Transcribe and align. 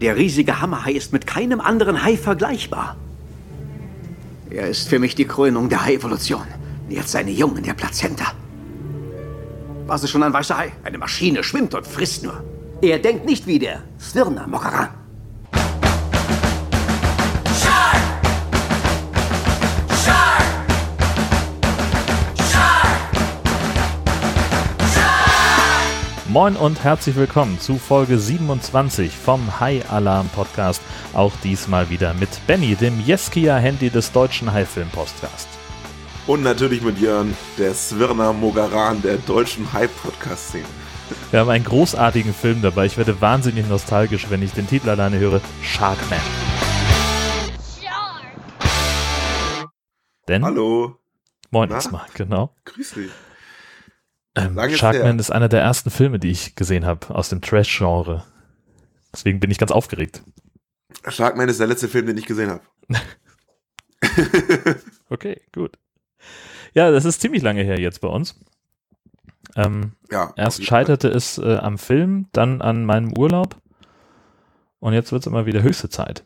Der 0.00 0.16
riesige 0.16 0.60
Hammerhai 0.60 0.92
ist 0.92 1.12
mit 1.12 1.26
keinem 1.26 1.60
anderen 1.60 2.04
Hai 2.04 2.16
vergleichbar. 2.16 2.96
Er 4.48 4.68
ist 4.68 4.88
für 4.88 5.00
mich 5.00 5.16
die 5.16 5.24
Krönung 5.24 5.68
der 5.68 5.84
Hai-Evolution. 5.84 6.46
Jetzt 6.88 7.10
seine 7.10 7.32
Jungen 7.32 7.64
der 7.64 7.74
Plazenta. 7.74 8.32
Was 9.88 10.04
ist 10.04 10.10
schon 10.10 10.22
ein 10.22 10.32
weißer 10.32 10.56
Hai? 10.56 10.72
Eine 10.84 10.98
Maschine 10.98 11.42
schwimmt 11.42 11.74
und 11.74 11.84
frisst 11.84 12.22
nur. 12.22 12.44
Er 12.80 13.00
denkt 13.00 13.26
nicht 13.26 13.48
wie 13.48 13.58
der 13.58 13.82
Svirna 13.98 14.46
Mokaran. 14.46 14.90
Moin 26.38 26.54
und 26.54 26.84
herzlich 26.84 27.16
willkommen 27.16 27.58
zu 27.58 27.78
Folge 27.78 28.16
27 28.16 29.10
vom 29.12 29.58
High 29.58 29.90
Alarm 29.90 30.28
Podcast. 30.28 30.80
Auch 31.12 31.32
diesmal 31.42 31.90
wieder 31.90 32.14
mit 32.14 32.28
Benny, 32.46 32.76
dem 32.76 33.00
Jeskia-Handy 33.00 33.90
des 33.90 34.12
deutschen 34.12 34.52
High-Film-Podcasts. 34.52 35.58
Und 36.28 36.44
natürlich 36.44 36.80
mit 36.80 37.00
Jörn, 37.00 37.36
der 37.58 37.74
Svirna 37.74 38.32
Mogaran 38.32 39.02
der 39.02 39.16
deutschen 39.16 39.72
High-Podcast-Szene. 39.72 40.64
Wir 41.32 41.40
haben 41.40 41.50
einen 41.50 41.64
großartigen 41.64 42.32
Film 42.32 42.62
dabei. 42.62 42.86
Ich 42.86 42.96
werde 42.96 43.20
wahnsinnig 43.20 43.66
nostalgisch, 43.66 44.30
wenn 44.30 44.40
ich 44.40 44.52
den 44.52 44.68
Titel 44.68 44.90
alleine 44.90 45.18
höre. 45.18 45.40
Sharkman. 45.60 46.20
Shark. 47.82 48.78
Denn? 50.28 50.44
Hallo. 50.44 50.94
Moin 51.50 51.68
erstmal, 51.68 52.06
genau. 52.14 52.54
Grüß 52.64 52.92
dich. 52.92 53.10
Ähm, 54.38 54.70
Sharkman 54.70 55.18
ist 55.18 55.30
einer 55.30 55.48
der 55.48 55.60
ersten 55.60 55.90
Filme, 55.90 56.18
die 56.18 56.30
ich 56.30 56.54
gesehen 56.54 56.84
habe 56.86 57.14
aus 57.14 57.28
dem 57.28 57.40
Trash-Genre. 57.40 58.24
Deswegen 59.12 59.40
bin 59.40 59.50
ich 59.50 59.58
ganz 59.58 59.72
aufgeregt. 59.72 60.22
Sharkman 61.06 61.48
ist 61.48 61.60
der 61.60 61.66
letzte 61.66 61.88
Film, 61.88 62.06
den 62.06 62.16
ich 62.18 62.26
gesehen 62.26 62.50
habe. 62.50 62.62
okay, 65.10 65.40
gut. 65.52 65.78
Ja, 66.74 66.90
das 66.90 67.04
ist 67.04 67.20
ziemlich 67.20 67.42
lange 67.42 67.62
her 67.62 67.80
jetzt 67.80 68.00
bei 68.00 68.08
uns. 68.08 68.38
Ähm, 69.56 69.92
ja, 70.10 70.32
erst 70.36 70.64
scheiterte 70.64 71.08
Fall. 71.08 71.16
es 71.16 71.38
äh, 71.38 71.56
am 71.56 71.78
Film, 71.78 72.28
dann 72.32 72.60
an 72.60 72.84
meinem 72.84 73.16
Urlaub 73.16 73.56
und 74.78 74.92
jetzt 74.92 75.10
wird 75.10 75.22
es 75.22 75.26
immer 75.26 75.46
wieder 75.46 75.62
höchste 75.62 75.88
Zeit. 75.88 76.24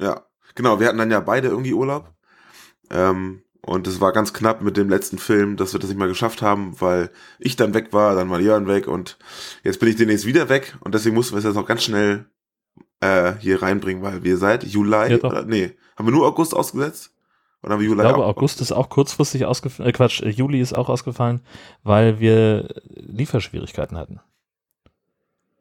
Ja, 0.00 0.24
genau. 0.54 0.80
Wir 0.80 0.88
hatten 0.88 0.98
dann 0.98 1.10
ja 1.10 1.20
beide 1.20 1.48
irgendwie 1.48 1.74
Urlaub. 1.74 2.12
Ähm, 2.90 3.42
und 3.62 3.86
es 3.86 4.00
war 4.00 4.12
ganz 4.12 4.32
knapp 4.32 4.62
mit 4.62 4.76
dem 4.76 4.88
letzten 4.88 5.18
Film, 5.18 5.56
dass 5.56 5.72
wir 5.72 5.80
das 5.80 5.90
nicht 5.90 5.98
mal 5.98 6.08
geschafft 6.08 6.42
haben, 6.42 6.80
weil 6.80 7.10
ich 7.38 7.56
dann 7.56 7.74
weg 7.74 7.92
war, 7.92 8.14
dann 8.14 8.30
war 8.30 8.40
Jörn 8.40 8.66
weg 8.66 8.86
und 8.88 9.18
jetzt 9.62 9.80
bin 9.80 9.88
ich 9.88 9.96
demnächst 9.96 10.26
wieder 10.26 10.48
weg 10.48 10.76
und 10.80 10.94
deswegen 10.94 11.14
mussten 11.14 11.34
wir 11.34 11.38
es 11.38 11.44
jetzt 11.44 11.54
noch 11.54 11.66
ganz 11.66 11.82
schnell 11.82 12.26
äh, 13.00 13.34
hier 13.40 13.62
reinbringen, 13.62 14.02
weil 14.02 14.22
wir 14.22 14.36
seit 14.36 14.64
Juli, 14.64 14.90
ja, 14.90 15.18
oder, 15.18 15.44
nee, 15.44 15.76
haben 15.96 16.06
wir 16.06 16.12
nur 16.12 16.26
August 16.26 16.54
ausgesetzt? 16.54 17.12
Oder 17.62 17.72
haben 17.72 17.80
wir 17.80 17.88
Juli 17.88 18.02
ich 18.02 18.08
glaube, 18.08 18.24
August 18.24 18.60
ist 18.60 18.72
auch 18.72 18.88
kurzfristig 18.88 19.44
ausgefallen, 19.44 19.88
äh, 19.88 19.92
Quatsch, 19.92 20.22
äh, 20.22 20.28
Juli 20.28 20.60
ist 20.60 20.76
auch 20.76 20.88
ausgefallen, 20.88 21.40
weil 21.82 22.20
wir 22.20 22.68
Lieferschwierigkeiten 22.86 23.98
hatten. 23.98 24.20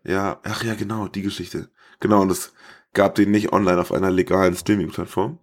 Ja, 0.03 0.39
ach 0.43 0.63
ja, 0.63 0.75
genau, 0.75 1.07
die 1.07 1.23
Geschichte. 1.23 1.69
Genau, 1.99 2.21
und 2.21 2.31
es 2.31 2.53
gab 2.93 3.15
den 3.15 3.31
nicht 3.31 3.51
online 3.51 3.81
auf 3.81 3.91
einer 3.91 4.11
legalen 4.11 4.55
Streaming-Plattform. 4.55 5.39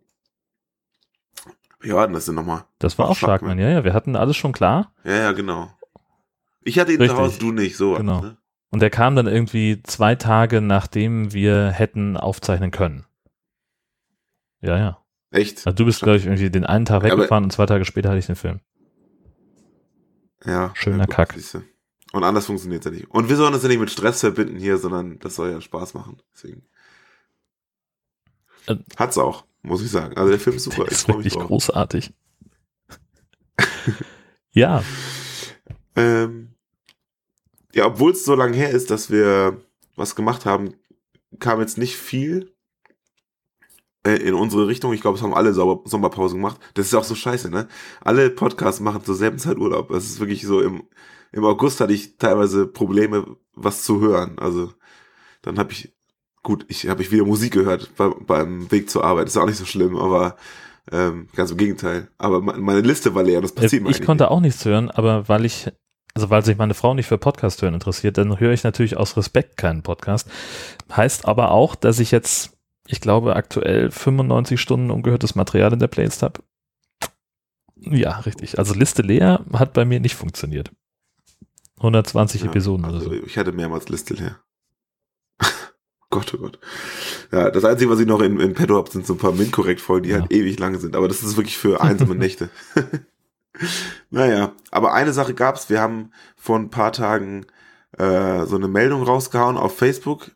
Wie 1.84 1.92
war 1.92 2.06
denn 2.06 2.14
das 2.14 2.24
denn 2.24 2.34
nochmal? 2.34 2.64
Das 2.78 2.98
war 2.98 3.10
auch 3.10 3.14
Sharkman. 3.14 3.58
Sharkman, 3.58 3.58
ja, 3.58 3.68
ja. 3.68 3.84
Wir 3.84 3.92
hatten 3.92 4.16
alles 4.16 4.38
schon 4.38 4.52
klar. 4.52 4.94
Ja, 5.04 5.16
ja, 5.16 5.32
genau. 5.32 5.70
Ich 6.62 6.78
hatte 6.78 6.92
ihn 6.92 7.00
Richtig. 7.00 7.14
zu 7.14 7.22
Hause, 7.22 7.38
du 7.38 7.52
nicht, 7.52 7.77
so. 7.77 7.92
Genau. 7.94 8.22
Ne? 8.22 8.38
Und 8.70 8.80
der 8.80 8.88
kam 8.88 9.14
dann 9.16 9.27
irgendwie 9.27 9.82
zwei 9.82 10.14
Tage, 10.14 10.62
nachdem 10.62 11.34
wir 11.34 11.70
hätten 11.70 12.16
aufzeichnen 12.16 12.70
können. 12.70 13.05
Ja, 14.62 14.78
ja. 14.78 14.98
Echt? 15.30 15.58
Also 15.66 15.77
du 15.77 15.84
bist, 15.84 16.00
glaube 16.00 16.16
ich, 16.16 16.24
irgendwie 16.24 16.48
den 16.48 16.64
einen 16.64 16.86
Tag 16.86 17.02
weggefahren 17.02 17.44
ja, 17.44 17.46
und 17.46 17.50
zwei 17.50 17.66
Tage 17.66 17.84
später 17.84 18.08
hatte 18.08 18.18
ich 18.18 18.27
den 18.27 18.36
Film. 18.36 18.60
Ja. 20.46 20.70
Schöner 20.74 21.00
ja, 21.00 21.06
Kack. 21.06 21.36
Und 22.12 22.24
anders 22.24 22.46
funktioniert 22.46 22.80
es 22.80 22.90
ja 22.90 22.96
nicht. 22.96 23.11
Und 23.11 23.28
wir 23.28 23.36
sollen 23.36 23.52
das 23.52 23.62
ja 23.62 23.68
nicht 23.68 23.80
mit 23.80 23.90
Stress 23.90 24.20
verbinden 24.20 24.56
hier, 24.58 24.78
sondern 24.78 25.18
das 25.18 25.34
soll 25.34 25.50
ja 25.50 25.61
Spaß 25.61 25.92
machen. 25.92 26.23
Deswegen. 26.33 26.67
Äh, 28.68 28.77
Hat's 28.96 29.18
auch 29.18 29.44
muss 29.64 29.83
ich 29.83 29.91
sagen. 29.91 30.17
Also 30.17 30.30
der 30.30 30.41
Film 30.41 30.57
ist 30.57 30.64
super. 30.64 30.85
Der 30.85 30.92
ist 30.92 31.08
wirklich 31.08 31.35
großartig. 31.35 32.13
ja. 34.52 34.83
Ähm, 35.97 36.55
ja, 37.74 37.86
obwohl 37.86 38.13
es 38.13 38.24
so 38.24 38.35
lange 38.35 38.57
her 38.57 38.70
ist, 38.70 38.91
dass 38.91 39.11
wir 39.11 39.61
was 39.97 40.14
gemacht 40.14 40.45
haben, 40.45 40.74
kam 41.41 41.61
jetzt 41.61 41.79
nicht 41.79 41.97
viel 41.97 42.55
äh, 44.07 44.17
in 44.17 44.35
unsere 44.35 44.69
Richtung. 44.69 44.92
Ich 44.92 45.01
glaube, 45.01 45.17
es 45.17 45.23
haben 45.23 45.35
alle 45.35 45.55
Sauber 45.55 45.89
Sommerpause 45.89 46.36
gemacht. 46.36 46.61
Das 46.74 46.86
ist 46.86 46.95
auch 46.95 47.05
so 47.05 47.14
scheiße, 47.14 47.51
ne? 47.51 47.69
Alle 48.01 48.30
Podcasts 48.30 48.80
machen 48.80 49.05
zur 49.05 49.14
selben 49.14 49.39
Zeit 49.39 49.57
Urlaub. 49.57 49.91
Es 49.91 50.05
ist 50.05 50.20
wirklich 50.20 50.42
so, 50.42 50.61
im, 50.61 50.85
im 51.33 51.45
August 51.45 51.80
hatte 51.80 51.92
ich 51.92 52.17
teilweise 52.19 52.67
Probleme, 52.67 53.36
was 53.55 53.83
zu 53.83 54.01
hören. 54.01 54.39
Also 54.39 54.73
dann 55.42 55.58
habe 55.58 55.73
ich 55.73 55.93
gut, 56.44 56.64
ich 56.68 56.88
habe 56.88 57.02
ich 57.02 57.10
wieder 57.10 57.24
Musik 57.24 57.55
gehört 57.55 57.90
bei, 57.96 58.08
beim 58.08 58.70
Weg 58.70 58.88
zur 58.88 59.02
Arbeit. 59.02 59.27
Ist 59.27 59.36
auch 59.36 59.46
nicht 59.46 59.58
so 59.58 59.64
schlimm, 59.64 59.96
aber 59.96 60.36
ähm, 60.92 61.28
ganz 61.34 61.50
im 61.50 61.56
Gegenteil. 61.56 62.08
Aber 62.18 62.40
meine 62.40 62.82
Liste 62.82 63.14
war 63.16 63.24
leer, 63.24 63.40
das 63.40 63.52
passiert 63.52 63.82
mir 63.82 63.90
Ich 63.90 64.02
konnte 64.02 64.30
auch 64.30 64.40
nichts 64.40 64.64
hören, 64.64 64.90
aber 64.90 65.28
weil 65.28 65.44
ich, 65.44 65.72
also 66.14 66.30
weil 66.30 66.44
sich 66.44 66.56
meine 66.56 66.74
Frau 66.74 66.94
nicht 66.94 67.06
für 67.06 67.18
Podcast 67.18 67.60
hören 67.62 67.74
interessiert, 67.74 68.18
dann 68.18 68.38
höre 68.38 68.52
ich 68.52 68.62
natürlich 68.62 68.96
aus 68.96 69.16
Respekt 69.16 69.56
keinen 69.56 69.82
Podcast. 69.82 70.30
Heißt 70.94 71.27
aber 71.27 71.50
auch, 71.50 71.74
dass 71.74 71.98
ich 71.98 72.10
jetzt, 72.10 72.56
ich 72.86 73.00
glaube, 73.00 73.34
aktuell 73.34 73.90
95 73.90 74.61
Stunden 74.61 74.90
ungehörtes 74.90 75.34
Material 75.34 75.72
in 75.72 75.78
der 75.78 75.88
Playlist 75.88 76.22
habe. 76.22 76.40
Ja, 77.76 78.20
richtig. 78.20 78.58
Also 78.58 78.74
Liste 78.74 79.02
leer 79.02 79.44
hat 79.52 79.72
bei 79.72 79.84
mir 79.84 80.00
nicht 80.00 80.14
funktioniert. 80.14 80.70
120 81.78 82.42
ja, 82.42 82.48
Episoden 82.48 82.84
also 82.84 82.98
oder 82.98 83.16
so. 83.16 83.26
Ich 83.26 83.36
hatte 83.36 83.52
mehrmals 83.52 83.88
Liste 83.88 84.14
leer. 84.14 84.43
Gott, 86.11 86.35
oh 86.35 86.39
Gott. 86.39 86.59
Ja, 87.33 87.51
das 87.51 87.65
Einzige, 87.65 87.91
was 87.91 88.01
ich 88.01 88.07
noch 88.07 88.20
in, 88.20 88.39
in 88.41 88.55
petto 88.55 88.77
habe, 88.77 88.91
sind 88.91 89.07
so 89.07 89.15
ein 89.15 89.19
paar 89.19 89.33
MINT-Korrekt-Folgen, 89.33 90.05
die 90.05 90.11
ja. 90.11 90.20
halt 90.20 90.33
ewig 90.33 90.59
lang 90.59 90.79
sind. 90.79 90.97
Aber 90.97 91.09
das 91.09 91.23
ist 91.23 91.37
wirklich 91.37 91.59
für 91.59 91.81
einsame 91.81 92.15
Nächte. 92.17 92.51
naja, 94.11 94.53
aber 94.70 94.95
eine 94.95 95.13
Sache 95.13 95.35
gab's. 95.35 95.70
Wir 95.70 95.81
haben 95.81 96.13
vor 96.37 96.59
ein 96.59 96.70
paar 96.70 96.92
Tagen 96.92 97.47
äh, 97.98 98.45
so 98.47 98.57
eine 98.57 98.69
Meldung 98.69 99.03
rausgehauen 99.03 99.57
auf 99.57 99.77
Facebook, 99.77 100.31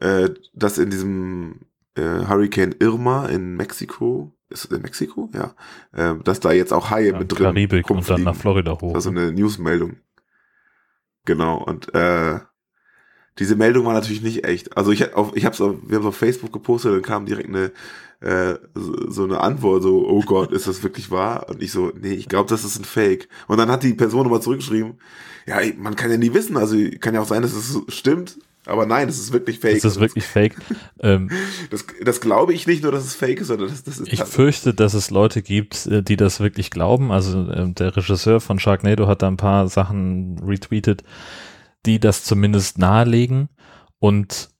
äh, 0.00 0.30
dass 0.52 0.78
in 0.78 0.90
diesem 0.90 1.60
äh, 1.96 2.26
Hurricane 2.26 2.74
Irma 2.78 3.26
in 3.26 3.56
Mexiko, 3.56 4.32
ist 4.48 4.64
es 4.64 4.70
in 4.70 4.82
Mexiko? 4.82 5.30
Ja. 5.34 5.54
Äh, 5.92 6.18
dass 6.22 6.40
da 6.40 6.52
jetzt 6.52 6.72
auch 6.72 6.90
Haie 6.90 7.12
ja, 7.12 7.18
mit 7.18 7.32
drin 7.32 7.44
Karibik 7.44 7.90
und 7.90 8.08
dann 8.08 8.22
nach 8.22 8.36
Florida 8.36 8.72
hoch. 8.72 8.92
Das 8.92 9.04
ist 9.04 9.04
so 9.04 9.10
eine 9.10 9.32
Newsmeldung. 9.32 9.96
Genau, 11.24 11.62
und 11.62 11.94
äh, 11.94 12.40
diese 13.38 13.56
Meldung 13.56 13.84
war 13.84 13.94
natürlich 13.94 14.22
nicht 14.22 14.44
echt. 14.44 14.76
Also 14.76 14.92
ich 14.92 15.14
auf, 15.14 15.34
ich 15.34 15.44
hab's 15.44 15.60
auf, 15.60 15.76
wir 15.86 15.98
haben 15.98 16.06
auf 16.06 16.16
Facebook 16.16 16.52
gepostet, 16.52 16.92
dann 16.92 17.02
kam 17.02 17.26
direkt 17.26 17.48
eine 17.48 17.72
äh, 18.20 18.58
so, 18.74 19.10
so 19.10 19.24
eine 19.24 19.40
Antwort, 19.40 19.82
so, 19.82 20.08
oh 20.08 20.22
Gott, 20.22 20.52
ist 20.52 20.66
das 20.66 20.82
wirklich 20.82 21.10
wahr? 21.10 21.48
Und 21.48 21.62
ich 21.62 21.72
so, 21.72 21.92
nee, 22.00 22.14
ich 22.14 22.28
glaube, 22.28 22.48
das 22.48 22.64
ist 22.64 22.78
ein 22.78 22.84
Fake. 22.84 23.28
Und 23.48 23.58
dann 23.58 23.70
hat 23.70 23.82
die 23.82 23.94
Person 23.94 24.22
nochmal 24.22 24.40
zurückgeschrieben, 24.40 24.94
ja, 25.46 25.58
man 25.76 25.94
kann 25.94 26.10
ja 26.10 26.16
nie 26.16 26.32
wissen, 26.32 26.56
also 26.56 26.76
kann 27.00 27.14
ja 27.14 27.20
auch 27.20 27.28
sein, 27.28 27.42
dass 27.42 27.52
es 27.52 27.78
stimmt, 27.88 28.38
aber 28.66 28.86
nein, 28.86 29.08
das 29.08 29.18
ist 29.18 29.32
wirklich 29.32 29.58
fake. 29.58 29.82
Das 29.82 29.84
ist 29.84 30.00
wirklich 30.00 30.24
fake. 30.24 30.56
ähm, 31.00 31.30
das, 31.70 31.84
das 32.02 32.20
glaube 32.20 32.54
ich 32.54 32.66
nicht 32.66 32.82
nur, 32.82 32.92
dass 32.92 33.04
es 33.04 33.14
fake 33.14 33.42
ist, 33.42 33.48
sondern 33.48 33.68
das, 33.68 33.84
das 33.84 33.98
ist. 33.98 34.10
Ich 34.10 34.24
fürchte, 34.24 34.72
dass 34.72 34.94
es 34.94 35.10
Leute 35.10 35.42
gibt, 35.42 35.86
äh, 35.86 36.02
die 36.02 36.16
das 36.16 36.40
wirklich 36.40 36.70
glauben. 36.70 37.12
Also 37.12 37.46
äh, 37.50 37.70
der 37.72 37.94
Regisseur 37.94 38.40
von 38.40 38.58
Sharknado 38.58 39.06
hat 39.06 39.20
da 39.20 39.28
ein 39.28 39.36
paar 39.36 39.68
Sachen 39.68 40.38
retweetet 40.38 41.04
die 41.86 42.00
das 42.00 42.24
zumindest 42.24 42.78
nahelegen. 42.78 43.48
Und 43.98 44.50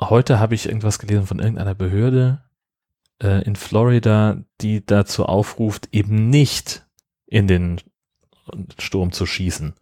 heute 0.00 0.38
habe 0.38 0.54
ich 0.54 0.66
irgendwas 0.66 0.98
gelesen 0.98 1.26
von 1.26 1.38
irgendeiner 1.38 1.74
Behörde 1.74 2.44
äh, 3.22 3.42
in 3.44 3.56
Florida, 3.56 4.42
die 4.60 4.84
dazu 4.84 5.24
aufruft, 5.26 5.88
eben 5.92 6.28
nicht 6.28 6.86
in 7.26 7.46
den 7.46 7.80
Sturm 8.78 9.12
zu 9.12 9.26
schießen. 9.26 9.74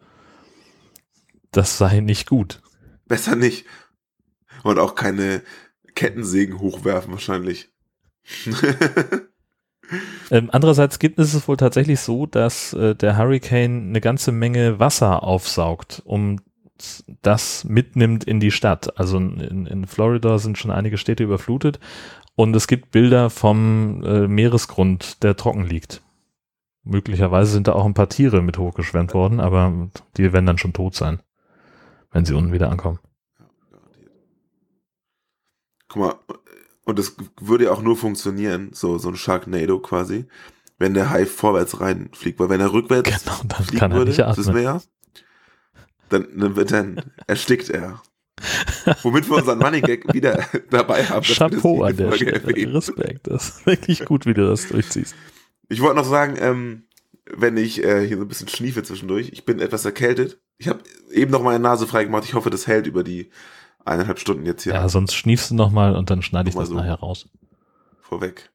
Das 1.50 1.78
sei 1.78 2.00
nicht 2.00 2.28
gut. 2.28 2.62
Besser 3.06 3.34
nicht. 3.34 3.66
Und 4.62 4.78
auch 4.78 4.94
keine 4.94 5.42
Kettensägen 5.94 6.60
hochwerfen 6.60 7.12
wahrscheinlich. 7.12 7.70
ähm, 10.30 10.50
andererseits 10.52 10.98
gibt 10.98 11.18
es 11.18 11.34
es 11.34 11.48
wohl 11.48 11.56
tatsächlich 11.56 12.00
so, 12.00 12.26
dass 12.26 12.72
äh, 12.74 12.94
der 12.94 13.16
Hurricane 13.16 13.88
eine 13.88 14.00
ganze 14.00 14.30
Menge 14.30 14.78
Wasser 14.78 15.24
aufsaugt, 15.24 16.02
um 16.04 16.40
das 17.22 17.64
mitnimmt 17.64 18.24
in 18.24 18.40
die 18.40 18.50
Stadt. 18.50 18.98
Also 18.98 19.18
in, 19.18 19.66
in 19.66 19.86
Florida 19.86 20.38
sind 20.38 20.58
schon 20.58 20.70
einige 20.70 20.98
Städte 20.98 21.24
überflutet 21.24 21.80
und 22.34 22.54
es 22.56 22.66
gibt 22.66 22.90
Bilder 22.90 23.30
vom 23.30 24.02
äh, 24.04 24.26
Meeresgrund, 24.28 25.22
der 25.22 25.36
trocken 25.36 25.64
liegt. 25.64 26.02
Möglicherweise 26.82 27.52
sind 27.52 27.68
da 27.68 27.72
auch 27.72 27.84
ein 27.84 27.94
paar 27.94 28.08
Tiere 28.08 28.42
mit 28.42 28.58
hochgeschwemmt 28.58 29.14
worden, 29.14 29.40
aber 29.40 29.90
die 30.16 30.32
werden 30.32 30.46
dann 30.46 30.58
schon 30.58 30.72
tot 30.72 30.94
sein, 30.94 31.20
wenn 32.10 32.24
sie 32.24 32.34
unten 32.34 32.52
wieder 32.52 32.70
ankommen. 32.70 32.98
guck 35.90 36.02
mal, 36.02 36.14
und 36.84 36.98
das 36.98 37.16
würde 37.40 37.64
ja 37.64 37.72
auch 37.72 37.82
nur 37.82 37.96
funktionieren, 37.96 38.70
so, 38.72 38.96
so 38.96 39.08
ein 39.08 39.16
Sharknado 39.16 39.78
quasi, 39.80 40.24
wenn 40.78 40.94
der 40.94 41.10
Hai 41.10 41.26
vorwärts 41.26 41.80
reinfliegt, 41.80 42.40
weil 42.40 42.48
wenn 42.48 42.60
er 42.60 42.72
rückwärts 42.72 43.08
Genau, 43.24 43.36
dann 43.44 43.64
fliegen 43.64 43.78
kann 43.78 43.90
er 43.92 43.98
würde, 43.98 44.10
nicht 44.10 44.24
atmen. 44.24 44.46
das 44.46 44.54
Meer, 44.54 44.82
dann, 46.10 46.28
dann 46.38 46.56
wird 46.56 46.72
dann 46.72 47.00
erstickt 47.26 47.70
er. 47.70 48.02
Womit 49.02 49.28
wir 49.28 49.36
unseren 49.36 49.58
Money 49.58 49.80
Gag 49.82 50.12
wieder 50.14 50.46
dabei 50.70 51.04
haben. 51.04 51.24
Chapeau 51.24 51.82
an 51.82 51.96
der 51.96 52.12
Stelle. 52.12 52.74
Respekt. 52.74 53.26
Das 53.26 53.48
ist 53.50 53.66
wirklich 53.66 54.04
gut, 54.04 54.24
wie 54.26 54.34
du 54.34 54.46
das 54.46 54.68
durchziehst. 54.68 55.14
Ich 55.68 55.80
wollte 55.82 55.96
noch 55.96 56.04
sagen, 56.06 56.36
ähm, 56.38 56.84
wenn 57.30 57.56
ich 57.56 57.84
äh, 57.84 58.06
hier 58.06 58.16
so 58.16 58.22
ein 58.24 58.28
bisschen 58.28 58.48
schniefe 58.48 58.82
zwischendurch, 58.82 59.28
ich 59.32 59.44
bin 59.44 59.60
etwas 59.60 59.84
erkältet. 59.84 60.40
Ich 60.56 60.68
habe 60.68 60.80
eben 61.12 61.30
noch 61.30 61.42
meine 61.42 61.58
Nase 61.58 61.86
frei 61.86 62.04
gemacht. 62.04 62.24
Ich 62.24 62.34
hoffe, 62.34 62.50
das 62.50 62.66
hält 62.66 62.86
über 62.86 63.04
die 63.04 63.30
eineinhalb 63.84 64.18
Stunden 64.18 64.46
jetzt 64.46 64.62
hier 64.64 64.72
Ja, 64.74 64.88
sonst 64.88 65.14
schniefst 65.14 65.50
du 65.50 65.54
nochmal 65.54 65.94
und 65.94 66.10
dann 66.10 66.22
schneide 66.22 66.48
ich 66.48 66.54
das 66.54 66.68
so. 66.68 66.74
nachher 66.74 66.94
raus. 66.94 67.28
vorweg. 68.00 68.50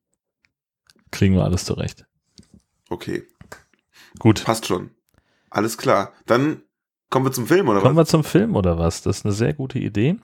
Kriegen 1.12 1.36
wir 1.36 1.44
alles 1.44 1.64
zurecht. 1.66 2.06
Okay, 2.90 3.24
Gut. 4.20 4.44
passt 4.44 4.66
schon. 4.66 4.92
Alles 5.50 5.78
klar. 5.78 6.12
Dann 6.26 6.62
kommen 7.10 7.26
wir 7.26 7.32
zum 7.32 7.48
Film, 7.48 7.70
oder 7.70 7.82
Kommen 7.82 7.96
was? 7.96 8.08
wir 8.08 8.12
zum 8.12 8.24
Film 8.24 8.56
oder 8.56 8.78
was? 8.78 9.02
Das 9.02 9.18
ist 9.20 9.26
eine 9.26 9.34
sehr 9.34 9.54
gute 9.54 9.80
Idee. 9.80 10.18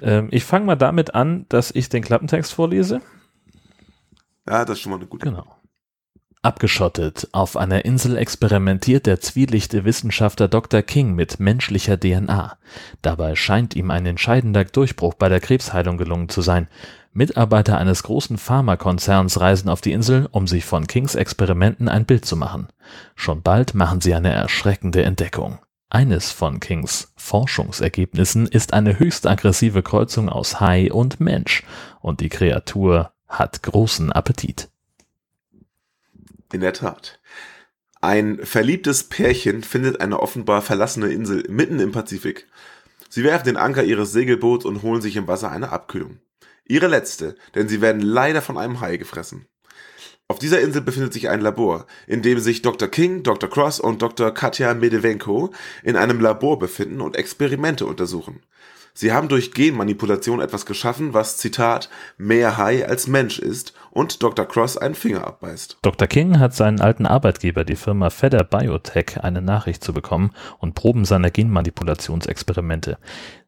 Ähm, 0.00 0.28
ich 0.30 0.44
fange 0.44 0.66
mal 0.66 0.76
damit 0.76 1.14
an, 1.14 1.46
dass 1.48 1.70
ich 1.70 1.88
den 1.88 2.02
Klappentext 2.02 2.52
vorlese. 2.52 3.00
Ja, 4.48 4.64
das 4.64 4.78
ist 4.78 4.80
schon 4.80 4.90
mal 4.90 4.96
eine 4.96 5.06
gute 5.06 5.26
Genau. 5.26 5.46
Abgeschottet 6.42 7.28
auf 7.32 7.56
einer 7.56 7.86
Insel 7.86 8.18
experimentiert 8.18 9.06
der 9.06 9.18
zwielichte 9.18 9.86
Wissenschaftler 9.86 10.46
Dr. 10.46 10.82
King 10.82 11.14
mit 11.14 11.40
menschlicher 11.40 11.98
DNA. 11.98 12.58
Dabei 13.00 13.34
scheint 13.34 13.74
ihm 13.74 13.90
ein 13.90 14.04
entscheidender 14.04 14.64
Durchbruch 14.66 15.14
bei 15.14 15.30
der 15.30 15.40
Krebsheilung 15.40 15.96
gelungen 15.96 16.28
zu 16.28 16.42
sein. 16.42 16.68
Mitarbeiter 17.14 17.78
eines 17.78 18.02
großen 18.02 18.38
Pharmakonzerns 18.38 19.40
reisen 19.40 19.68
auf 19.68 19.80
die 19.80 19.92
Insel, 19.92 20.28
um 20.32 20.48
sich 20.48 20.64
von 20.64 20.88
Kings 20.88 21.14
Experimenten 21.14 21.88
ein 21.88 22.06
Bild 22.06 22.24
zu 22.24 22.36
machen. 22.36 22.68
Schon 23.14 23.40
bald 23.40 23.74
machen 23.74 24.00
sie 24.00 24.14
eine 24.14 24.32
erschreckende 24.32 25.04
Entdeckung. 25.04 25.60
Eines 25.90 26.32
von 26.32 26.58
Kings 26.58 27.12
Forschungsergebnissen 27.16 28.48
ist 28.48 28.72
eine 28.74 28.98
höchst 28.98 29.28
aggressive 29.28 29.84
Kreuzung 29.84 30.28
aus 30.28 30.58
Hai 30.58 30.90
und 30.90 31.20
Mensch, 31.20 31.62
und 32.00 32.20
die 32.20 32.30
Kreatur 32.30 33.12
hat 33.28 33.62
großen 33.62 34.10
Appetit. 34.10 34.68
In 36.52 36.62
der 36.62 36.72
Tat. 36.72 37.20
Ein 38.00 38.40
verliebtes 38.42 39.04
Pärchen 39.04 39.62
findet 39.62 40.00
eine 40.00 40.18
offenbar 40.18 40.62
verlassene 40.62 41.12
Insel 41.12 41.44
mitten 41.48 41.78
im 41.78 41.92
Pazifik. 41.92 42.48
Sie 43.08 43.22
werfen 43.22 43.44
den 43.44 43.56
Anker 43.56 43.84
ihres 43.84 44.10
Segelboots 44.10 44.64
und 44.64 44.82
holen 44.82 45.00
sich 45.00 45.14
im 45.14 45.28
Wasser 45.28 45.52
eine 45.52 45.70
Abkühlung. 45.70 46.18
Ihre 46.66 46.86
letzte, 46.86 47.36
denn 47.54 47.68
sie 47.68 47.80
werden 47.80 48.00
leider 48.00 48.42
von 48.42 48.58
einem 48.58 48.80
Hai 48.80 48.96
gefressen. 48.96 49.46
Auf 50.26 50.38
dieser 50.38 50.62
Insel 50.62 50.80
befindet 50.80 51.12
sich 51.12 51.28
ein 51.28 51.42
Labor, 51.42 51.86
in 52.06 52.22
dem 52.22 52.38
sich 52.38 52.62
Dr. 52.62 52.88
King, 52.88 53.22
Dr. 53.22 53.50
Cross 53.50 53.78
und 53.78 54.00
Dr. 54.00 54.32
Katja 54.32 54.72
Medevenko 54.72 55.52
in 55.82 55.96
einem 55.96 56.18
Labor 56.18 56.58
befinden 56.58 57.02
und 57.02 57.16
Experimente 57.16 57.84
untersuchen. 57.84 58.40
Sie 58.96 59.12
haben 59.12 59.28
durch 59.28 59.52
Genmanipulation 59.52 60.40
etwas 60.40 60.66
geschaffen, 60.66 61.14
was, 61.14 61.36
Zitat, 61.36 61.90
mehr 62.16 62.56
Hai 62.56 62.88
als 62.88 63.08
Mensch 63.08 63.40
ist 63.40 63.74
und 63.90 64.22
Dr. 64.22 64.46
Cross 64.46 64.78
einen 64.78 64.94
Finger 64.94 65.26
abbeißt. 65.26 65.78
Dr. 65.82 66.06
King 66.06 66.38
hat 66.38 66.54
seinen 66.54 66.80
alten 66.80 67.04
Arbeitgeber, 67.04 67.64
die 67.64 67.74
Firma 67.74 68.08
Fedder 68.10 68.44
Biotech, 68.44 69.18
eine 69.20 69.42
Nachricht 69.42 69.82
zu 69.82 69.92
bekommen 69.92 70.30
und 70.58 70.74
Proben 70.74 71.04
seiner 71.04 71.32
Genmanipulationsexperimente. 71.32 72.98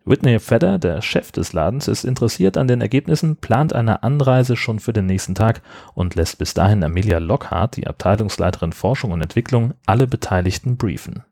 Whitney 0.09 0.39
Fedder, 0.39 0.79
der 0.79 1.03
Chef 1.03 1.33
des 1.33 1.53
Ladens, 1.53 1.89
ist 1.89 2.05
interessiert 2.05 2.57
an 2.57 2.69
den 2.69 2.81
Ergebnissen, 2.81 3.37
plant 3.37 3.73
eine 3.73 4.05
Anreise 4.05 4.57
schon 4.57 4.79
für 4.79 4.93
den 4.93 5.07
nächsten 5.07 5.35
Tag 5.35 5.63
und 5.95 6.15
lässt 6.15 6.39
bis 6.39 6.55
dahin 6.55 6.85
Amelia 6.85 7.19
Lockhart, 7.19 7.77
die 7.77 7.89
Abteilungsleiterin 7.89 8.73
Forschung 8.73 9.11
und 9.11 9.21
Entwicklung, 9.21 9.75
alle 9.85 10.07
Beteiligten 10.07 10.77
briefen. 10.77 11.25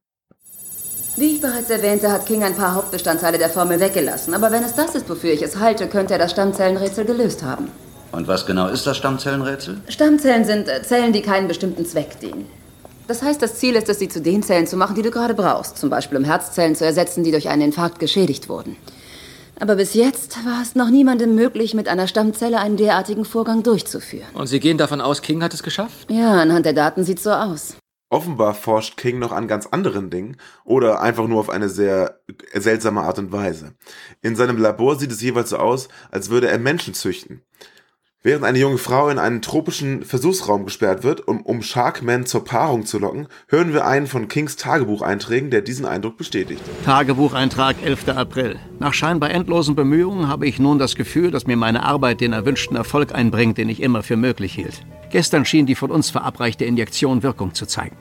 Wie 1.16 1.36
ich 1.36 1.40
bereits 1.40 1.70
erwähnte, 1.70 2.10
hat 2.10 2.26
King 2.26 2.42
ein 2.42 2.56
paar 2.56 2.74
Hauptbestandteile 2.74 3.38
der 3.38 3.48
Formel 3.48 3.78
weggelassen. 3.78 4.34
Aber 4.34 4.50
wenn 4.50 4.64
es 4.64 4.74
das 4.74 4.96
ist, 4.96 5.08
wofür 5.08 5.32
ich 5.32 5.42
es 5.42 5.60
halte, 5.60 5.86
könnte 5.86 6.14
er 6.14 6.18
das 6.18 6.32
Stammzellenrätsel 6.32 7.04
gelöst 7.04 7.44
haben. 7.44 7.68
Und 8.10 8.26
was 8.26 8.44
genau 8.44 8.66
ist 8.66 8.84
das 8.88 8.96
Stammzellenrätsel? 8.96 9.80
Stammzellen 9.88 10.44
sind 10.44 10.68
äh, 10.68 10.82
Zellen, 10.82 11.12
die 11.12 11.22
keinen 11.22 11.46
bestimmten 11.46 11.86
Zweck 11.86 12.18
dienen. 12.18 12.46
Das 13.06 13.22
heißt, 13.22 13.42
das 13.42 13.56
Ziel 13.56 13.74
ist 13.76 13.88
es, 13.88 13.98
sie 13.98 14.08
zu 14.08 14.22
den 14.22 14.42
Zellen 14.42 14.66
zu 14.66 14.76
machen, 14.76 14.94
die 14.94 15.02
du 15.02 15.10
gerade 15.10 15.34
brauchst. 15.34 15.76
Zum 15.76 15.90
Beispiel, 15.90 16.16
um 16.16 16.24
Herzzellen 16.24 16.74
zu 16.74 16.86
ersetzen, 16.86 17.22
die 17.22 17.32
durch 17.32 17.48
einen 17.48 17.62
Infarkt 17.62 17.98
geschädigt 17.98 18.48
wurden. 18.48 18.76
Aber 19.60 19.76
bis 19.76 19.94
jetzt 19.94 20.44
war 20.44 20.62
es 20.62 20.74
noch 20.74 20.88
niemandem 20.88 21.34
möglich, 21.34 21.74
mit 21.74 21.86
einer 21.88 22.08
Stammzelle 22.08 22.58
einen 22.58 22.76
derartigen 22.76 23.24
Vorgang 23.24 23.62
durchzuführen. 23.62 24.26
Und 24.34 24.46
Sie 24.46 24.58
gehen 24.58 24.78
davon 24.78 25.00
aus, 25.00 25.22
King 25.22 25.42
hat 25.42 25.54
es 25.54 25.62
geschafft? 25.62 26.10
Ja, 26.10 26.32
anhand 26.40 26.66
der 26.66 26.72
Daten 26.72 27.04
sieht 27.04 27.20
so 27.20 27.30
aus. 27.30 27.76
Offenbar 28.10 28.54
forscht 28.54 28.96
King 28.96 29.18
noch 29.18 29.32
an 29.32 29.48
ganz 29.48 29.66
anderen 29.66 30.08
Dingen 30.10 30.36
oder 30.64 31.00
einfach 31.00 31.26
nur 31.26 31.40
auf 31.40 31.50
eine 31.50 31.68
sehr 31.68 32.20
seltsame 32.52 33.02
Art 33.02 33.18
und 33.18 33.32
Weise. 33.32 33.74
In 34.22 34.36
seinem 34.36 34.56
Labor 34.56 34.98
sieht 34.98 35.12
es 35.12 35.20
jeweils 35.20 35.50
so 35.50 35.56
aus, 35.58 35.88
als 36.10 36.30
würde 36.30 36.48
er 36.48 36.58
Menschen 36.58 36.94
züchten. 36.94 37.42
Während 38.26 38.46
eine 38.46 38.58
junge 38.58 38.78
Frau 38.78 39.10
in 39.10 39.18
einen 39.18 39.42
tropischen 39.42 40.02
Versuchsraum 40.02 40.64
gesperrt 40.64 41.04
wird, 41.04 41.28
um, 41.28 41.42
um 41.42 41.60
Sharkman 41.60 42.24
zur 42.24 42.42
Paarung 42.42 42.86
zu 42.86 42.98
locken, 42.98 43.28
hören 43.48 43.74
wir 43.74 43.84
einen 43.86 44.06
von 44.06 44.28
Kings 44.28 44.56
Tagebucheinträgen, 44.56 45.50
der 45.50 45.60
diesen 45.60 45.84
Eindruck 45.84 46.16
bestätigt. 46.16 46.62
Tagebucheintrag 46.86 47.76
11. 47.84 48.08
April. 48.08 48.58
Nach 48.78 48.94
scheinbar 48.94 49.30
endlosen 49.30 49.74
Bemühungen 49.74 50.26
habe 50.26 50.46
ich 50.46 50.58
nun 50.58 50.78
das 50.78 50.94
Gefühl, 50.94 51.32
dass 51.32 51.46
mir 51.46 51.58
meine 51.58 51.82
Arbeit 51.82 52.22
den 52.22 52.32
erwünschten 52.32 52.78
Erfolg 52.78 53.14
einbringt, 53.14 53.58
den 53.58 53.68
ich 53.68 53.82
immer 53.82 54.02
für 54.02 54.16
möglich 54.16 54.54
hielt. 54.54 54.80
Gestern 55.10 55.44
schien 55.44 55.66
die 55.66 55.74
von 55.74 55.90
uns 55.90 56.08
verabreichte 56.08 56.64
Injektion 56.64 57.22
Wirkung 57.22 57.52
zu 57.52 57.66
zeigen. 57.66 57.98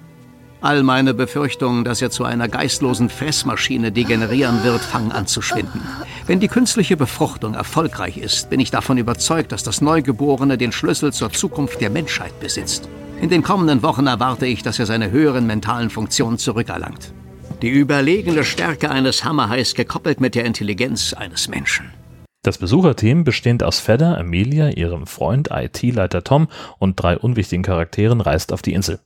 All 0.63 0.81
meine 0.81 1.13
Befürchtungen, 1.13 1.83
dass 1.83 2.01
er 2.01 2.09
zu 2.09 2.23
einer 2.23 2.47
geistlosen 2.47 3.09
Fressmaschine 3.09 3.91
degenerieren 3.91 4.63
wird, 4.63 4.79
fangen 4.79 5.11
an 5.11 5.27
zu 5.27 5.41
schwinden. 5.41 5.81
Wenn 6.25 6.39
die 6.39 6.47
künstliche 6.47 6.95
Befruchtung 6.95 7.53
erfolgreich 7.53 8.15
ist, 8.15 8.49
bin 8.49 8.61
ich 8.61 8.71
davon 8.71 8.97
überzeugt, 8.97 9.51
dass 9.51 9.63
das 9.63 9.81
Neugeborene 9.81 10.57
den 10.57 10.71
Schlüssel 10.71 11.11
zur 11.11 11.33
Zukunft 11.33 11.81
der 11.81 11.89
Menschheit 11.89 12.39
besitzt. 12.39 12.87
In 13.19 13.29
den 13.29 13.43
kommenden 13.43 13.83
Wochen 13.83 14.07
erwarte 14.07 14.45
ich, 14.45 14.63
dass 14.63 14.79
er 14.79 14.85
seine 14.85 15.11
höheren 15.11 15.45
mentalen 15.47 15.89
Funktionen 15.89 16.37
zurückerlangt. 16.37 17.13
Die 17.61 17.67
überlegene 17.69 18.45
Stärke 18.45 18.89
eines 18.89 19.25
Hammerhais 19.25 19.73
gekoppelt 19.75 20.21
mit 20.21 20.33
der 20.33 20.45
Intelligenz 20.45 21.11
eines 21.13 21.49
Menschen. 21.49 21.91
Das 22.41 22.57
Besucherteam, 22.57 23.25
bestehend 23.25 23.63
aus 23.63 23.81
Fedder, 23.81 24.17
Amelia, 24.17 24.69
ihrem 24.69 25.07
Freund, 25.07 25.49
IT-Leiter 25.51 26.23
Tom 26.23 26.47
und 26.79 26.95
drei 26.95 27.17
unwichtigen 27.17 27.63
Charakteren, 27.63 28.21
reist 28.21 28.53
auf 28.53 28.61
die 28.61 28.71
Insel. 28.71 29.01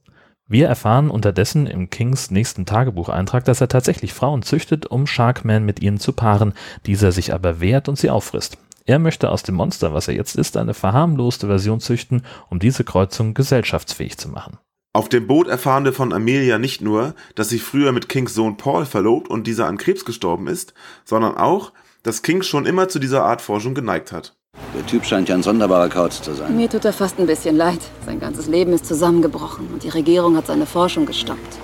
Wir 0.49 0.67
erfahren 0.67 1.09
unterdessen 1.09 1.67
im 1.67 1.89
Kings 1.89 2.31
nächsten 2.31 2.65
Tagebucheintrag, 2.65 3.43
dass 3.43 3.59
er 3.59 3.67
tatsächlich 3.67 4.13
Frauen 4.13 4.43
züchtet, 4.43 4.85
um 4.85 5.05
Sharkman 5.05 5.65
mit 5.65 5.81
ihnen 5.81 5.99
zu 5.99 6.13
paaren, 6.13 6.53
dieser 6.85 7.11
sich 7.11 7.33
aber 7.33 7.59
wehrt 7.59 7.89
und 7.89 7.97
sie 7.97 8.09
auffrisst. 8.09 8.57
Er 8.85 8.99
möchte 8.99 9.29
aus 9.29 9.43
dem 9.43 9.55
Monster, 9.55 9.93
was 9.93 10.07
er 10.07 10.13
jetzt 10.13 10.37
ist, 10.37 10.55
eine 10.55 10.73
verharmloste 10.73 11.47
Version 11.47 11.81
züchten, 11.81 12.21
um 12.49 12.59
diese 12.59 12.85
Kreuzung 12.85 13.33
gesellschaftsfähig 13.33 14.17
zu 14.17 14.29
machen. 14.29 14.57
Auf 14.93 15.09
dem 15.09 15.27
Boot 15.27 15.49
erfahren 15.49 15.83
wir 15.83 15.91
von 15.91 16.13
Amelia 16.13 16.57
nicht 16.57 16.81
nur, 16.81 17.13
dass 17.35 17.49
sie 17.49 17.59
früher 17.59 17.91
mit 17.91 18.07
Kings 18.07 18.33
Sohn 18.33 18.55
Paul 18.55 18.85
verlobt 18.85 19.29
und 19.29 19.47
dieser 19.47 19.67
an 19.67 19.77
Krebs 19.77 20.05
gestorben 20.05 20.47
ist, 20.47 20.73
sondern 21.03 21.35
auch, 21.35 21.73
dass 22.03 22.21
King 22.21 22.41
schon 22.41 22.65
immer 22.65 22.87
zu 22.87 22.99
dieser 22.99 23.25
Art 23.25 23.41
Forschung 23.41 23.75
geneigt 23.75 24.13
hat. 24.13 24.36
Der 24.75 24.85
Typ 24.85 25.05
scheint 25.05 25.29
ja 25.29 25.35
ein 25.35 25.43
sonderbarer 25.43 25.89
Kauz 25.89 26.21
zu 26.21 26.33
sein. 26.33 26.55
Mir 26.55 26.69
tut 26.69 26.85
er 26.85 26.93
fast 26.93 27.19
ein 27.19 27.25
bisschen 27.25 27.55
leid. 27.55 27.79
Sein 28.05 28.19
ganzes 28.19 28.47
Leben 28.47 28.73
ist 28.73 28.85
zusammengebrochen 28.85 29.67
und 29.73 29.83
die 29.83 29.89
Regierung 29.89 30.35
hat 30.35 30.47
seine 30.47 30.65
Forschung 30.65 31.05
gestoppt. 31.05 31.57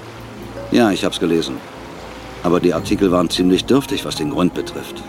Ja, 0.72 0.92
ich 0.92 1.04
hab's 1.06 1.20
gelesen. 1.20 1.58
Aber 2.44 2.60
die 2.60 2.74
Artikel 2.74 3.12
waren 3.12 3.30
ziemlich 3.30 3.66
dürftig, 3.66 4.06
was 4.06 4.16
den 4.16 4.32
Grund 4.32 4.54
betrifft. 4.54 5.04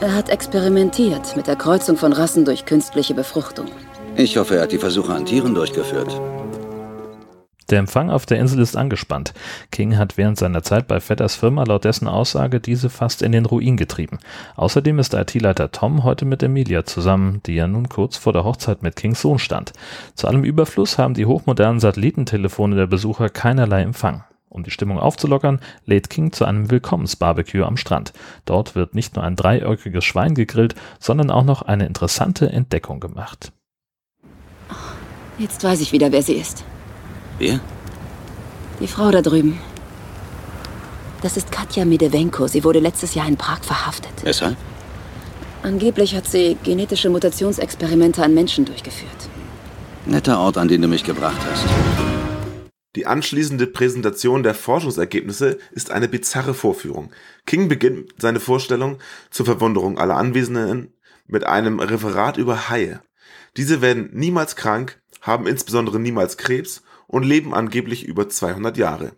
Er 0.00 0.14
hat 0.14 0.28
experimentiert 0.28 1.36
mit 1.36 1.46
der 1.46 1.56
Kreuzung 1.56 1.96
von 1.96 2.12
Rassen 2.12 2.44
durch 2.44 2.66
künstliche 2.66 3.14
Befruchtung. 3.14 3.66
Ich 4.14 4.36
hoffe, 4.36 4.56
er 4.56 4.62
hat 4.62 4.72
die 4.72 4.78
Versuche 4.78 5.14
an 5.14 5.24
Tieren 5.24 5.54
durchgeführt. 5.54 6.20
Der 7.70 7.80
Empfang 7.80 8.10
auf 8.10 8.26
der 8.26 8.38
Insel 8.38 8.60
ist 8.60 8.76
angespannt. 8.76 9.34
King 9.72 9.96
hat 9.96 10.16
während 10.16 10.38
seiner 10.38 10.62
Zeit 10.62 10.86
bei 10.86 11.00
Fedders 11.00 11.34
Firma 11.34 11.64
laut 11.64 11.84
dessen 11.84 12.06
Aussage 12.06 12.60
diese 12.60 12.90
fast 12.90 13.22
in 13.22 13.32
den 13.32 13.44
Ruin 13.44 13.76
getrieben. 13.76 14.18
Außerdem 14.54 15.00
ist 15.00 15.14
IT-Leiter 15.14 15.72
Tom 15.72 16.04
heute 16.04 16.24
mit 16.24 16.42
Emilia 16.42 16.84
zusammen, 16.84 17.40
die 17.46 17.54
ja 17.54 17.66
nun 17.66 17.88
kurz 17.88 18.16
vor 18.16 18.32
der 18.32 18.44
Hochzeit 18.44 18.82
mit 18.84 18.94
Kings 18.94 19.20
Sohn 19.20 19.40
stand. 19.40 19.72
Zu 20.14 20.28
allem 20.28 20.44
Überfluss 20.44 20.96
haben 20.96 21.14
die 21.14 21.26
hochmodernen 21.26 21.80
Satellitentelefone 21.80 22.76
der 22.76 22.86
Besucher 22.86 23.30
keinerlei 23.30 23.82
Empfang. 23.82 24.22
Um 24.48 24.62
die 24.62 24.70
Stimmung 24.70 25.00
aufzulockern, 25.00 25.60
lädt 25.84 26.08
King 26.08 26.32
zu 26.32 26.44
einem 26.44 26.70
Willkommensbarbecue 26.70 27.64
am 27.64 27.76
Strand. 27.76 28.12
Dort 28.44 28.76
wird 28.76 28.94
nicht 28.94 29.16
nur 29.16 29.24
ein 29.24 29.36
dreiäugiges 29.36 30.04
Schwein 30.04 30.34
gegrillt, 30.34 30.76
sondern 31.00 31.30
auch 31.30 31.44
noch 31.44 31.62
eine 31.62 31.86
interessante 31.86 32.48
Entdeckung 32.48 33.00
gemacht. 33.00 33.52
Jetzt 35.38 35.64
weiß 35.64 35.80
ich 35.80 35.92
wieder, 35.92 36.12
wer 36.12 36.22
sie 36.22 36.34
ist. 36.34 36.64
Wer? 37.38 37.60
Die 38.80 38.86
Frau 38.86 39.10
da 39.10 39.20
drüben. 39.20 39.58
Das 41.22 41.36
ist 41.36 41.52
Katja 41.52 41.84
Medevenko. 41.84 42.46
Sie 42.46 42.64
wurde 42.64 42.78
letztes 42.78 43.14
Jahr 43.14 43.28
in 43.28 43.36
Prag 43.36 43.62
verhaftet. 43.62 44.12
Weshalb? 44.22 44.56
Angeblich 45.62 46.14
hat 46.14 46.26
sie 46.28 46.56
genetische 46.62 47.10
Mutationsexperimente 47.10 48.22
an 48.22 48.34
Menschen 48.34 48.64
durchgeführt. 48.64 49.28
Netter 50.06 50.38
Ort, 50.38 50.56
an 50.56 50.68
den 50.68 50.82
du 50.82 50.88
mich 50.88 51.04
gebracht 51.04 51.40
hast. 51.50 51.64
Die 52.94 53.06
anschließende 53.06 53.66
Präsentation 53.66 54.42
der 54.42 54.54
Forschungsergebnisse 54.54 55.58
ist 55.72 55.90
eine 55.90 56.08
bizarre 56.08 56.54
Vorführung. 56.54 57.10
King 57.44 57.68
beginnt 57.68 58.14
seine 58.18 58.40
Vorstellung 58.40 58.98
zur 59.30 59.44
Verwunderung 59.44 59.98
aller 59.98 60.16
Anwesenden 60.16 60.94
mit 61.26 61.44
einem 61.44 61.80
Referat 61.80 62.38
über 62.38 62.70
Haie. 62.70 63.00
Diese 63.56 63.82
werden 63.82 64.10
niemals 64.12 64.56
krank, 64.56 65.00
haben 65.20 65.46
insbesondere 65.46 65.98
niemals 65.98 66.36
Krebs 66.36 66.82
und 67.06 67.24
leben 67.24 67.54
angeblich 67.54 68.04
über 68.04 68.28
200 68.28 68.76
Jahre. 68.76 69.12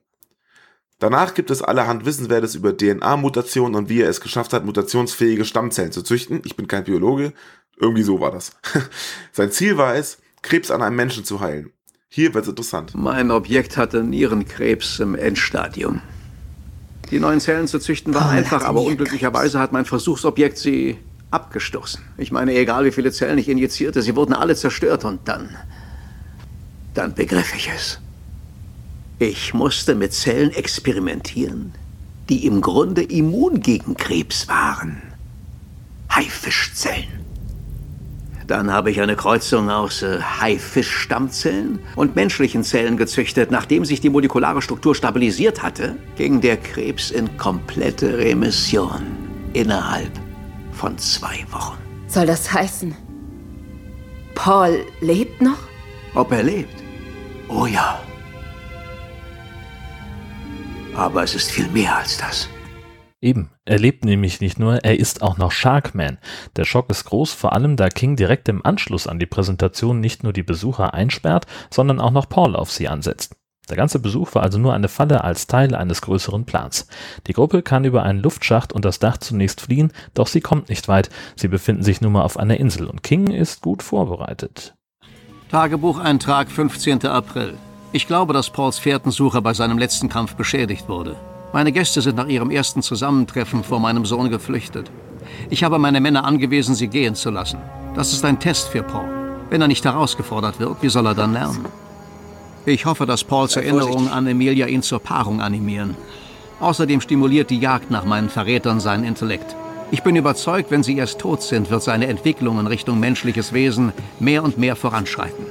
Danach 0.98 1.34
gibt 1.34 1.50
es 1.50 1.62
allerhand 1.62 2.04
Wissenswertes 2.04 2.56
über 2.56 2.76
DNA-Mutationen 2.76 3.76
und 3.76 3.88
wie 3.88 4.00
er 4.00 4.08
es 4.08 4.20
geschafft 4.20 4.52
hat, 4.52 4.64
mutationsfähige 4.64 5.44
Stammzellen 5.44 5.92
zu 5.92 6.02
züchten. 6.02 6.42
Ich 6.44 6.56
bin 6.56 6.66
kein 6.66 6.84
Biologe, 6.84 7.32
irgendwie 7.78 8.02
so 8.02 8.20
war 8.20 8.32
das. 8.32 8.52
Sein 9.32 9.52
Ziel 9.52 9.76
war 9.76 9.94
es, 9.94 10.18
Krebs 10.42 10.70
an 10.70 10.82
einem 10.82 10.96
Menschen 10.96 11.24
zu 11.24 11.40
heilen. 11.40 11.72
Hier 12.08 12.34
wird's 12.34 12.48
interessant. 12.48 12.94
Mein 12.94 13.30
Objekt 13.30 13.76
hatte 13.76 14.02
Nierenkrebs 14.02 14.98
im 14.98 15.14
Endstadium. 15.14 16.00
Die 17.10 17.20
neuen 17.20 17.40
Zellen 17.40 17.68
zu 17.68 17.78
züchten 17.78 18.14
war 18.14 18.30
einfach, 18.30 18.64
aber 18.64 18.82
unglücklicherweise 18.82 19.58
hat 19.60 19.72
mein 19.72 19.84
Versuchsobjekt 19.84 20.58
sie 20.58 20.98
abgestoßen. 21.30 22.02
Ich 22.16 22.32
meine, 22.32 22.54
egal 22.54 22.84
wie 22.84 22.90
viele 22.90 23.12
Zellen 23.12 23.38
ich 23.38 23.48
injizierte, 23.48 24.02
sie 24.02 24.16
wurden 24.16 24.34
alle 24.34 24.56
zerstört 24.56 25.04
und 25.04 25.28
dann. 25.28 25.56
Dann 26.94 27.14
begriff 27.14 27.54
ich 27.54 27.68
es. 27.74 28.00
Ich 29.18 29.52
musste 29.52 29.94
mit 29.94 30.12
Zellen 30.12 30.52
experimentieren, 30.52 31.74
die 32.28 32.46
im 32.46 32.60
Grunde 32.60 33.02
immun 33.02 33.60
gegen 33.60 33.96
Krebs 33.96 34.46
waren. 34.48 35.02
Haifischzellen. 36.10 37.18
Dann 38.48 38.72
habe 38.72 38.90
ich 38.90 39.00
eine 39.00 39.14
Kreuzung 39.14 39.68
aus 39.68 40.02
äh, 40.02 40.20
Haifischstammzellen 40.22 41.80
und 41.96 42.16
menschlichen 42.16 42.64
Zellen 42.64 42.96
gezüchtet. 42.96 43.50
Nachdem 43.50 43.84
sich 43.84 44.00
die 44.00 44.08
molekulare 44.08 44.62
Struktur 44.62 44.94
stabilisiert 44.94 45.62
hatte, 45.62 45.96
ging 46.16 46.40
der 46.40 46.56
Krebs 46.56 47.10
in 47.10 47.36
komplette 47.36 48.16
Remission 48.16 49.02
innerhalb 49.52 50.12
von 50.72 50.96
zwei 50.96 51.44
Wochen. 51.50 51.76
Soll 52.06 52.24
das 52.24 52.50
heißen, 52.50 52.94
Paul 54.34 54.80
lebt 55.02 55.42
noch? 55.42 55.67
Ob 56.18 56.32
er 56.32 56.42
lebt? 56.42 56.82
Oh 57.48 57.66
ja. 57.66 58.00
Aber 60.96 61.22
es 61.22 61.36
ist 61.36 61.48
viel 61.48 61.68
mehr 61.68 61.96
als 61.96 62.18
das. 62.18 62.48
Eben, 63.20 63.52
er 63.64 63.78
lebt 63.78 64.04
nämlich 64.04 64.40
nicht 64.40 64.58
nur, 64.58 64.84
er 64.84 64.98
ist 64.98 65.22
auch 65.22 65.38
noch 65.38 65.52
Sharkman. 65.52 66.18
Der 66.56 66.64
Schock 66.64 66.90
ist 66.90 67.04
groß, 67.04 67.32
vor 67.32 67.52
allem 67.52 67.76
da 67.76 67.88
King 67.88 68.16
direkt 68.16 68.48
im 68.48 68.66
Anschluss 68.66 69.06
an 69.06 69.20
die 69.20 69.26
Präsentation 69.26 70.00
nicht 70.00 70.24
nur 70.24 70.32
die 70.32 70.42
Besucher 70.42 70.92
einsperrt, 70.92 71.46
sondern 71.70 72.00
auch 72.00 72.10
noch 72.10 72.28
Paul 72.28 72.56
auf 72.56 72.72
sie 72.72 72.88
ansetzt. 72.88 73.36
Der 73.68 73.76
ganze 73.76 74.00
Besuch 74.00 74.34
war 74.34 74.42
also 74.42 74.58
nur 74.58 74.74
eine 74.74 74.88
Falle 74.88 75.22
als 75.22 75.46
Teil 75.46 75.72
eines 75.76 76.02
größeren 76.02 76.46
Plans. 76.46 76.88
Die 77.28 77.32
Gruppe 77.32 77.62
kann 77.62 77.84
über 77.84 78.02
einen 78.02 78.18
Luftschacht 78.18 78.72
und 78.72 78.84
das 78.84 78.98
Dach 78.98 79.18
zunächst 79.18 79.60
fliehen, 79.60 79.92
doch 80.14 80.26
sie 80.26 80.40
kommt 80.40 80.68
nicht 80.68 80.88
weit. 80.88 81.10
Sie 81.36 81.46
befinden 81.46 81.84
sich 81.84 82.00
nun 82.00 82.10
mal 82.10 82.22
auf 82.22 82.38
einer 82.38 82.58
Insel 82.58 82.88
und 82.88 83.04
King 83.04 83.30
ist 83.30 83.60
gut 83.60 83.84
vorbereitet. 83.84 84.74
Tagebucheintrag 85.50 86.50
15. 86.50 87.06
April. 87.06 87.56
Ich 87.92 88.06
glaube, 88.06 88.34
dass 88.34 88.50
Pauls 88.50 88.78
Fährtensucher 88.78 89.40
bei 89.40 89.54
seinem 89.54 89.78
letzten 89.78 90.10
Kampf 90.10 90.34
beschädigt 90.34 90.90
wurde. 90.90 91.16
Meine 91.54 91.72
Gäste 91.72 92.02
sind 92.02 92.16
nach 92.16 92.26
ihrem 92.26 92.50
ersten 92.50 92.82
Zusammentreffen 92.82 93.64
vor 93.64 93.80
meinem 93.80 94.04
Sohn 94.04 94.28
geflüchtet. 94.28 94.90
Ich 95.48 95.64
habe 95.64 95.78
meine 95.78 96.02
Männer 96.02 96.24
angewiesen, 96.24 96.74
sie 96.74 96.88
gehen 96.88 97.14
zu 97.14 97.30
lassen. 97.30 97.60
Das 97.94 98.12
ist 98.12 98.26
ein 98.26 98.38
Test 98.38 98.68
für 98.68 98.82
Paul. 98.82 99.08
Wenn 99.48 99.62
er 99.62 99.68
nicht 99.68 99.86
herausgefordert 99.86 100.60
wird, 100.60 100.82
wie 100.82 100.90
soll 100.90 101.06
er 101.06 101.14
dann 101.14 101.32
lernen? 101.32 101.64
Ich 102.66 102.84
hoffe, 102.84 103.06
dass 103.06 103.24
Pauls 103.24 103.56
Erinnerungen 103.56 104.10
an 104.10 104.26
Emilia 104.26 104.66
ihn 104.66 104.82
zur 104.82 105.00
Paarung 105.00 105.40
animieren. 105.40 105.96
Außerdem 106.60 107.00
stimuliert 107.00 107.48
die 107.48 107.58
Jagd 107.58 107.90
nach 107.90 108.04
meinen 108.04 108.28
Verrätern 108.28 108.80
seinen 108.80 109.04
Intellekt. 109.04 109.56
Ich 109.90 110.02
bin 110.02 110.16
überzeugt, 110.16 110.70
wenn 110.70 110.82
sie 110.82 110.98
erst 110.98 111.18
tot 111.18 111.42
sind, 111.42 111.70
wird 111.70 111.82
seine 111.82 112.08
Entwicklung 112.08 112.60
in 112.60 112.66
Richtung 112.66 113.00
menschliches 113.00 113.54
Wesen 113.54 113.92
mehr 114.20 114.44
und 114.44 114.58
mehr 114.58 114.76
voranschreiten. 114.76 115.46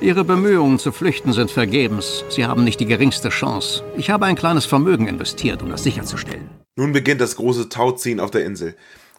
Ihre 0.00 0.24
Bemühungen 0.24 0.80
zu 0.80 0.90
flüchten 0.90 1.32
sind 1.32 1.52
vergebens. 1.52 2.24
Sie 2.28 2.46
haben 2.46 2.64
nicht 2.64 2.80
die 2.80 2.86
geringste 2.86 3.28
Chance. 3.28 3.84
Ich 3.96 4.10
habe 4.10 4.26
ein 4.26 4.34
kleines 4.34 4.66
Vermögen 4.66 5.06
investiert, 5.06 5.62
um 5.62 5.70
das 5.70 5.84
sicherzustellen. 5.84 6.50
Nun 6.74 6.92
beginnt 6.92 7.20
das 7.20 7.36
große 7.36 7.68
Tauziehen 7.68 8.18
auf 8.18 8.32
der 8.32 8.44
Insel. 8.44 8.74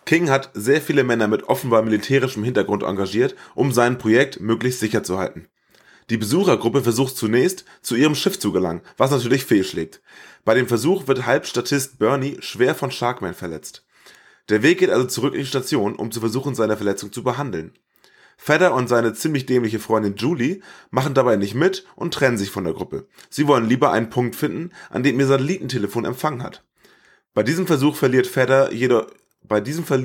King 0.05 0.29
hat 0.29 0.51
sehr 0.53 0.81
viele 0.81 1.05
Männer 1.05 1.29
mit 1.29 1.43
offenbar 1.43 1.81
militärischem 1.81 2.43
Hintergrund 2.43 2.83
engagiert, 2.83 3.35
um 3.55 3.71
sein 3.71 3.97
Projekt 3.97 4.41
möglichst 4.41 4.81
sicher 4.81 5.01
zu 5.01 5.17
halten. 5.17 5.47
Die 6.09 6.17
Besuchergruppe 6.17 6.83
versucht 6.83 7.15
zunächst, 7.15 7.63
zu 7.81 7.95
ihrem 7.95 8.13
Schiff 8.15 8.37
zu 8.37 8.51
gelangen, 8.51 8.81
was 8.97 9.11
natürlich 9.11 9.45
fehlschlägt. 9.45 10.01
Bei 10.43 10.53
dem 10.53 10.67
Versuch 10.67 11.07
wird 11.07 11.25
Halbstatist 11.25 11.97
Bernie 11.97 12.37
schwer 12.41 12.75
von 12.75 12.91
Sharkman 12.91 13.33
verletzt. 13.33 13.84
Der 14.49 14.61
Weg 14.61 14.79
geht 14.79 14.89
also 14.89 15.07
zurück 15.07 15.33
in 15.33 15.41
die 15.41 15.45
Station, 15.45 15.95
um 15.95 16.11
zu 16.11 16.19
versuchen, 16.19 16.55
seine 16.55 16.77
Verletzung 16.77 17.11
zu 17.11 17.23
behandeln. 17.23 17.73
Fedder 18.37 18.73
und 18.73 18.87
seine 18.87 19.13
ziemlich 19.13 19.45
dämliche 19.45 19.79
Freundin 19.79 20.15
Julie 20.17 20.61
machen 20.91 21.13
dabei 21.13 21.35
nicht 21.35 21.55
mit 21.55 21.85
und 21.95 22.13
trennen 22.13 22.37
sich 22.37 22.51
von 22.51 22.65
der 22.65 22.73
Gruppe. 22.73 23.07
Sie 23.29 23.47
wollen 23.47 23.67
lieber 23.67 23.91
einen 23.91 24.09
Punkt 24.09 24.35
finden, 24.35 24.71
an 24.89 25.03
dem 25.03 25.19
ihr 25.19 25.27
Satellitentelefon 25.27 26.05
Empfang 26.05 26.43
hat. 26.43 26.63
Bei 27.33 27.43
diesem 27.43 27.65
Versuch 27.65 27.95
verliert 27.95 28.27
Fedder 28.27 28.71
jedoch 28.73 29.07
bei 29.47 29.61
diesem 29.61 29.85
Ver 29.85 30.03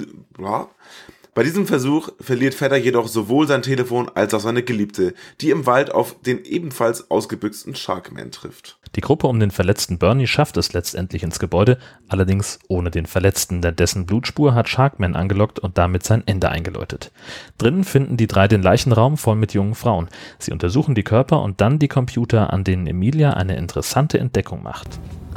bei 1.33 1.45
diesem 1.45 1.67
Versuch 1.67 2.11
verliert 2.19 2.55
Fedder 2.55 2.77
jedoch 2.77 3.07
sowohl 3.07 3.47
sein 3.47 3.63
Telefon 3.63 4.11
als 4.15 4.35
auch 4.35 4.41
seine 4.41 4.65
Geliebte, 4.65 5.15
die 5.41 5.51
im 5.51 5.65
Wald 5.65 5.93
auf 5.93 6.17
den 6.21 6.45
ebenfalls 6.45 7.11
ausgebüxten 7.11 7.77
Sharkman 7.77 8.33
trifft. 8.33 8.79
Die 8.97 9.01
Gruppe 9.01 9.29
um 9.29 9.39
den 9.39 9.53
verletzten 9.53 9.99
Bernie 9.99 10.27
schafft 10.27 10.57
es 10.57 10.73
letztendlich 10.73 11.23
ins 11.23 11.39
Gebäude, 11.39 11.79
allerdings 12.09 12.59
ohne 12.67 12.91
den 12.91 13.07
Verletzten, 13.07 13.63
denn 13.63 13.77
dessen 13.77 14.07
Blutspur 14.07 14.55
hat 14.55 14.69
Sharkman 14.69 15.15
angelockt 15.15 15.61
und 15.61 15.79
damit 15.79 16.03
sein 16.03 16.25
Ende 16.27 16.49
eingeläutet. 16.49 17.13
Drinnen 17.59 17.85
finden 17.85 18.17
die 18.17 18.27
drei 18.27 18.49
den 18.49 18.63
Leichenraum 18.63 19.17
voll 19.17 19.37
mit 19.37 19.55
jungen 19.55 19.77
Frauen. 19.77 20.09
Sie 20.41 20.51
untersuchen 20.51 20.97
die 20.97 21.05
Körper 21.05 21.43
und 21.43 21.61
dann 21.61 21.79
die 21.79 21.89
Computer, 21.89 22.53
an 22.53 22.65
denen 22.65 22.89
Emilia 22.89 23.35
eine 23.35 23.57
interessante 23.57 24.19
Entdeckung 24.19 24.65
macht. 24.65 24.89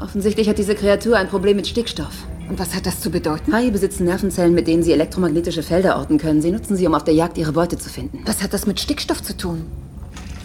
Offensichtlich 0.01 0.49
hat 0.49 0.57
diese 0.57 0.73
Kreatur 0.73 1.17
ein 1.17 1.29
Problem 1.29 1.57
mit 1.57 1.67
Stickstoff. 1.67 2.25
Und 2.53 2.59
was 2.59 2.75
hat 2.75 2.85
das 2.85 3.01
zu 3.01 3.09
bedeuten? 3.09 3.51
Haie 3.51 3.71
besitzen 3.71 4.05
Nervenzellen, 4.05 4.53
mit 4.53 4.67
denen 4.67 4.83
sie 4.83 4.91
elektromagnetische 4.91 5.63
Felder 5.63 5.97
orten 5.97 6.19
können. 6.19 6.39
Sie 6.39 6.51
nutzen 6.51 6.77
sie, 6.77 6.85
um 6.85 6.93
auf 6.93 7.03
der 7.03 7.15
Jagd 7.15 7.39
ihre 7.39 7.51
Beute 7.51 7.79
zu 7.79 7.89
finden. 7.89 8.21
Was 8.27 8.43
hat 8.43 8.53
das 8.53 8.67
mit 8.67 8.79
Stickstoff 8.79 9.23
zu 9.23 9.35
tun? 9.35 9.65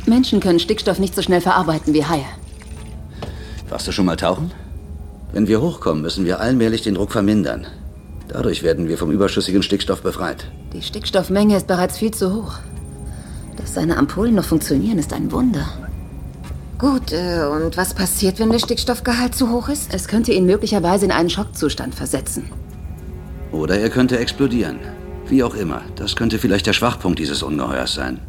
Menschen 0.06 0.40
können 0.40 0.58
Stickstoff 0.58 0.98
nicht 0.98 1.14
so 1.14 1.20
schnell 1.20 1.42
verarbeiten 1.42 1.92
wie 1.92 2.06
Haie. 2.06 2.24
Warst 3.68 3.86
du 3.86 3.92
schon 3.92 4.06
mal 4.06 4.16
tauchen? 4.16 4.52
Wenn 5.34 5.48
wir 5.48 5.60
hochkommen, 5.60 6.02
müssen 6.02 6.24
wir 6.24 6.40
allmählich 6.40 6.80
den 6.80 6.94
Druck 6.94 7.12
vermindern. 7.12 7.66
Dadurch 8.28 8.62
werden 8.62 8.88
wir 8.88 8.96
vom 8.96 9.10
überschüssigen 9.10 9.62
Stickstoff 9.62 10.00
befreit. 10.00 10.46
Die 10.72 10.80
Stickstoffmenge 10.80 11.58
ist 11.58 11.66
bereits 11.66 11.98
viel 11.98 12.12
zu 12.14 12.34
hoch. 12.34 12.54
Dass 13.58 13.74
seine 13.74 13.98
Ampullen 13.98 14.34
noch 14.34 14.46
funktionieren, 14.46 14.98
ist 14.98 15.12
ein 15.12 15.30
Wunder. 15.30 15.68
Gut, 16.78 17.10
äh, 17.10 17.42
und 17.42 17.76
was 17.76 17.92
passiert, 17.92 18.38
wenn 18.38 18.50
der 18.50 18.60
Stickstoffgehalt 18.60 19.34
zu 19.34 19.50
hoch 19.50 19.68
ist? 19.68 19.92
Es 19.92 20.06
könnte 20.06 20.32
ihn 20.32 20.46
möglicherweise 20.46 21.06
in 21.06 21.10
einen 21.10 21.28
Schockzustand 21.28 21.92
versetzen. 21.92 22.52
Oder 23.50 23.80
er 23.80 23.90
könnte 23.90 24.16
explodieren. 24.18 24.78
Wie 25.26 25.42
auch 25.42 25.56
immer, 25.56 25.82
das 25.96 26.14
könnte 26.14 26.38
vielleicht 26.38 26.66
der 26.66 26.74
Schwachpunkt 26.74 27.18
dieses 27.18 27.42
Ungeheuers 27.42 27.94
sein. 27.94 28.20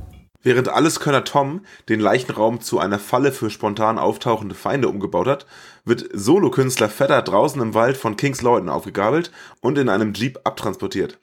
Während 0.41 0.67
Alleskönner 0.69 1.25
Tom 1.25 1.61
den 1.89 1.99
Leichenraum 1.99 2.59
zu 2.59 2.79
einer 2.79 2.97
Falle 2.97 3.31
für 3.31 3.51
spontan 3.51 3.99
auftauchende 3.99 4.55
Feinde 4.55 4.87
umgebaut 4.87 5.27
hat, 5.27 5.45
wird 5.85 6.09
Solokünstler 6.11 6.89
Fedder 6.89 7.21
draußen 7.21 7.61
im 7.61 7.75
Wald 7.75 7.97
von 7.97 8.17
Kings 8.17 8.41
Leuten 8.41 8.69
aufgegabelt 8.69 9.31
und 9.61 9.77
in 9.77 9.89
einem 9.89 10.13
Jeep 10.13 10.39
abtransportiert. 10.43 11.19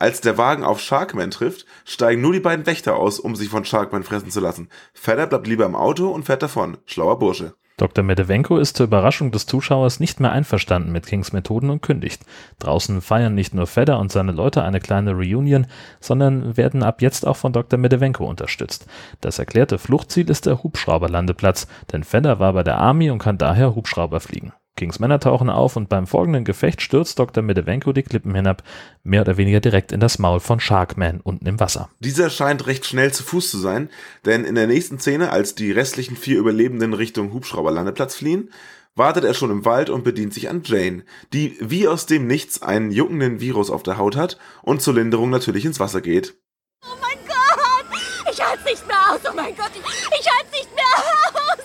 Als 0.00 0.22
der 0.22 0.38
Wagen 0.38 0.64
auf 0.64 0.80
Sharkman 0.80 1.30
trifft, 1.30 1.66
steigen 1.84 2.22
nur 2.22 2.32
die 2.32 2.40
beiden 2.40 2.64
Wächter 2.64 2.96
aus, 2.96 3.20
um 3.20 3.36
sich 3.36 3.50
von 3.50 3.66
Sharkman 3.66 4.02
fressen 4.02 4.30
zu 4.30 4.40
lassen. 4.40 4.70
Fedder 4.94 5.26
bleibt 5.26 5.46
lieber 5.46 5.66
im 5.66 5.74
Auto 5.74 6.08
und 6.08 6.24
fährt 6.24 6.42
davon. 6.42 6.78
Schlauer 6.86 7.18
Bursche. 7.18 7.52
Dr. 7.76 8.02
Medevenko 8.02 8.56
ist 8.56 8.78
zur 8.78 8.84
Überraschung 8.86 9.30
des 9.30 9.44
Zuschauers 9.44 10.00
nicht 10.00 10.18
mehr 10.18 10.32
einverstanden 10.32 10.90
mit 10.90 11.06
Kings 11.06 11.34
Methoden 11.34 11.68
und 11.68 11.82
kündigt. 11.82 12.22
Draußen 12.60 13.02
feiern 13.02 13.34
nicht 13.34 13.52
nur 13.52 13.66
Fedder 13.66 13.98
und 13.98 14.10
seine 14.10 14.32
Leute 14.32 14.62
eine 14.62 14.80
kleine 14.80 15.12
Reunion, 15.12 15.66
sondern 16.00 16.56
werden 16.56 16.82
ab 16.82 17.02
jetzt 17.02 17.26
auch 17.26 17.36
von 17.36 17.52
Dr. 17.52 17.78
Medevenko 17.78 18.24
unterstützt. 18.24 18.86
Das 19.20 19.38
erklärte 19.38 19.78
Fluchtziel 19.78 20.30
ist 20.30 20.46
der 20.46 20.62
Hubschrauberlandeplatz, 20.62 21.66
denn 21.92 22.04
Fedder 22.04 22.38
war 22.38 22.54
bei 22.54 22.62
der 22.62 22.78
Army 22.78 23.10
und 23.10 23.18
kann 23.18 23.36
daher 23.36 23.74
Hubschrauber 23.74 24.20
fliegen. 24.20 24.54
Kings 24.80 24.98
Männer 24.98 25.20
tauchen 25.20 25.50
auf 25.50 25.76
und 25.76 25.90
beim 25.90 26.06
folgenden 26.06 26.42
Gefecht 26.42 26.80
stürzt 26.80 27.18
Dr. 27.18 27.42
Medevenko 27.42 27.92
die 27.92 28.02
Klippen 28.02 28.34
hinab, 28.34 28.62
mehr 29.02 29.20
oder 29.20 29.36
weniger 29.36 29.60
direkt 29.60 29.92
in 29.92 30.00
das 30.00 30.18
Maul 30.18 30.40
von 30.40 30.58
Sharkman 30.58 31.20
unten 31.20 31.44
im 31.44 31.60
Wasser. 31.60 31.90
Dieser 31.98 32.30
scheint 32.30 32.66
recht 32.66 32.86
schnell 32.86 33.12
zu 33.12 33.22
Fuß 33.22 33.50
zu 33.50 33.58
sein, 33.58 33.90
denn 34.24 34.46
in 34.46 34.54
der 34.54 34.66
nächsten 34.66 34.98
Szene, 34.98 35.32
als 35.32 35.54
die 35.54 35.70
restlichen 35.70 36.16
vier 36.16 36.38
Überlebenden 36.38 36.94
Richtung 36.94 37.34
Hubschrauberlandeplatz 37.34 38.14
fliehen, 38.14 38.50
wartet 38.94 39.24
er 39.24 39.34
schon 39.34 39.50
im 39.50 39.66
Wald 39.66 39.90
und 39.90 40.02
bedient 40.02 40.32
sich 40.32 40.48
an 40.48 40.62
Jane, 40.64 41.04
die 41.34 41.58
wie 41.60 41.86
aus 41.86 42.06
dem 42.06 42.26
Nichts 42.26 42.62
einen 42.62 42.90
juckenden 42.90 43.38
Virus 43.38 43.68
auf 43.68 43.82
der 43.82 43.98
Haut 43.98 44.16
hat 44.16 44.38
und 44.62 44.80
zur 44.80 44.94
Linderung 44.94 45.28
natürlich 45.28 45.66
ins 45.66 45.78
Wasser 45.78 46.00
geht. 46.00 46.36
Oh 46.84 46.96
mein 47.02 47.18
Gott! 47.26 48.00
Ich 48.32 48.42
halte 48.42 48.64
nicht 48.64 48.86
mehr 48.86 49.12
aus! 49.12 49.20
Oh 49.30 49.36
mein 49.36 49.54
Gott! 49.54 49.72
Ich, 49.74 50.20
ich 50.20 50.26
halte 50.26 50.50
nicht 50.52 50.74
mehr 50.74 50.84
aus! 50.94 51.58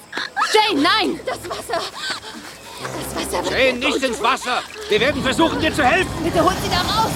Jane, 0.53 0.81
nein! 0.81 1.19
Das 1.25 1.50
Wasser! 1.50 1.81
Wasser 3.36 3.58
Jane, 3.58 3.80
nicht 3.80 4.04
ins 4.04 4.22
Wasser! 4.22 4.62
Wir 4.89 5.00
werden 5.00 5.24
versuchen, 5.24 5.60
dir 5.60 5.74
zu 5.74 5.84
helfen! 5.84 6.12
Bitte 6.24 6.44
holt 6.44 6.56
sie 6.63 6.70
da 6.70 6.77
raus! 6.77 7.12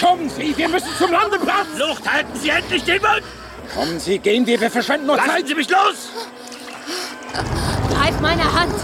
Kommen 0.00 0.28
Sie, 0.28 0.56
wir 0.56 0.68
müssen 0.68 0.88
zum 0.98 1.12
Landeplatz! 1.12 1.66
Luft, 1.78 2.10
halten 2.10 2.38
Sie 2.38 2.48
endlich 2.50 2.84
den 2.84 3.00
Mund! 3.00 3.22
Kommen 3.74 3.98
Sie, 3.98 4.18
gehen 4.18 4.46
wir, 4.46 4.60
wir 4.60 4.70
verschwenden 4.70 5.06
nur 5.06 5.16
Zeit! 5.16 5.26
Lassen 5.28 5.46
Sie 5.46 5.54
mich 5.54 5.68
los! 5.70 6.10
Greif 7.90 8.20
meine 8.20 8.44
Hand! 8.44 8.74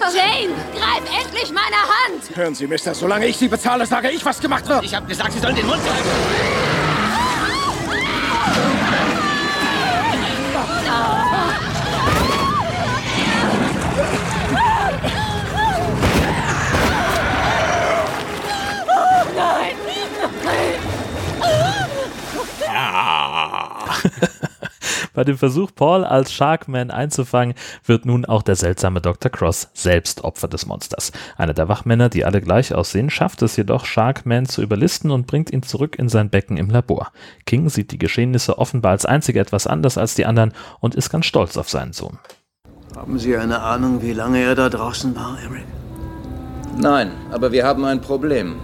Jane, 0.00 0.54
greif 0.74 1.22
endlich 1.22 1.52
meine 1.52 1.76
Hand! 1.76 2.36
Hören 2.36 2.54
Sie, 2.54 2.66
Mister, 2.66 2.94
solange 2.94 3.26
ich 3.26 3.36
Sie 3.36 3.48
bezahle, 3.48 3.84
sage 3.84 4.10
ich, 4.10 4.24
was 4.24 4.40
gemacht 4.40 4.68
wird! 4.68 4.84
Ich 4.84 4.94
habe 4.94 5.06
gesagt, 5.06 5.32
Sie 5.32 5.38
sollen 5.40 5.56
den 5.56 5.66
Mund 5.66 5.82
halten! 5.82 6.08
Bei 25.14 25.24
dem 25.24 25.36
Versuch, 25.36 25.70
Paul 25.74 26.04
als 26.04 26.32
Sharkman 26.32 26.90
einzufangen, 26.90 27.54
wird 27.84 28.06
nun 28.06 28.24
auch 28.24 28.42
der 28.42 28.56
seltsame 28.56 29.00
Dr. 29.00 29.30
Cross 29.30 29.68
selbst 29.74 30.22
Opfer 30.22 30.48
des 30.48 30.66
Monsters. 30.66 31.12
Einer 31.36 31.54
der 31.54 31.68
Wachmänner, 31.68 32.08
die 32.08 32.24
alle 32.24 32.40
gleich 32.40 32.74
aussehen, 32.74 33.10
schafft 33.10 33.42
es 33.42 33.56
jedoch, 33.56 33.84
Sharkman 33.84 34.46
zu 34.46 34.62
überlisten 34.62 35.10
und 35.10 35.26
bringt 35.26 35.50
ihn 35.50 35.62
zurück 35.62 35.98
in 35.98 36.08
sein 36.08 36.30
Becken 36.30 36.56
im 36.56 36.70
Labor. 36.70 37.10
King 37.46 37.68
sieht 37.68 37.90
die 37.90 37.98
Geschehnisse 37.98 38.58
offenbar 38.58 38.92
als 38.92 39.06
einziger 39.06 39.40
etwas 39.40 39.66
anders 39.66 39.98
als 39.98 40.14
die 40.14 40.24
anderen 40.24 40.52
und 40.80 40.94
ist 40.94 41.10
ganz 41.10 41.26
stolz 41.26 41.56
auf 41.56 41.68
seinen 41.68 41.92
Sohn. 41.92 42.18
Haben 42.94 43.18
Sie 43.18 43.36
eine 43.36 43.60
Ahnung, 43.60 44.02
wie 44.02 44.12
lange 44.12 44.40
er 44.40 44.54
da 44.54 44.68
draußen 44.68 45.14
war, 45.14 45.36
Eric? 45.42 45.66
Nein, 46.76 47.10
aber 47.32 47.50
wir 47.50 47.66
haben 47.66 47.84
ein 47.84 48.00
Problem. 48.00 48.56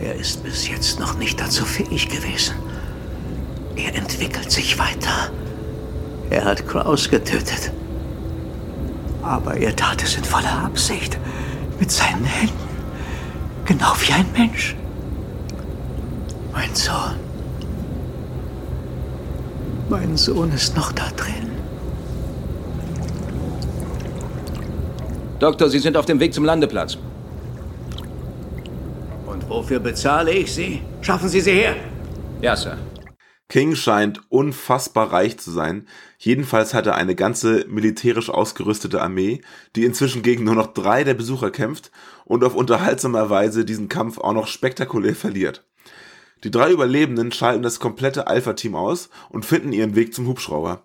Er 0.00 0.14
ist 0.14 0.42
bis 0.44 0.68
jetzt 0.68 0.98
noch 0.98 1.18
nicht 1.18 1.40
dazu 1.40 1.64
fähig 1.64 2.08
gewesen. 2.08 2.54
Er 3.78 3.94
entwickelt 3.94 4.50
sich 4.50 4.78
weiter. 4.78 5.30
Er 6.30 6.44
hat 6.44 6.66
Kraus 6.66 7.08
getötet. 7.08 7.72
Aber 9.22 9.56
er 9.56 9.74
tat 9.74 10.02
es 10.02 10.16
in 10.16 10.24
voller 10.24 10.64
Absicht. 10.64 11.16
Mit 11.78 11.90
seinen 11.90 12.24
Händen. 12.24 12.68
Genau 13.64 13.92
wie 14.00 14.12
ein 14.12 14.26
Mensch. 14.36 14.74
Mein 16.52 16.74
Sohn. 16.74 17.16
Mein 19.88 20.16
Sohn 20.16 20.52
ist 20.52 20.76
noch 20.76 20.90
da 20.92 21.04
drin. 21.16 21.48
Doktor, 25.38 25.70
Sie 25.70 25.78
sind 25.78 25.96
auf 25.96 26.06
dem 26.06 26.18
Weg 26.18 26.34
zum 26.34 26.44
Landeplatz. 26.44 26.98
Und 29.26 29.48
wofür 29.48 29.78
bezahle 29.78 30.32
ich 30.32 30.52
Sie? 30.52 30.82
Schaffen 31.00 31.28
Sie 31.28 31.40
sie 31.40 31.52
her! 31.52 31.76
Ja, 32.42 32.56
Sir. 32.56 32.76
King 33.48 33.76
scheint 33.76 34.20
unfassbar 34.28 35.10
reich 35.10 35.38
zu 35.38 35.50
sein. 35.50 35.88
Jedenfalls 36.18 36.74
hat 36.74 36.86
er 36.86 36.96
eine 36.96 37.14
ganze 37.14 37.64
militärisch 37.66 38.28
ausgerüstete 38.28 39.00
Armee, 39.00 39.40
die 39.74 39.86
inzwischen 39.86 40.22
gegen 40.22 40.44
nur 40.44 40.54
noch 40.54 40.74
drei 40.74 41.02
der 41.02 41.14
Besucher 41.14 41.50
kämpft 41.50 41.90
und 42.26 42.44
auf 42.44 42.54
unterhaltsame 42.54 43.30
Weise 43.30 43.64
diesen 43.64 43.88
Kampf 43.88 44.18
auch 44.18 44.34
noch 44.34 44.48
spektakulär 44.48 45.14
verliert. 45.14 45.64
Die 46.44 46.50
drei 46.50 46.70
Überlebenden 46.70 47.32
schalten 47.32 47.62
das 47.62 47.80
komplette 47.80 48.26
Alpha-Team 48.26 48.74
aus 48.74 49.08
und 49.30 49.46
finden 49.46 49.72
ihren 49.72 49.96
Weg 49.96 50.14
zum 50.14 50.26
Hubschrauber. 50.26 50.84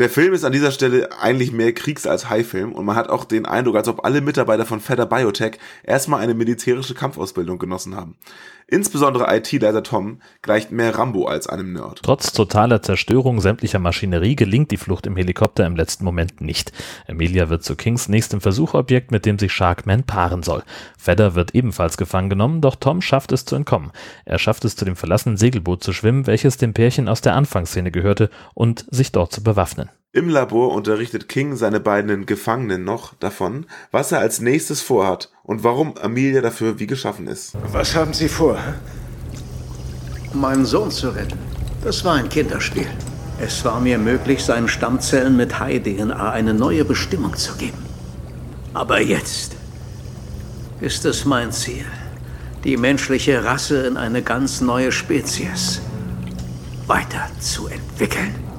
Der 0.00 0.08
Film 0.08 0.32
ist 0.32 0.44
an 0.44 0.52
dieser 0.52 0.70
Stelle 0.70 1.10
eigentlich 1.20 1.52
mehr 1.52 1.74
Kriegs- 1.74 2.06
als 2.06 2.30
High-Film 2.30 2.72
und 2.72 2.86
man 2.86 2.96
hat 2.96 3.10
auch 3.10 3.24
den 3.24 3.44
Eindruck, 3.44 3.76
als 3.76 3.86
ob 3.86 4.02
alle 4.02 4.22
Mitarbeiter 4.22 4.64
von 4.64 4.80
Fedder 4.80 5.04
Biotech 5.04 5.58
erstmal 5.82 6.20
eine 6.20 6.32
militärische 6.32 6.94
Kampfausbildung 6.94 7.58
genossen 7.58 7.94
haben. 7.94 8.16
Insbesondere 8.70 9.36
IT-Leiter 9.36 9.82
Tom 9.82 10.20
gleicht 10.42 10.70
mehr 10.70 10.96
Rambo 10.96 11.26
als 11.26 11.48
einem 11.48 11.72
Nerd. 11.72 12.00
Trotz 12.04 12.32
totaler 12.32 12.82
Zerstörung 12.82 13.40
sämtlicher 13.40 13.80
Maschinerie 13.80 14.36
gelingt 14.36 14.70
die 14.70 14.76
Flucht 14.76 15.06
im 15.06 15.16
Helikopter 15.16 15.66
im 15.66 15.74
letzten 15.74 16.04
Moment 16.04 16.40
nicht. 16.40 16.72
Emilia 17.08 17.48
wird 17.48 17.64
zu 17.64 17.74
Kings 17.74 18.08
nächstem 18.08 18.40
Versuchobjekt, 18.40 19.10
mit 19.10 19.26
dem 19.26 19.40
sich 19.40 19.52
Sharkman 19.52 20.04
paaren 20.04 20.44
soll. 20.44 20.62
Fedder 20.96 21.34
wird 21.34 21.52
ebenfalls 21.52 21.96
gefangen 21.96 22.30
genommen, 22.30 22.60
doch 22.60 22.76
Tom 22.76 23.02
schafft 23.02 23.32
es 23.32 23.44
zu 23.44 23.56
entkommen. 23.56 23.90
Er 24.24 24.38
schafft 24.38 24.64
es 24.64 24.76
zu 24.76 24.84
dem 24.84 24.94
verlassenen 24.94 25.36
Segelboot 25.36 25.82
zu 25.82 25.92
schwimmen, 25.92 26.28
welches 26.28 26.56
dem 26.56 26.72
Pärchen 26.72 27.08
aus 27.08 27.20
der 27.20 27.34
Anfangsszene 27.34 27.90
gehörte, 27.90 28.30
und 28.54 28.86
sich 28.90 29.10
dort 29.10 29.32
zu 29.32 29.42
bewaffnen. 29.42 29.90
Im 30.12 30.28
Labor 30.28 30.74
unterrichtet 30.74 31.28
King 31.28 31.54
seine 31.54 31.78
beiden 31.78 32.26
Gefangenen 32.26 32.82
noch 32.82 33.14
davon, 33.14 33.66
was 33.92 34.10
er 34.10 34.18
als 34.18 34.40
nächstes 34.40 34.82
vorhat 34.82 35.30
und 35.44 35.62
warum 35.62 35.96
Amelia 35.98 36.40
dafür 36.40 36.80
wie 36.80 36.88
geschaffen 36.88 37.28
ist. 37.28 37.52
Was 37.70 37.94
haben 37.94 38.12
Sie 38.12 38.28
vor? 38.28 38.58
Meinen 40.34 40.64
Sohn 40.64 40.90
zu 40.90 41.10
retten. 41.10 41.38
Das 41.84 42.04
war 42.04 42.14
ein 42.14 42.28
Kinderspiel. 42.28 42.88
Es 43.40 43.64
war 43.64 43.78
mir 43.78 43.98
möglich, 43.98 44.42
seinen 44.42 44.66
Stammzellen 44.66 45.36
mit 45.36 45.60
Hai-DNA 45.60 46.32
eine 46.32 46.54
neue 46.54 46.84
Bestimmung 46.84 47.36
zu 47.36 47.54
geben. 47.54 47.78
Aber 48.74 49.00
jetzt 49.00 49.54
ist 50.80 51.04
es 51.04 51.24
mein 51.24 51.52
Ziel, 51.52 51.84
die 52.64 52.76
menschliche 52.76 53.44
Rasse 53.44 53.86
in 53.86 53.96
eine 53.96 54.22
ganz 54.22 54.60
neue 54.60 54.90
Spezies 54.90 55.80
weiterzuentwickeln. 56.88 58.49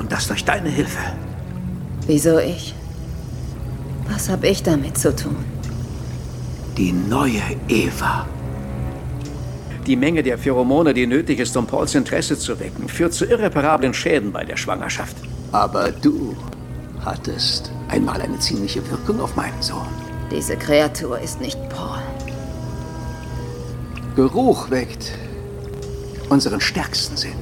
Und 0.00 0.10
das 0.10 0.28
durch 0.28 0.46
deine 0.46 0.70
Hilfe. 0.70 0.98
Wieso 2.06 2.38
ich? 2.38 2.74
Was 4.08 4.30
habe 4.30 4.48
ich 4.48 4.62
damit 4.62 4.96
zu 4.96 5.14
tun? 5.14 5.36
Die 6.78 6.90
neue 6.90 7.42
Eva. 7.68 8.26
Die 9.86 9.96
Menge 9.96 10.22
der 10.22 10.38
Pheromone, 10.38 10.94
die 10.94 11.06
nötig 11.06 11.38
ist, 11.38 11.54
um 11.54 11.66
Pauls 11.66 11.94
Interesse 11.94 12.38
zu 12.38 12.58
wecken, 12.58 12.88
führt 12.88 13.12
zu 13.12 13.26
irreparablen 13.26 13.92
Schäden 13.92 14.32
bei 14.32 14.42
der 14.42 14.56
Schwangerschaft. 14.56 15.16
Aber 15.52 15.90
du 15.90 16.34
hattest 17.04 17.70
einmal 17.88 18.22
eine 18.22 18.38
ziemliche 18.38 18.80
Wirkung 18.90 19.20
auf 19.20 19.36
meinen 19.36 19.60
Sohn. 19.60 19.88
Diese 20.30 20.56
Kreatur 20.56 21.18
ist 21.18 21.42
nicht 21.42 21.58
Paul. 21.68 22.00
Geruch 24.16 24.70
weckt 24.70 25.12
unseren 26.30 26.62
stärksten 26.62 27.18
Sinn. 27.18 27.36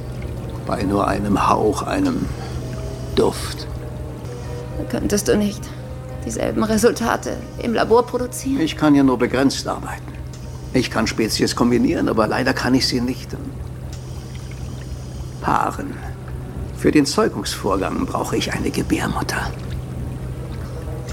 Bei 0.67 0.83
nur 0.83 1.07
einem 1.07 1.49
Hauch, 1.49 1.83
einem 1.83 2.27
Duft. 3.19 3.67
Könntest 4.91 5.27
du 5.27 5.37
nicht 5.37 5.61
dieselben 6.25 6.63
Resultate 6.63 7.37
im 7.59 7.75
Labor 7.75 8.07
produzieren? 8.07 8.61
Ich 8.61 8.77
kann 8.77 8.95
ja 8.95 9.03
nur 9.03 9.19
begrenzt 9.19 9.67
arbeiten. 9.67 10.13
Ich 10.73 10.89
kann 10.89 11.09
Spezies 11.09 11.57
kombinieren, 11.57 12.09
aber 12.09 12.29
leider 12.29 12.55
kann 12.55 12.75
ich 12.75 12.87
sie 12.87 13.01
nicht 13.01 13.31
paaren. 15.41 15.95
Für 16.77 16.93
den 16.93 17.07
Zeugungsvorgang 17.07 18.07
brauche 18.07 18.37
ich 18.37 18.53
eine 18.53 18.71
Gebärmutter. 18.71 19.51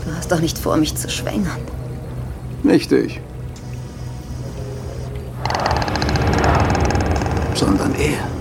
Du 0.06 0.16
hast 0.16 0.32
doch 0.32 0.42
nicht 0.42 0.60
vor, 0.60 0.78
mich 0.78 0.96
zu 0.96 1.10
schwängern. 1.10 1.62
Nicht 2.62 2.92
ich. 2.92 3.20
Sondern 7.56 7.96
er. 7.96 8.35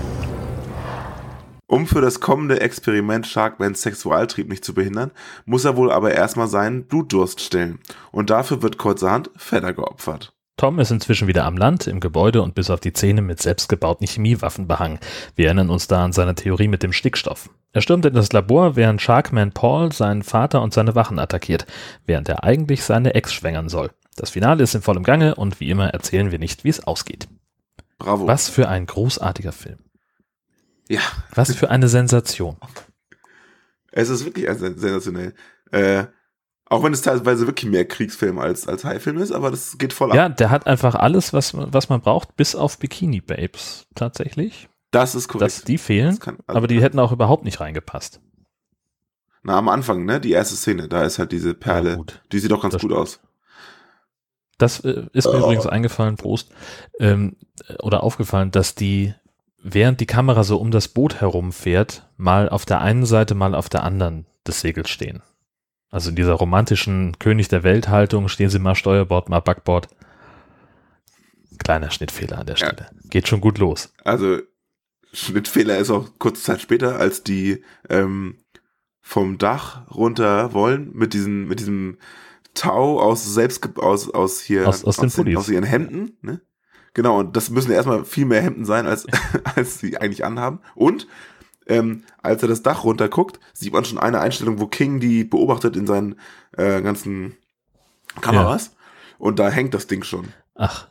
Um 1.67 1.87
für 1.87 2.01
das 2.01 2.19
kommende 2.19 2.61
Experiment 2.61 3.25
Sharkmans 3.25 3.81
Sexualtrieb 3.81 4.47
nicht 4.49 4.63
zu 4.63 4.73
behindern, 4.73 5.11
muss 5.45 5.65
er 5.65 5.75
wohl 5.75 5.91
aber 5.91 6.13
erstmal 6.13 6.47
seinen 6.47 6.85
Blutdurst 6.85 7.41
stillen. 7.41 7.79
Und 8.11 8.29
dafür 8.29 8.61
wird 8.61 8.77
kurzerhand 8.77 9.31
Fedder 9.35 9.73
geopfert. 9.73 10.33
Tom 10.57 10.79
ist 10.79 10.91
inzwischen 10.91 11.27
wieder 11.27 11.43
am 11.43 11.57
Land, 11.57 11.87
im 11.87 11.99
Gebäude 11.99 12.41
und 12.41 12.55
bis 12.55 12.69
auf 12.69 12.79
die 12.79 12.93
Zähne 12.93 13.21
mit 13.21 13.41
selbstgebauten 13.41 14.07
Chemiewaffen 14.07 14.67
behangen. 14.67 14.99
Wir 15.35 15.47
erinnern 15.47 15.69
uns 15.69 15.87
da 15.87 16.05
an 16.05 16.13
seine 16.13 16.35
Theorie 16.35 16.69
mit 16.69 16.81
dem 16.81 16.93
Stickstoff. 16.93 17.49
Er 17.73 17.81
stürmt 17.81 18.05
in 18.05 18.13
das 18.13 18.31
Labor, 18.31 18.77
während 18.77 19.01
Sharkman 19.01 19.51
Paul 19.51 19.91
seinen 19.91 20.23
Vater 20.23 20.61
und 20.61 20.73
seine 20.73 20.95
Wachen 20.95 21.19
attackiert, 21.19 21.65
während 22.05 22.29
er 22.29 22.45
eigentlich 22.45 22.85
seine 22.85 23.15
Ex 23.15 23.33
schwängern 23.33 23.67
soll. 23.67 23.91
Das 24.15 24.29
Finale 24.29 24.63
ist 24.63 24.75
in 24.75 24.81
vollem 24.81 25.03
Gange 25.03 25.35
und 25.35 25.59
wie 25.59 25.69
immer 25.69 25.89
erzählen 25.89 26.31
wir 26.31 26.39
nicht, 26.39 26.63
wie 26.63 26.69
es 26.69 26.85
ausgeht. 26.87 27.27
Bravo. 27.97 28.25
Was 28.27 28.47
für 28.47 28.69
ein 28.69 28.85
großartiger 28.85 29.51
Film. 29.51 29.79
Ja, 30.87 31.01
Was 31.33 31.55
für 31.55 31.69
eine 31.69 31.87
Sensation. 31.87 32.57
es 33.91 34.09
ist 34.09 34.25
wirklich 34.25 34.45
sen- 34.57 34.77
sensationell. 34.77 35.33
Äh, 35.71 36.05
auch 36.67 36.83
wenn 36.83 36.93
es 36.93 37.01
teilweise 37.01 37.47
wirklich 37.47 37.69
mehr 37.69 37.85
Kriegsfilm 37.87 38.39
als, 38.39 38.67
als 38.67 38.83
High-Film 38.83 39.17
ist, 39.17 39.31
aber 39.31 39.51
das 39.51 39.77
geht 39.77 39.93
voll 39.93 40.11
ab. 40.11 40.15
Ja, 40.17 40.29
der 40.29 40.49
hat 40.49 40.65
einfach 40.67 40.95
alles, 40.95 41.31
was, 41.33 41.53
was 41.55 41.89
man 41.89 42.01
braucht, 42.01 42.35
bis 42.35 42.55
auf 42.55 42.77
Bikini 42.79 43.21
Babes 43.21 43.87
tatsächlich. 43.95 44.67
Das 44.91 45.13
ist 45.15 45.27
korrekt. 45.27 45.45
Dass 45.45 45.63
die 45.63 45.77
fehlen, 45.77 46.11
Das 46.11 46.19
kann- 46.19 46.37
also- 46.47 46.57
aber 46.57 46.67
die 46.67 46.81
hätten 46.81 46.99
auch 46.99 47.11
überhaupt 47.11 47.45
nicht 47.45 47.59
reingepasst. 47.59 48.19
Na, 49.43 49.57
am 49.59 49.69
Anfang, 49.69 50.05
ne? 50.05 50.19
Die 50.19 50.31
erste 50.31 50.55
Szene, 50.55 50.87
da 50.87 51.03
ist 51.03 51.19
halt 51.19 51.31
diese 51.31 51.53
Perle. 51.53 51.89
Ja, 51.91 51.95
gut. 51.97 52.21
Die 52.31 52.39
sieht 52.39 52.49
doch 52.51 52.61
ganz 52.61 52.73
Das 52.73 52.81
gut 52.81 52.91
stimmt. 52.91 53.01
aus. 53.01 53.19
Das 54.57 54.79
äh, 54.79 55.05
ist 55.13 55.25
mir 55.27 55.37
übrigens 55.37 55.67
eingefallen, 55.67 56.15
Prost, 56.15 56.49
ähm, 56.99 57.35
oder 57.83 58.01
aufgefallen, 58.03 58.51
dass 58.51 58.73
die, 58.73 59.13
während 59.67 59.99
die 59.99 60.05
Kamera 60.05 60.43
so 60.43 60.57
um 60.57 60.69
das 60.69 60.87
Boot 60.87 61.21
herumfährt, 61.21 62.07
mal 62.17 62.47
auf 62.49 62.65
der 62.65 62.81
einen 62.81 63.05
Seite, 63.05 63.33
mal 63.33 63.55
auf 63.55 63.67
der 63.67 63.83
anderen 63.83 64.25
des 64.47 64.61
Segels 64.61 64.89
stehen. 64.91 65.23
Also 65.89 66.09
in 66.11 66.15
dieser 66.15 66.33
romantischen 66.33 67.17
König 67.19 67.47
der 67.47 67.63
Welt 67.63 67.89
Haltung 67.89 68.27
stehen 68.27 68.49
sie 68.49 68.59
mal 68.59 68.75
Steuerbord, 68.75 69.27
mal 69.29 69.39
Backbord. 69.39 69.87
Kleiner 71.57 71.89
Schnittfehler 71.89 72.39
an 72.39 72.45
der 72.47 72.57
Ja. 72.57 72.67
Stelle. 72.67 72.89
Geht 73.09 73.27
schon 73.27 73.41
gut 73.41 73.57
los. 73.57 73.93
Also, 74.03 74.39
Schnittfehler 75.13 75.77
ist 75.77 75.89
auch 75.89 76.09
kurze 76.19 76.43
Zeit 76.43 76.61
später, 76.61 76.97
als 76.99 77.23
die 77.23 77.63
ähm, 77.89 78.37
vom 79.01 79.37
Dach 79.37 79.89
runter 79.89 80.53
wollen, 80.53 80.91
mit 80.93 81.13
diesem, 81.13 81.47
mit 81.47 81.59
diesem 81.59 81.97
Tau 82.53 82.99
aus 82.99 83.33
selbst 83.33 83.77
aus, 83.77 84.09
aus 84.13 84.41
hier 84.41 84.67
Aus- 84.67 84.83
aus 84.83 84.97
den 84.97 85.11
Pullis. 85.11 85.37
aus 85.37 85.49
ihren 85.49 85.63
Hemden, 85.63 86.17
ne? 86.21 86.41
Genau, 86.95 87.19
und 87.19 87.35
das 87.35 87.49
müssen 87.51 87.69
ja 87.71 87.75
erstmal 87.75 88.05
viel 88.05 88.25
mehr 88.25 88.41
Hemden 88.41 88.65
sein, 88.65 88.87
als, 88.87 89.05
als 89.55 89.77
sie 89.79 89.97
eigentlich 89.97 90.25
anhaben. 90.25 90.59
Und 90.73 91.07
ähm, 91.67 92.03
als 92.23 92.41
er 92.41 92.47
das 92.47 92.63
Dach 92.63 92.83
runter 92.83 93.09
guckt, 93.09 93.39
sieht 93.53 93.73
man 93.73 93.85
schon 93.85 93.99
eine 93.99 94.19
Einstellung, 94.21 94.59
wo 94.59 94.65
King 94.67 94.99
die 94.99 95.23
beobachtet 95.23 95.75
in 95.75 95.85
seinen 95.85 96.15
äh, 96.57 96.81
ganzen 96.81 97.35
Kameras. 98.21 98.75
Und 99.17 99.39
da 99.39 99.49
hängt 99.49 99.73
das 99.73 99.87
Ding 99.87 100.03
schon. 100.03 100.29
Ach, 100.55 100.87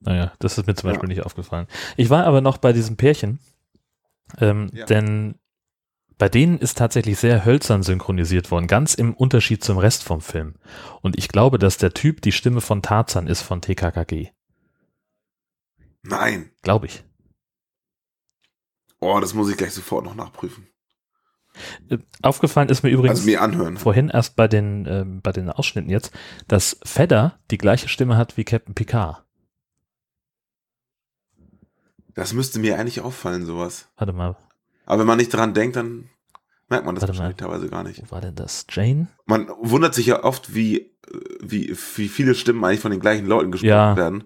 naja, 0.00 0.32
das 0.38 0.58
ist 0.58 0.66
mir 0.66 0.74
zum 0.74 0.88
Ja. 0.88 0.92
Beispiel 0.94 1.08
nicht 1.08 1.24
aufgefallen. 1.26 1.66
Ich 1.96 2.08
war 2.08 2.24
aber 2.24 2.40
noch 2.40 2.58
bei 2.58 2.72
diesem 2.72 2.96
Pärchen, 2.96 3.40
ähm, 4.40 4.70
Ja. 4.72 4.86
denn 4.86 5.34
bei 6.18 6.28
denen 6.28 6.58
ist 6.58 6.78
tatsächlich 6.78 7.18
sehr 7.18 7.44
hölzern 7.44 7.82
synchronisiert 7.82 8.50
worden, 8.50 8.66
ganz 8.66 8.94
im 8.94 9.14
Unterschied 9.14 9.64
zum 9.64 9.78
Rest 9.78 10.04
vom 10.04 10.20
Film. 10.20 10.54
Und 11.00 11.16
ich 11.18 11.28
glaube, 11.28 11.58
dass 11.58 11.78
der 11.78 11.94
Typ 11.94 12.22
die 12.22 12.32
Stimme 12.32 12.60
von 12.60 12.82
Tarzan 12.82 13.26
ist 13.28 13.42
von 13.42 13.60
TKKG. 13.60 14.30
Nein. 16.08 16.50
Glaube 16.62 16.86
ich. 16.86 17.04
Oh, 19.00 19.18
das 19.20 19.34
muss 19.34 19.48
ich 19.50 19.56
gleich 19.56 19.72
sofort 19.72 20.04
noch 20.04 20.14
nachprüfen. 20.14 20.66
Äh, 21.88 21.98
Aufgefallen 22.22 22.68
ist 22.68 22.82
mir 22.82 22.90
übrigens 22.90 23.20
Also 23.26 23.30
mir 23.30 23.76
vorhin 23.78 24.08
erst 24.10 24.36
bei 24.36 24.48
den, 24.48 24.86
ähm, 24.86 25.20
bei 25.22 25.32
den 25.32 25.50
Ausschnitten 25.50 25.90
jetzt, 25.90 26.12
dass 26.46 26.78
Fedder 26.84 27.38
die 27.50 27.58
gleiche 27.58 27.88
Stimme 27.88 28.16
hat 28.16 28.36
wie 28.36 28.44
Captain 28.44 28.74
Picard. 28.74 29.24
Das 32.14 32.32
müsste 32.32 32.58
mir 32.58 32.78
eigentlich 32.78 33.00
auffallen, 33.00 33.46
sowas. 33.46 33.88
Warte 33.96 34.12
mal, 34.12 34.36
Aber 34.86 35.00
wenn 35.00 35.06
man 35.06 35.18
nicht 35.18 35.32
dran 35.32 35.54
denkt, 35.54 35.76
dann 35.76 36.10
merkt 36.68 36.84
man 36.84 36.94
das 36.96 37.02
Warte 37.02 37.16
mal. 37.18 37.34
teilweise 37.34 37.68
gar 37.68 37.84
nicht. 37.84 38.02
wo 38.02 38.10
war 38.10 38.20
denn 38.20 38.34
das? 38.34 38.66
Jane? 38.70 39.08
Man 39.26 39.48
wundert 39.60 39.94
sich 39.94 40.06
ja 40.06 40.24
oft, 40.24 40.54
wie, 40.54 40.78
äh, 40.80 40.90
wie, 41.40 41.76
wie 41.96 42.08
viele 42.08 42.34
Stimmen 42.34 42.64
eigentlich 42.64 42.80
von 42.80 42.90
den 42.90 43.00
gleichen 43.00 43.26
Leuten 43.26 43.52
gesprochen 43.52 43.68
Ja. 43.68 43.96
werden. 43.96 44.24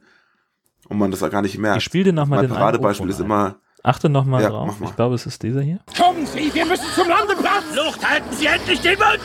Und 0.89 0.99
man 0.99 1.11
das 1.11 1.23
auch 1.23 1.31
gar 1.31 1.43
nicht 1.43 1.57
merkt. 1.59 1.79
Ich 1.79 1.85
spiele 1.85 2.05
dir 2.05 2.13
nochmal 2.13 2.41
mein 2.41 2.49
den 2.49 2.55
Paradebeispiel 2.57 3.09
ist 3.09 3.21
immer, 3.21 3.57
Achte 3.85 4.09
nochmal 4.09 4.43
Ja, 4.43 4.51
drauf. 4.51 4.67
mach 4.69 4.79
mal. 4.79 4.89
Ich 4.91 4.97
glaube, 4.97 5.15
es 5.17 5.27
ist 5.27 5.43
dieser 5.43 5.61
hier. 5.61 5.81
Kommen 5.97 6.25
Sie, 6.27 6.53
wir 6.55 6.65
müssen 6.67 6.87
zum 6.95 7.09
Landeplatz! 7.09 7.65
Luft, 7.75 8.09
halten 8.09 8.33
Sie 8.33 8.47
endlich 8.47 8.81
den 8.81 8.97
Mund! 8.99 9.19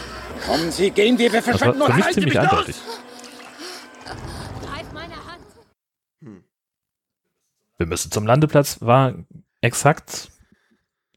Kommen 0.48 0.72
Sie, 0.72 0.90
gehen 0.92 1.18
wir, 1.20 1.32
wir 1.32 1.40
war 1.40 1.44
verschwinden 1.44 1.80
mich 1.80 1.90
halten 2.06 2.14
ziemlich 2.14 2.34
los! 2.34 2.44
eindeutig. 2.44 2.76
Greif 4.64 4.86
meine 4.94 5.14
Hand. 5.14 6.42
Wir 7.78 7.86
müssen 7.86 8.12
zum 8.12 8.26
Landeplatz 8.26 8.78
war 8.82 9.14
exakt 9.62 10.32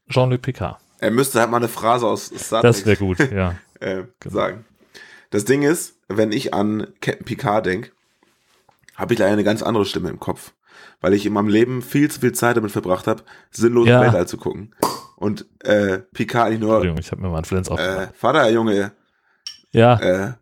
Jean-Luc 0.09 0.41
Picard. 0.41 0.77
er 0.99 1.11
müsste 1.11 1.39
halt 1.39 1.49
mal 1.49 1.57
eine 1.57 1.67
Phrase 1.67 2.05
aus 2.07 2.27
Star 2.37 2.61
Das 2.61 2.85
wäre 2.85 2.97
gut, 2.97 3.19
ja. 3.31 3.55
äh, 3.79 4.03
Genau. 4.19 4.35
sagen. 4.35 4.65
Das 5.31 5.45
Ding 5.45 5.63
ist, 5.63 5.95
wenn 6.09 6.31
ich 6.31 6.53
an 6.53 6.87
Captain 6.99 7.25
Picard 7.25 7.65
denke, 7.65 7.91
habe 9.01 9.13
ich 9.13 9.19
leider 9.19 9.33
eine 9.33 9.43
ganz 9.43 9.61
andere 9.61 9.85
Stimme 9.85 10.09
im 10.09 10.19
Kopf. 10.19 10.53
Weil 11.01 11.13
ich 11.13 11.25
in 11.25 11.33
meinem 11.33 11.47
Leben 11.49 11.81
viel 11.81 12.09
zu 12.09 12.21
viel 12.21 12.31
Zeit 12.31 12.57
damit 12.57 12.71
verbracht 12.71 13.07
habe, 13.07 13.23
sinnlos 13.51 13.87
Ja. 13.87 14.01
Weltall 14.01 14.27
zu 14.27 14.37
gucken. 14.37 14.73
Und 15.17 15.45
äh, 15.59 15.99
Picard 15.99 16.47
eigentlich 16.47 16.59
nur, 16.59 16.75
Entschuldigung, 16.75 16.99
ich 16.99 17.11
habe 17.11 17.21
mir 17.21 17.29
mal 17.29 17.37
einen 17.37 17.45
Flens 17.45 17.67
äh, 17.67 17.71
aufgemacht. 17.71 18.15
Vater, 18.15 18.49
Junge, 18.49 18.91
Ja, 19.71 19.99
äh, 19.99 20.33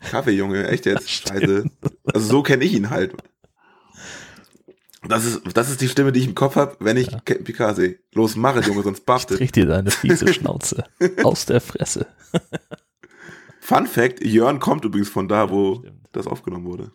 Kaffee, 0.00 0.32
Junge, 0.32 0.68
echt 0.68 0.86
jetzt? 0.86 1.08
Scheiße. 1.28 1.64
Also 2.12 2.26
so 2.26 2.42
kenne 2.42 2.64
ich 2.64 2.74
ihn 2.74 2.90
halt. 2.90 3.14
Das 5.06 5.24
ist, 5.24 5.42
das 5.54 5.70
ist 5.70 5.80
die 5.80 5.88
Stimme, 5.88 6.12
die 6.12 6.20
ich 6.20 6.26
im 6.28 6.34
Kopf 6.34 6.56
habe, 6.56 6.76
wenn 6.80 6.96
ich 6.96 7.10
Captain 7.10 7.44
Picard 7.44 7.76
sehe. 7.76 7.98
Los, 8.14 8.36
mach 8.36 8.56
es, 8.56 8.66
Junge, 8.66 8.82
sonst 8.82 9.04
bachtet. 9.04 9.36
krieg 9.38 9.52
dir 9.52 9.66
deine 9.66 9.90
fiese 9.90 10.26
Schnauze 10.34 10.84
aus 11.22 11.46
der 11.46 11.60
Fresse. 11.60 12.06
Fun 13.60 13.86
Fact, 13.86 14.24
Jörn 14.24 14.60
kommt 14.60 14.84
übrigens 14.84 15.08
von 15.08 15.28
da, 15.28 15.50
wo 15.50 15.76
Stimmt. 15.76 16.08
das 16.12 16.26
aufgenommen 16.26 16.64
wurde. 16.66 16.90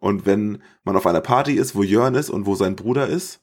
Und 0.00 0.26
wenn 0.26 0.62
man 0.84 0.96
auf 0.96 1.06
einer 1.06 1.20
Party 1.20 1.54
ist, 1.54 1.74
wo 1.74 1.82
Jörn 1.82 2.14
ist 2.14 2.30
und 2.30 2.46
wo 2.46 2.54
sein 2.54 2.76
Bruder 2.76 3.06
ist, 3.08 3.40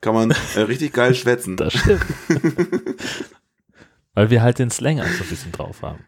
kann 0.00 0.14
man 0.14 0.34
äh, 0.54 0.60
richtig 0.60 0.92
geil 0.92 1.14
schwätzen. 1.14 1.56
Das 1.56 1.74
stimmt. 1.74 2.04
Weil 4.14 4.30
wir 4.30 4.42
halt 4.42 4.58
den 4.58 4.70
Slang 4.70 5.00
auch 5.00 5.06
so 5.06 5.24
ein 5.24 5.30
bisschen 5.30 5.52
drauf 5.52 5.82
haben. 5.82 6.04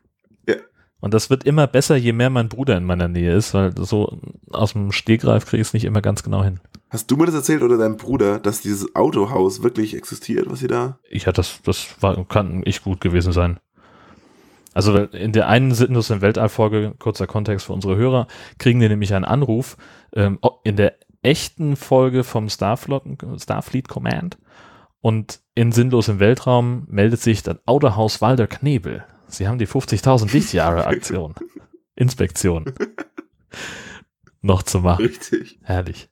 Ja. 0.48 0.56
Und 1.00 1.14
das 1.14 1.30
wird 1.30 1.44
immer 1.44 1.66
besser, 1.66 1.96
je 1.96 2.12
mehr 2.12 2.30
mein 2.30 2.48
Bruder 2.48 2.76
in 2.76 2.84
meiner 2.84 3.08
Nähe 3.08 3.34
ist, 3.34 3.54
weil 3.54 3.72
so 3.76 4.18
aus 4.50 4.72
dem 4.72 4.92
Stegreif 4.92 5.46
kriege 5.46 5.62
ich 5.62 5.68
es 5.68 5.72
nicht 5.72 5.84
immer 5.84 6.02
ganz 6.02 6.22
genau 6.22 6.44
hin. 6.44 6.60
Hast 6.90 7.10
du 7.10 7.16
mir 7.16 7.26
das 7.26 7.36
erzählt 7.36 7.62
oder 7.62 7.78
dein 7.78 7.96
Bruder, 7.96 8.40
dass 8.40 8.62
dieses 8.62 8.96
Autohaus 8.96 9.62
wirklich 9.62 9.96
existiert, 9.96 10.50
was 10.50 10.58
sie 10.58 10.66
da? 10.66 10.98
Ja, 11.08 11.30
das, 11.30 11.60
das 11.62 11.86
war, 12.00 12.22
kann 12.26 12.64
echt 12.64 12.82
gut 12.82 13.00
gewesen 13.00 13.32
sein. 13.32 13.60
Also 14.72 14.96
in 14.96 15.32
der 15.32 15.48
einen 15.48 15.74
Sinnlos 15.74 16.10
im 16.10 16.20
Weltall-Folge, 16.20 16.94
kurzer 16.98 17.26
Kontext 17.26 17.66
für 17.66 17.72
unsere 17.72 17.96
Hörer, 17.96 18.26
kriegen 18.58 18.80
die 18.80 18.88
nämlich 18.88 19.14
einen 19.14 19.24
Anruf. 19.24 19.76
Ähm, 20.14 20.38
in 20.64 20.76
der 20.76 20.94
echten 21.22 21.76
Folge 21.76 22.24
vom 22.24 22.48
Starfleet, 22.48 23.02
Starfleet 23.38 23.88
Command 23.88 24.38
und 25.00 25.40
in 25.54 25.72
Sinnlos 25.72 26.08
im 26.08 26.20
Weltraum 26.20 26.86
meldet 26.88 27.20
sich 27.20 27.42
das 27.42 27.56
Autohaus 27.66 28.20
Walder 28.20 28.46
Knebel. 28.46 29.04
Sie 29.26 29.48
haben 29.48 29.58
die 29.58 29.66
50.000 29.66 30.32
Lichtjahre 30.32 30.86
Aktion, 30.86 31.34
Inspektion 31.96 32.72
noch 34.40 34.62
zu 34.62 34.80
machen. 34.80 35.04
Richtig. 35.04 35.58
Herrlich. 35.62 36.08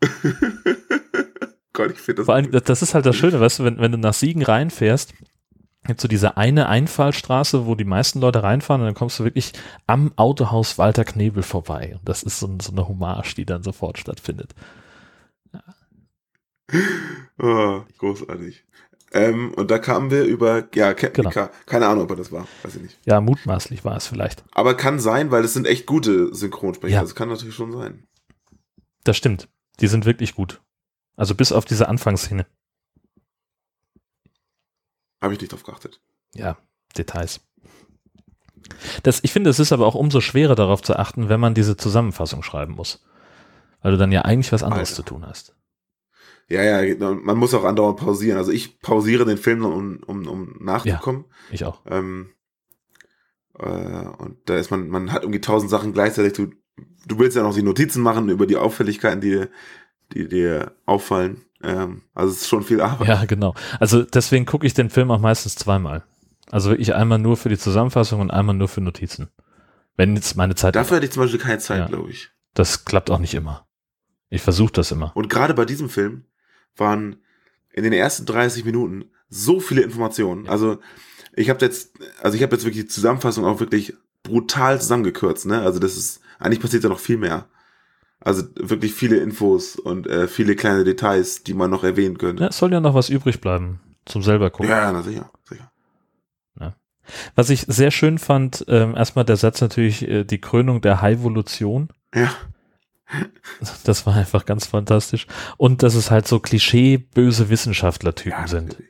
Gott, 1.72 1.90
ich 1.90 1.98
finde 1.98 2.20
das. 2.20 2.26
Vor 2.26 2.34
allem, 2.34 2.50
das, 2.50 2.64
das 2.64 2.82
ist 2.82 2.94
halt 2.94 3.06
das 3.06 3.16
Schöne, 3.16 3.40
weißt 3.40 3.60
du, 3.60 3.64
wenn, 3.64 3.78
wenn 3.78 3.92
du 3.92 3.98
nach 3.98 4.14
Siegen 4.14 4.42
reinfährst, 4.42 5.14
gibt 5.84 6.00
so 6.00 6.08
diese 6.08 6.36
eine 6.36 6.68
Einfallstraße, 6.68 7.66
wo 7.66 7.74
die 7.74 7.84
meisten 7.84 8.20
Leute 8.20 8.42
reinfahren 8.42 8.82
und 8.82 8.86
dann 8.86 8.94
kommst 8.94 9.18
du 9.18 9.24
wirklich 9.24 9.52
am 9.86 10.12
Autohaus 10.16 10.78
Walter 10.78 11.04
Knebel 11.04 11.42
vorbei. 11.42 11.96
Und 11.98 12.08
das 12.08 12.22
ist 12.22 12.40
so, 12.40 12.50
so 12.60 12.72
eine 12.72 12.88
Hommage, 12.88 13.34
die 13.34 13.44
dann 13.44 13.62
sofort 13.62 13.98
stattfindet. 13.98 14.54
Oh, 17.38 17.82
großartig. 17.98 18.64
Ähm, 19.12 19.54
und 19.54 19.70
da 19.70 19.78
kamen 19.78 20.10
wir 20.10 20.24
über, 20.24 20.64
ja, 20.74 20.92
Captain 20.92 21.30
Genau. 21.30 21.48
Keine 21.66 21.86
Ahnung, 21.86 22.04
ob 22.04 22.10
er 22.10 22.16
das 22.16 22.32
war. 22.32 22.48
Weiß 22.62 22.74
ich 22.74 22.82
nicht. 22.82 22.98
Ja, 23.04 23.20
mutmaßlich 23.20 23.84
war 23.84 23.96
es 23.96 24.08
vielleicht. 24.08 24.42
Aber 24.52 24.76
kann 24.76 24.98
sein, 24.98 25.30
weil 25.30 25.44
es 25.44 25.52
sind 25.52 25.68
echt 25.68 25.86
gute 25.86 26.34
Synchronsprecher. 26.34 26.94
Ja. 26.94 27.00
Das 27.02 27.14
kann 27.14 27.28
natürlich 27.28 27.54
schon 27.54 27.72
sein. 27.72 28.08
Das 29.04 29.16
stimmt. 29.16 29.48
Die 29.80 29.86
sind 29.86 30.04
wirklich 30.04 30.34
gut. 30.34 30.62
Also 31.16 31.36
bis 31.36 31.52
auf 31.52 31.64
diese 31.64 31.88
Anfangsszene. 31.88 32.46
Habe 35.24 35.32
ich 35.32 35.40
nicht 35.40 35.52
drauf 35.52 35.62
geachtet. 35.62 36.02
Ja, 36.34 36.58
Details. 36.98 37.40
Das, 39.02 39.20
ich 39.22 39.32
finde, 39.32 39.48
es 39.48 39.58
ist 39.58 39.72
aber 39.72 39.86
auch 39.86 39.94
umso 39.94 40.20
schwerer 40.20 40.54
darauf 40.54 40.82
zu 40.82 40.98
achten, 40.98 41.30
wenn 41.30 41.40
man 41.40 41.54
diese 41.54 41.78
Zusammenfassung 41.78 42.42
schreiben 42.42 42.74
muss. 42.74 43.02
Weil 43.80 43.92
du 43.92 43.98
dann 43.98 44.12
ja 44.12 44.22
eigentlich 44.22 44.52
was 44.52 44.62
anderes 44.62 44.90
Alter. 44.90 44.96
zu 44.96 45.02
tun 45.02 45.26
hast. 45.26 45.56
Ja, 46.50 46.62
ja, 46.62 46.94
man 47.14 47.38
muss 47.38 47.54
auch 47.54 47.64
andauernd 47.64 48.00
pausieren. 48.00 48.36
Also 48.36 48.52
ich 48.52 48.80
pausiere 48.80 49.24
den 49.24 49.38
Film, 49.38 49.64
um, 49.64 50.02
um, 50.06 50.28
um 50.28 50.56
nachzukommen. 50.60 51.24
Ich 51.50 51.64
auch. 51.64 51.80
Ähm, 51.86 52.34
äh, 53.58 53.64
und 53.64 54.36
da 54.44 54.56
ist 54.56 54.70
man, 54.70 54.88
man 54.88 55.10
hat 55.10 55.22
irgendwie 55.22 55.40
tausend 55.40 55.70
Sachen 55.70 55.94
gleichzeitig. 55.94 56.34
Du, 56.34 56.50
du 57.06 57.18
willst 57.18 57.34
ja 57.34 57.44
noch 57.44 57.54
die 57.54 57.62
Notizen 57.62 58.02
machen 58.02 58.28
über 58.28 58.46
die 58.46 58.58
Auffälligkeiten, 58.58 59.22
die, 59.22 59.46
die 60.12 60.28
dir 60.28 60.76
auffallen. 60.84 61.46
Ähm, 61.64 62.02
also 62.14 62.32
es 62.32 62.42
ist 62.42 62.48
schon 62.48 62.62
viel 62.62 62.80
Arbeit. 62.80 63.08
Ja, 63.08 63.24
genau. 63.24 63.54
Also 63.80 64.02
deswegen 64.02 64.46
gucke 64.46 64.66
ich 64.66 64.74
den 64.74 64.90
Film 64.90 65.10
auch 65.10 65.20
meistens 65.20 65.56
zweimal. 65.56 66.02
Also 66.50 66.70
wirklich 66.70 66.94
einmal 66.94 67.18
nur 67.18 67.36
für 67.36 67.48
die 67.48 67.58
Zusammenfassung 67.58 68.20
und 68.20 68.30
einmal 68.30 68.54
nur 68.54 68.68
für 68.68 68.80
Notizen. 68.80 69.28
Wenn 69.96 70.14
jetzt 70.16 70.36
meine 70.36 70.54
Zeit. 70.54 70.74
Dafür 70.76 70.96
hatte 70.96 71.06
ich 71.06 71.12
zum 71.12 71.22
Beispiel 71.22 71.40
keine 71.40 71.58
Zeit, 71.58 71.78
Ja. 71.78 71.86
glaube 71.86 72.10
ich. 72.10 72.30
Das 72.54 72.84
klappt 72.84 73.10
auch 73.10 73.18
nicht 73.18 73.34
immer. 73.34 73.66
Ich 74.28 74.42
versuche 74.42 74.72
das 74.72 74.90
immer. 74.90 75.16
Und 75.16 75.28
gerade 75.28 75.54
bei 75.54 75.64
diesem 75.64 75.88
Film 75.88 76.24
waren 76.76 77.16
in 77.72 77.84
den 77.84 77.92
ersten 77.92 78.26
30 78.26 78.64
Minuten 78.64 79.04
so 79.28 79.60
viele 79.60 79.82
Informationen. 79.82 80.48
Also 80.48 80.78
ich 81.34 81.50
habe 81.50 81.64
jetzt, 81.64 81.92
also 82.22 82.36
ich 82.36 82.42
habe 82.42 82.54
jetzt 82.54 82.64
wirklich 82.64 82.84
die 82.84 82.90
Zusammenfassung 82.90 83.44
auch 83.44 83.60
wirklich 83.60 83.94
brutal 84.22 84.80
zusammengekürzt. 84.80 85.46
Ne? 85.46 85.60
Also 85.60 85.78
das 85.78 85.96
ist 85.96 86.20
eigentlich 86.38 86.60
passiert 86.60 86.84
da 86.84 86.88
noch 86.88 86.98
viel 87.00 87.16
mehr. 87.16 87.46
Also 88.24 88.42
wirklich 88.56 88.94
viele 88.94 89.16
Infos 89.18 89.76
und 89.76 90.06
äh, 90.06 90.26
viele 90.28 90.56
kleine 90.56 90.84
Details, 90.84 91.42
die 91.44 91.54
man 91.54 91.70
noch 91.70 91.84
erwähnen 91.84 92.16
könnte. 92.18 92.42
Ja, 92.44 92.48
es 92.48 92.58
soll 92.58 92.72
ja 92.72 92.80
noch 92.80 92.94
was 92.94 93.08
übrig 93.10 93.40
bleiben. 93.40 93.80
zum 94.06 94.22
selber 94.22 94.50
gucken. 94.50 94.70
Ja, 94.70 94.90
na 94.92 95.02
sicher, 95.02 95.30
sicher. 95.44 95.70
Was 97.34 97.50
ich 97.50 97.66
sehr 97.68 97.90
schön 97.90 98.16
fand, 98.16 98.64
ähm, 98.66 98.96
erstmal 98.96 99.26
der 99.26 99.36
Satz 99.36 99.60
natürlich, 99.60 100.08
äh, 100.08 100.24
die 100.24 100.40
Krönung 100.40 100.80
der 100.80 101.02
High-Evolution. 101.02 101.88
Ja. 102.14 102.30
Das 103.84 104.06
war 104.06 104.14
einfach 104.16 104.46
ganz 104.46 104.66
fantastisch. 104.66 105.26
Und 105.58 105.82
dass 105.82 105.94
es 105.94 106.10
halt 106.10 106.26
so 106.26 106.40
Klischee 106.40 106.96
böse 106.96 107.50
Wissenschaftler-Typen 107.50 108.30
ja 108.40 108.48
sind. 108.48 108.82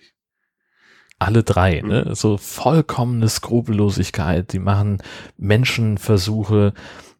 Alle 1.18 1.42
drei, 1.42 1.82
Mhm. 1.82 1.88
ne? 1.88 2.14
So 2.14 2.38
vollkommene 2.38 3.28
Skrupellosigkeit. 3.28 4.52
Die 4.52 4.60
machen 4.60 5.02
Menschenversuche. 5.36 6.72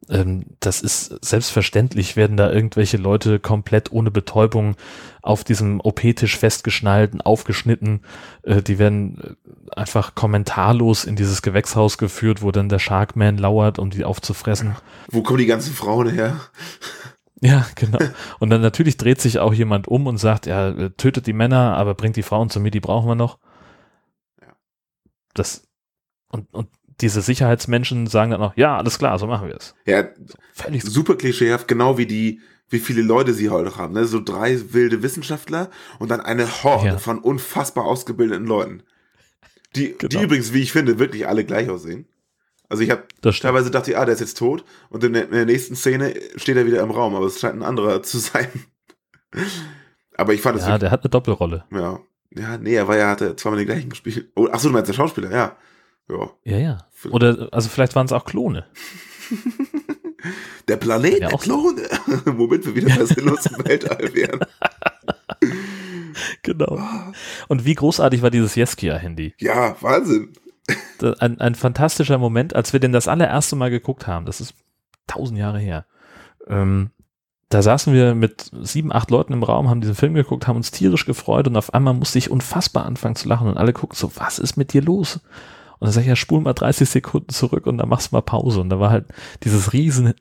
Ähm, 0.09 0.45
das 0.61 0.81
ist 0.81 1.25
selbstverständlich, 1.25 2.17
werden 2.17 2.37
da 2.37 2.51
irgendwelche 2.51 2.97
Leute 2.97 3.39
komplett 3.41 3.93
ohne 3.93 4.11
Betäubung 4.11 4.77
auf 5.23 5.45
diesem 5.45 5.81
OP-Tisch 5.81 6.37
festgeschnallt 6.37 7.15
und 7.15 7.21
aufgeschnitten. 7.23 8.01
Äh, 8.43 8.63
die 8.63 8.79
werden 8.79 9.19
äh, 9.21 9.79
einfach 9.79 10.15
kommentarlos 10.15 11.05
in 11.05 11.17
dieses 11.17 11.43
Gewächshaus 11.43 11.99
geführt, 11.99 12.43
wo 12.43 12.51
dann 12.51 12.69
der 12.69 12.79
Sharkman 12.79 13.39
lauert, 13.39 13.79
um 13.79 13.91
die 13.91 14.05
aufzufressen. 14.05 14.77
Wo 15.11 15.23
kommen 15.23 15.39
die 15.39 15.47
ganzen 15.47 15.75
Frauen 15.75 16.09
her? 16.11 16.41
Ja, 17.41 17.67
genau. 17.75 17.99
Und 18.39 18.49
dann 18.49 18.63
natürlich 18.63 18.97
dreht 18.97 19.21
sich 19.21 19.39
auch 19.39 19.53
jemand 19.53 19.87
um 19.87 20.07
und 20.07 20.17
sagt, 20.17 20.47
ja, 20.47 20.71
äh, 20.71 20.91
tötet 20.93 21.27
die 21.27 21.35
Männer, 21.35 21.77
aber 21.77 21.95
bringt 21.95 22.17
die 22.17 22.23
Frauen 22.23 22.49
zu 22.49 22.59
mir, 22.59 22.71
die 22.71 22.81
brauchen 22.81 23.07
wir 23.07 23.17
noch. 23.17 23.39
Das, 25.35 25.69
und, 26.31 26.55
und 26.55 26.69
diese 27.01 27.21
Sicherheitsmenschen 27.23 28.07
sagen 28.07 28.31
dann 28.31 28.41
auch, 28.43 28.57
ja, 28.57 28.77
alles 28.77 28.99
klar, 28.99 29.19
so 29.19 29.27
machen 29.27 29.49
wir 29.49 29.57
es. 29.57 29.75
Ja, 29.87 30.05
Völlig 30.53 30.83
super 30.85 31.17
klischeehaft, 31.17 31.67
genau 31.69 31.99
wie 31.99 32.07
die, 32.07 32.41
wie 32.69 32.79
viele 32.79 33.03
Leute 33.03 33.35
sie 33.35 33.51
heute 33.51 33.77
haben. 33.77 33.93
Ne? 33.95 34.05
So 34.07 34.21
drei 34.23 34.61
wilde 34.73 35.03
Wissenschaftler 35.03 35.71
und 35.99 36.11
dann 36.11 36.21
eine 36.21 36.47
Horde 36.63 36.87
Ja. 36.87 36.99
von 36.99 37.19
unfassbar 37.19 37.85
ausgebildeten 37.85 38.47
Leuten. 38.47 38.83
Die, 39.77 39.97
die 39.99 40.09
Genau. 40.09 40.23
übrigens, 40.23 40.53
wie 40.53 40.63
ich 40.63 40.71
finde, 40.73 40.99
wirklich 41.01 41.27
alle 41.27 41.45
gleich 41.45 41.69
aussehen. 41.69 42.07
Also 42.69 42.83
ich 42.83 42.91
habe 42.91 43.03
teilweise 43.21 43.71
dachte, 43.71 43.91
ich, 43.91 43.99
ah, 43.99 44.05
der 44.05 44.15
ist 44.15 44.21
jetzt 44.21 44.39
tot 44.39 44.65
und 44.89 45.05
in 45.05 45.13
der, 45.13 45.25
in 45.25 45.33
der 45.33 45.45
nächsten 45.47 45.77
Szene 45.77 46.15
steht 46.37 46.57
er 46.57 46.65
wieder 46.67 46.81
im 46.83 46.91
Raum, 46.91 47.15
aber 47.15 47.27
es 47.27 47.39
scheint 47.41 47.57
ein 47.57 47.63
anderer 47.63 48.03
zu 48.05 48.19
sein. 48.19 48.49
aber 50.17 50.33
ich 50.35 50.41
fand 50.41 50.59
es 50.59 50.67
Ja, 50.67 50.79
der 50.79 50.91
hat 50.91 51.03
eine 51.03 51.11
Doppelrolle. 51.11 51.65
ja, 51.73 52.01
ja, 52.37 52.59
nee, 52.59 52.75
er 52.75 52.89
war 52.89 52.97
ja, 52.97 53.11
hatte 53.11 53.37
zweimal 53.37 53.59
den 53.59 53.67
gleichen 53.67 53.91
gespielt. 53.91 54.31
Oh, 54.35 54.49
ach 54.51 54.59
so, 54.59 54.69
du 54.69 54.75
meinst 54.75 54.89
der 54.89 54.95
Schauspieler, 54.95 55.31
ja. 55.31 55.57
Ja. 56.09 56.31
Ja, 56.45 56.59
ja. 56.59 56.79
Oder, 57.11 57.49
also 57.53 57.69
vielleicht 57.69 57.95
waren 57.95 58.07
es 58.07 58.13
auch 58.13 58.25
Klone. 58.25 58.67
Der 60.69 60.77
Planet 60.77 61.21
Ja, 61.21 61.29
der. 61.29 61.39
Klone. 61.39 61.83
Womit 62.25 62.67
wir 62.67 62.75
wieder 62.75 62.95
bei 62.97 63.05
Sinnlos 63.05 63.47
im 63.47 63.65
Weltall 63.65 64.15
wären. 64.15 64.41
Genau. 66.43 66.79
Und 67.49 67.65
wie 67.65 67.75
großartig 67.75 68.23
war 68.23 68.31
dieses 68.31 68.57
Yeskia-Handy? 68.57 69.35
Ja, 69.39 69.77
Wahnsinn. 69.81 70.33
Ein, 71.19 71.41
ein 71.41 71.55
fantastischer 71.55 72.19
Moment, 72.19 72.55
als 72.55 72.73
wir 72.73 72.81
den 72.81 72.93
das 72.93 73.09
allererste 73.09 73.57
Mal 73.57 73.71
geguckt 73.71 74.07
haben. 74.07 74.25
Das 74.25 74.41
ist 74.41 74.55
tausend 75.07 75.39
Jahre 75.39 75.59
her. 75.59 75.87
Ähm, 76.47 76.91
da 77.51 77.63
saßen 77.63 77.93
wir 77.93 78.15
mit 78.15 78.51
sieben, 78.63 78.93
acht 78.93 79.11
Leuten 79.11 79.33
im 79.33 79.43
Raum, 79.43 79.69
haben 79.69 79.81
diesen 79.81 79.95
Film 79.95 80.15
geguckt, 80.15 80.49
haben 80.49 80.57
uns 80.57 80.71
tierisch 80.71 81.05
gefreut 81.05 81.47
und 81.47 81.57
auf 81.57 81.75
einmal 81.75 81.95
musste 81.95 82.19
ich 82.19 82.31
unfassbar 82.31 82.87
anfangen 82.87 83.17
zu 83.17 83.29
lachen 83.29 83.49
und 83.49 83.57
alle 83.59 83.73
gucken 83.73 83.97
so, 83.97 84.11
was 84.17 84.39
ist 84.39 84.57
mit 84.57 84.73
dir 84.73 84.83
los? 84.83 85.21
Und 85.85 85.89
dann 85.89 85.93
sag 85.93 86.01
ich, 86.01 86.09
ja, 86.09 86.17
spul 86.17 86.41
mal 86.41 86.55
30 86.55 86.89
Sekunden 86.89 87.29
zurück 87.29 87.67
und 87.67 87.77
dann 87.77 87.91
machst 87.91 88.11
du 88.11 88.17
mal 88.17 88.23
Pause. 88.23 88.59
Und 88.63 88.71
da 88.71 88.81
war 88.81 88.89
halt 88.89 89.05
dieses 89.43 89.75
riesen 89.75 90.15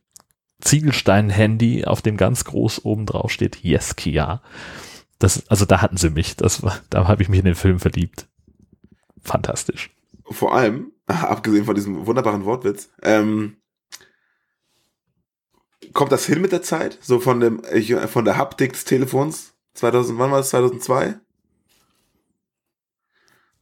Ziegelstein-Handy, 0.59 1.85
auf 1.85 2.01
dem 2.01 2.17
ganz 2.17 2.43
groß 2.43 2.83
oben 2.83 3.05
drauf 3.05 3.31
steht 3.31 3.63
Yes, 3.63 3.95
Kia. 3.95 4.41
Das, 5.19 5.47
also 5.49 5.63
da 5.63 5.81
hatten 5.81 5.95
sie 5.95 6.09
mich. 6.09 6.35
Das 6.35 6.63
war, 6.63 6.81
da 6.89 7.07
habe 7.07 7.23
ich 7.23 7.29
mich 7.29 7.39
in 7.39 7.45
den 7.45 7.55
Film 7.55 7.79
verliebt. 7.79 8.27
Fantastisch. 9.21 9.89
Vor 10.29 10.53
allem, 10.53 10.91
abgesehen 11.05 11.63
von 11.63 11.75
diesem 11.75 12.05
wunderbaren 12.07 12.43
Wortwitz, 12.43 12.89
ähm, 13.01 13.55
kommt 15.93 16.11
das 16.11 16.25
hin 16.25 16.41
mit 16.41 16.51
der 16.51 16.61
Zeit? 16.61 16.99
So 17.01 17.21
von 17.21 17.39
dem, 17.39 17.61
ich, 17.73 17.95
von 17.95 18.25
der 18.25 18.35
Haptik 18.35 18.73
des 18.73 18.83
Telefons? 18.83 19.53
2000, 19.75 20.19
wann 20.19 20.29
war 20.29 20.39
das? 20.39 20.49
2002? 20.49 21.15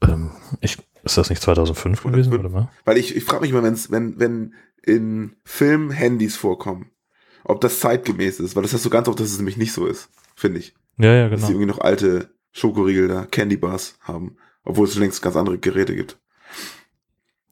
Ähm, 0.01 0.31
ich, 0.61 0.79
ist 1.03 1.17
das 1.17 1.29
nicht 1.29 1.41
2005 1.41 2.03
gewesen? 2.03 2.31
Warte 2.31 2.49
mal. 2.49 2.69
Weil 2.85 2.97
ich, 2.97 3.15
ich 3.15 3.23
frage 3.23 3.41
mich 3.41 3.51
mal, 3.51 3.63
wenn's, 3.63 3.91
wenn, 3.91 4.19
wenn 4.19 4.53
in 4.83 5.35
Filmen 5.43 5.91
Handys 5.91 6.35
vorkommen, 6.35 6.91
ob 7.43 7.61
das 7.61 7.79
zeitgemäß 7.79 8.39
ist, 8.39 8.55
weil 8.55 8.63
das 8.63 8.73
hast 8.73 8.85
du 8.85 8.89
ganz 8.89 9.07
oft, 9.07 9.19
dass 9.19 9.31
es 9.31 9.37
nämlich 9.37 9.57
nicht 9.57 9.73
so 9.73 9.85
ist, 9.85 10.09
finde 10.35 10.59
ich. 10.59 10.73
Ja, 10.97 11.13
ja, 11.13 11.29
Dass 11.29 11.39
genau. 11.39 11.47
sie 11.47 11.53
irgendwie 11.53 11.71
noch 11.71 11.79
alte 11.79 12.33
Schokoriegel 12.51 13.07
da, 13.07 13.25
Candy 13.25 13.57
Bars 13.57 13.97
haben, 14.01 14.37
obwohl 14.63 14.87
es 14.87 14.95
längst 14.95 15.21
ganz 15.21 15.35
andere 15.35 15.57
Geräte 15.57 15.95
gibt. 15.95 16.19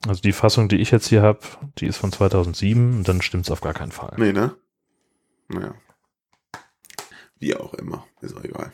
Also 0.07 0.21
die 0.21 0.31
Fassung, 0.31 0.69
die 0.69 0.77
ich 0.77 0.91
jetzt 0.91 1.07
hier 1.07 1.21
habe, 1.21 1.39
die 1.77 1.87
ist 1.87 1.97
von 1.97 2.11
2007 2.11 2.97
und 2.97 3.07
dann 3.07 3.21
stimmt's 3.21 3.51
auf 3.51 3.61
gar 3.61 3.73
keinen 3.73 3.91
Fall. 3.91 4.15
Nee, 4.17 4.31
ne? 4.31 4.55
Naja. 5.49 5.75
Wie 7.39 7.55
auch 7.55 7.73
immer. 7.73 8.05
Ist 8.21 8.35
auch 8.35 8.43
egal. 8.43 8.71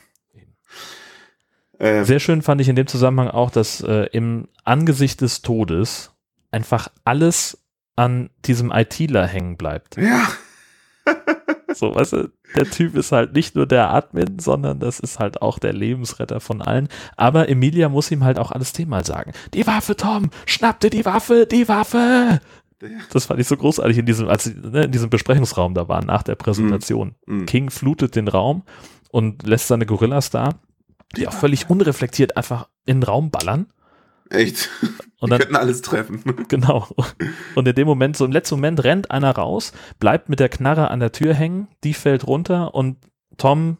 Ähm, 1.79 2.05
Sehr 2.05 2.19
schön 2.19 2.41
fand 2.41 2.61
ich 2.61 2.69
in 2.69 2.75
dem 2.75 2.87
Zusammenhang 2.87 3.29
auch, 3.29 3.51
dass 3.51 3.81
äh, 3.81 4.07
im 4.11 4.47
Angesicht 4.63 5.21
des 5.21 5.41
Todes 5.41 6.11
einfach 6.51 6.89
alles 7.03 7.63
an 7.95 8.29
diesem 8.45 8.71
ITler 8.71 9.27
hängen 9.27 9.57
bleibt. 9.57 9.97
ja, 9.97 10.27
So, 11.75 11.93
weißt 11.93 12.13
du, 12.13 12.31
der 12.55 12.69
Typ 12.69 12.95
ist 12.95 13.11
halt 13.11 13.33
nicht 13.33 13.55
nur 13.55 13.65
der 13.65 13.93
Admin, 13.93 14.39
sondern 14.39 14.79
das 14.79 14.99
ist 14.99 15.19
halt 15.19 15.41
auch 15.41 15.59
der 15.59 15.73
Lebensretter 15.73 16.39
von 16.39 16.61
allen. 16.61 16.87
Aber 17.17 17.49
Emilia 17.49 17.89
muss 17.89 18.11
ihm 18.11 18.23
halt 18.23 18.39
auch 18.39 18.51
alles 18.51 18.71
zehnmal 18.71 19.05
sagen. 19.05 19.33
Die 19.53 19.67
Waffe, 19.67 19.95
Tom! 19.97 20.29
Schnapp 20.45 20.79
dir 20.79 20.89
die 20.89 21.03
Waffe! 21.05 21.45
Die 21.45 21.67
Waffe! 21.67 22.39
Das 23.11 23.25
fand 23.25 23.39
ich 23.39 23.47
so 23.47 23.57
großartig 23.57 23.97
in 23.97 24.05
diesem, 24.05 24.29
als 24.29 24.45
ne, 24.53 24.83
in 24.83 24.91
diesem 24.91 25.09
Besprechungsraum 25.09 25.73
da 25.73 25.87
waren 25.87 26.05
nach 26.05 26.23
der 26.23 26.35
Präsentation. 26.35 27.15
Mhm. 27.25 27.45
King 27.45 27.69
flutet 27.69 28.15
den 28.15 28.27
Raum 28.27 28.63
und 29.11 29.45
lässt 29.45 29.67
seine 29.67 29.85
Gorillas 29.85 30.29
da, 30.29 30.49
die 31.17 31.27
auch 31.27 31.33
völlig 31.33 31.69
unreflektiert 31.69 32.37
einfach 32.37 32.69
in 32.85 32.99
den 33.01 33.03
Raum 33.03 33.31
ballern. 33.31 33.67
echt. 34.29 34.69
Und 35.19 35.29
Die 35.29 35.31
dann, 35.31 35.39
könnten 35.39 35.55
alles 35.55 35.81
treffen. 35.81 36.23
Genau. 36.49 36.87
Und 37.55 37.67
in 37.67 37.73
dem 37.73 37.87
Moment, 37.87 38.17
so 38.17 38.25
im 38.25 38.31
letzten 38.31 38.55
Moment, 38.55 38.83
rennt 38.83 39.09
einer 39.11 39.31
raus, 39.31 39.71
bleibt 39.97 40.27
mit 40.29 40.39
der 40.39 40.49
Knarre 40.49 40.91
an 40.91 40.99
der 40.99 41.13
Tür 41.13 41.33
hängen, 41.33 41.67
die 41.83 41.93
fällt 41.93 42.27
runter 42.27 42.75
und 42.75 42.97
Tom 43.37 43.77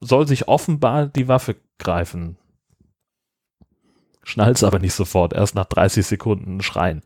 soll 0.00 0.26
sich 0.28 0.48
offenbar 0.48 1.06
die 1.06 1.28
Waffe 1.28 1.56
greifen. 1.78 2.36
Schnallt's 4.24 4.62
aber 4.64 4.78
nicht 4.78 4.94
sofort, 4.94 5.32
erst 5.32 5.54
nach 5.54 5.64
30 5.64 6.06
Sekunden 6.06 6.60
schreien. 6.60 7.02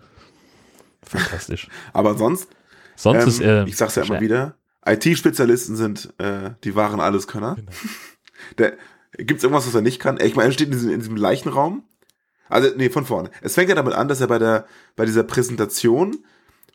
Fantastisch. 1.05 1.69
Aber 1.93 2.17
sonst, 2.17 2.49
Sonst 2.97 3.23
ähm, 3.23 3.29
ist 3.29 3.41
er. 3.41 3.67
ich 3.67 3.77
sag's 3.77 3.95
ja 3.97 4.03
immer 4.03 4.21
wieder, 4.21 4.57
IT-Spezialisten 4.85 5.77
sind 5.77 6.13
äh, 6.19 6.51
die 6.65 6.75
wahren 6.75 7.01
Alleskönner. 7.01 7.55
Genau. 7.57 7.73
Der, 8.59 8.73
gibt's 9.13 9.43
irgendwas, 9.45 9.67
was 9.67 9.75
er 9.75 9.81
nicht 9.83 10.01
kann? 10.01 10.19
Ich 10.21 10.37
meine, 10.37 10.49
er 10.49 10.53
steht 10.53 10.69
in 10.69 10.73
diesem, 10.73 10.91
in 10.91 11.01
diesem 11.01 11.17
Leichenraum. 11.17 11.85
Also, 12.49 12.71
nee, 12.77 12.91
von 12.91 13.07
vorne. 13.07 13.31
Es 13.41 13.55
fängt 13.55 13.69
ja 13.71 13.75
damit 13.75 13.95
an, 13.95 14.09
dass 14.09 14.21
er 14.21 14.27
bei 14.27 14.39
der, 14.39 14.67
bei 14.97 15.07
dieser 15.07 15.23
Präsentation 15.23 16.25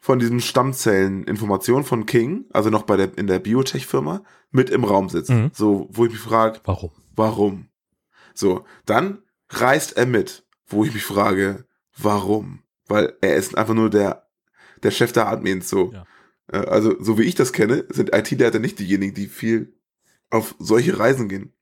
von 0.01 0.19
diesen 0.19 0.39
Stammzellen-Informationen 0.39 1.83
von 1.83 2.05
King, 2.05 2.45
also 2.51 2.69
noch 2.69 2.83
bei 2.83 2.97
der, 2.97 3.17
in 3.17 3.27
der 3.27 3.39
Biotech-Firma, 3.39 4.23
mit 4.51 4.69
im 4.69 4.83
Raum 4.83 5.09
sitzt. 5.09 5.29
Mhm. 5.29 5.51
So, 5.53 5.87
wo 5.91 6.05
ich 6.05 6.11
mich 6.11 6.21
frage, 6.21 6.59
Warum? 6.65 6.91
warum? 7.15 7.69
So, 8.33 8.65
dann 8.85 9.19
reist 9.49 9.97
er 9.97 10.05
mit, 10.05 10.45
wo 10.67 10.83
ich 10.83 10.93
mich 10.93 11.03
frage, 11.03 11.65
warum? 11.97 12.63
Weil 12.87 13.15
er 13.21 13.35
ist 13.35 13.57
einfach 13.57 13.73
nur 13.73 13.89
der, 13.89 14.27
der 14.83 14.91
Chef 14.91 15.11
der 15.11 15.27
Admins, 15.27 15.69
so. 15.69 15.91
Ja. 15.91 16.05
Äh, 16.51 16.57
Also, 16.67 16.95
so 17.01 17.17
wie 17.17 17.23
ich 17.23 17.35
das 17.35 17.53
kenne, 17.53 17.85
sind 17.89 18.13
IT-Leiter 18.15 18.59
nicht 18.59 18.79
diejenigen, 18.79 19.13
die 19.13 19.27
viel 19.27 19.75
auf 20.29 20.55
solche 20.59 20.97
Reisen 20.99 21.27
gehen. 21.29 21.53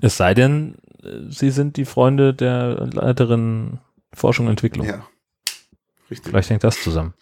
Es 0.00 0.16
sei 0.16 0.34
denn, 0.34 0.76
äh, 1.02 1.30
sie 1.30 1.50
sind 1.50 1.76
die 1.76 1.84
Freunde 1.84 2.34
der 2.34 2.88
Leiterin 2.92 3.80
Forschung 4.12 4.46
und 4.46 4.52
Entwicklung. 4.52 4.86
Ja. 4.86 5.06
Richtig. 6.10 6.30
Vielleicht 6.30 6.50
hängt 6.50 6.64
das 6.64 6.82
zusammen. 6.82 7.14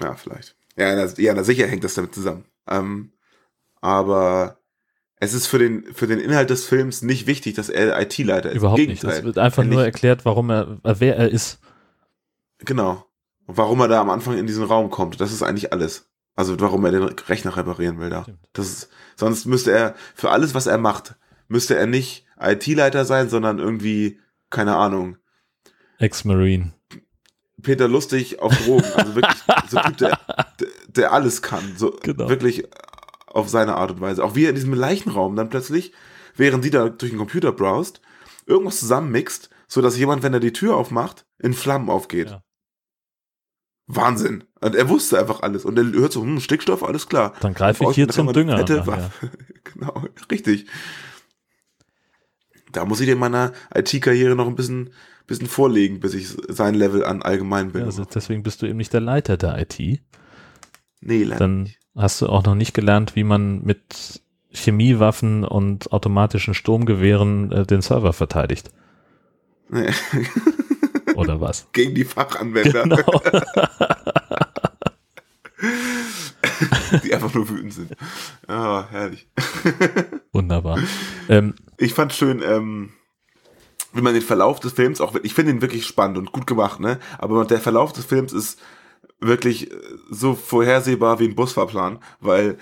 Ja, 0.00 0.14
vielleicht. 0.14 0.56
Ja, 0.76 0.94
na, 0.96 1.12
ja, 1.18 1.34
na 1.34 1.42
sicher 1.44 1.66
hängt 1.66 1.84
das 1.84 1.94
damit 1.94 2.14
zusammen. 2.14 2.44
Ähm, 2.66 3.12
aber 3.80 4.58
es 5.16 5.34
ist 5.34 5.46
für 5.46 5.58
den, 5.58 5.84
für 5.92 6.06
den 6.06 6.18
Inhalt 6.18 6.50
des 6.50 6.64
Films 6.64 7.02
nicht 7.02 7.26
wichtig, 7.26 7.54
dass 7.54 7.68
er 7.68 8.00
IT-Leiter 8.00 8.50
ist. 8.50 8.56
Überhaupt 8.56 8.78
nicht. 8.80 9.04
Es 9.04 9.22
wird 9.22 9.38
einfach 9.38 9.62
Er 9.62 9.66
nur 9.68 9.76
nicht- 9.78 9.86
erklärt, 9.86 10.24
warum 10.24 10.50
er, 10.50 10.78
äh, 10.82 10.94
wer 10.98 11.16
er 11.16 11.28
ist. 11.28 11.58
Genau. 12.58 13.04
Und 13.46 13.56
warum 13.58 13.80
er 13.80 13.88
da 13.88 14.00
am 14.00 14.10
Anfang 14.10 14.38
in 14.38 14.46
diesen 14.46 14.64
Raum 14.64 14.90
kommt. 14.90 15.20
Das 15.20 15.32
ist 15.32 15.42
eigentlich 15.42 15.72
alles. 15.72 16.08
Also 16.34 16.58
warum 16.60 16.84
er 16.86 16.92
den 16.92 17.02
Rechner 17.02 17.54
reparieren 17.56 18.00
will 18.00 18.08
da. 18.08 18.22
Stimmt. 18.22 18.38
Das 18.54 18.66
ist, 18.70 18.88
sonst 19.16 19.44
müsste 19.44 19.72
er, 19.72 19.94
für 20.14 20.30
alles, 20.30 20.54
was 20.54 20.66
er 20.66 20.78
macht, 20.78 21.16
müsste 21.52 21.76
er 21.76 21.86
nicht 21.86 22.26
IT-Leiter 22.40 23.04
sein, 23.04 23.28
sondern 23.28 23.58
irgendwie, 23.58 24.18
keine 24.50 24.74
Ahnung, 24.74 25.18
Ex-Marine. 25.98 26.72
Peter 27.62 27.86
Lustig 27.86 28.40
auf 28.40 28.52
Drogen. 28.64 28.84
Also 28.96 29.14
wirklich 29.14 29.36
so 29.70 29.76
ein 29.78 29.96
Typ, 29.96 30.18
der, 30.58 30.68
der, 30.88 31.12
alles 31.12 31.42
kann. 31.42 31.74
So 31.76 31.96
Genau. 32.02 32.28
wirklich 32.28 32.64
auf 33.26 33.48
seine 33.48 33.76
Art 33.76 33.92
und 33.92 34.00
Weise. 34.00 34.24
Auch 34.24 34.34
wie 34.34 34.44
er 34.46 34.48
in 34.48 34.56
diesem 34.56 34.74
Leichenraum 34.74 35.36
dann 35.36 35.48
plötzlich, 35.48 35.92
während 36.34 36.64
sie 36.64 36.70
da 36.70 36.88
durch 36.88 37.12
den 37.12 37.18
Computer 37.18 37.52
browst, 37.52 38.00
irgendwas 38.46 38.80
zusammenmixt, 38.80 39.50
so 39.68 39.80
dass 39.80 39.96
jemand, 39.96 40.24
wenn 40.24 40.34
er 40.34 40.40
die 40.40 40.52
Tür 40.52 40.74
aufmacht, 40.76 41.24
in 41.38 41.54
Flammen 41.54 41.88
aufgeht. 41.88 42.30
Ja. 42.30 42.42
Wahnsinn. 43.86 44.42
Und 44.60 44.74
er 44.74 44.88
wusste 44.88 45.20
einfach 45.20 45.42
alles. 45.42 45.64
Und 45.64 45.78
er 45.78 45.84
hört 45.84 46.12
so, 46.12 46.22
hm, 46.22 46.40
Stickstoff, 46.40 46.82
alles 46.82 47.08
klar. 47.08 47.34
Dann 47.40 47.54
greife 47.54 47.84
ich 47.84 47.90
hier 47.94 48.08
zum 48.08 48.26
er 48.28 48.32
Dünger. 48.32 48.58
nachher. 48.58 48.86
Waffe. 48.88 49.30
genau, 49.64 50.04
richtig. 50.32 50.66
Da 52.72 52.84
muss 52.84 53.00
ich 53.00 53.06
dir 53.06 53.12
in 53.12 53.18
meiner 53.18 53.52
IT-Karriere 53.74 54.34
noch 54.34 54.46
ein 54.48 54.54
bisschen, 54.56 54.90
bisschen 55.26 55.46
vorlegen, 55.46 56.00
bis 56.00 56.14
ich 56.14 56.28
sein 56.48 56.74
Level 56.74 57.04
an 57.04 57.22
allgemein 57.22 57.70
bin. 57.72 57.82
Ja, 57.82 57.86
also 57.86 58.04
deswegen 58.04 58.42
bist 58.42 58.62
du 58.62 58.66
eben 58.66 58.78
nicht 58.78 58.92
der 58.92 59.00
Leiter 59.00 59.36
der 59.36 59.58
IT. 59.60 59.78
nee, 59.78 61.22
leider 61.24 61.38
Dann 61.38 61.62
nicht. 61.64 61.78
hast 61.96 62.20
du 62.22 62.26
auch 62.28 62.44
noch 62.44 62.54
nicht 62.54 62.74
gelernt, 62.74 63.14
wie 63.16 63.24
man 63.24 63.62
mit 63.62 64.22
Chemiewaffen 64.50 65.44
und 65.44 65.92
automatischen 65.92 66.54
Sturmgewehren 66.54 67.50
äh, 67.52 67.66
den 67.66 67.80
Server 67.82 68.12
verteidigt. 68.12 68.70
Nee. 69.70 69.88
Oder 71.14 71.40
was? 71.40 71.66
Gegen 71.72 71.94
die 71.94 72.04
Fachanwender, 72.04 72.82
Genau. 72.82 72.96
die 77.04 77.14
einfach 77.14 77.34
nur 77.34 77.48
wütend 77.48 77.74
sind. 77.74 77.92
Ah, 78.46 78.84
herrlich. 78.90 79.28
Wunderbar. 80.32 80.78
Ähm, 81.28 81.54
Ich 81.78 81.94
fand 81.94 82.12
schön, 82.12 82.42
ähm, 82.44 82.90
wie 83.92 84.02
man 84.02 84.14
den 84.14 84.22
Verlauf 84.22 84.60
des 84.60 84.72
Films 84.72 85.00
auch, 85.00 85.14
ich 85.22 85.34
finde 85.34 85.52
ihn 85.52 85.62
wirklich 85.62 85.86
spannend 85.86 86.18
und 86.18 86.32
gut 86.32 86.46
gemacht, 86.46 86.80
ne? 86.80 86.98
Aber 87.18 87.44
der 87.44 87.60
Verlauf 87.60 87.92
des 87.92 88.04
Films 88.04 88.32
ist 88.32 88.60
wirklich 89.20 89.70
äh, 89.70 89.76
so 90.10 90.34
vorhersehbar 90.34 91.18
wie 91.20 91.28
ein 91.28 91.34
Busfahrplan, 91.34 91.98
weil 92.20 92.58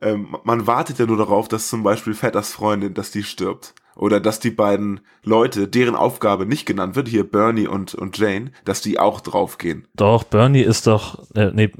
ähm, 0.00 0.36
man 0.44 0.66
wartet 0.66 0.98
ja 0.98 1.06
nur 1.06 1.16
darauf, 1.16 1.48
dass 1.48 1.68
zum 1.68 1.82
Beispiel 1.82 2.14
Vetters 2.14 2.52
Freundin, 2.52 2.94
dass 2.94 3.10
die 3.10 3.22
stirbt. 3.22 3.74
Oder 3.94 4.20
dass 4.20 4.40
die 4.40 4.50
beiden 4.50 5.00
Leute, 5.22 5.68
deren 5.68 5.94
Aufgabe 5.94 6.46
nicht 6.46 6.64
genannt 6.64 6.96
wird, 6.96 7.08
hier 7.08 7.30
Bernie 7.30 7.66
und, 7.68 7.94
und 7.94 8.16
Jane, 8.16 8.50
dass 8.64 8.80
die 8.80 8.98
auch 8.98 9.20
draufgehen. 9.20 9.86
doch, 9.94 10.24
Bernie 10.24 10.62
ist 10.62 10.86
doch, 10.86 11.30
äh, 11.34 11.50
nee, 11.52 11.70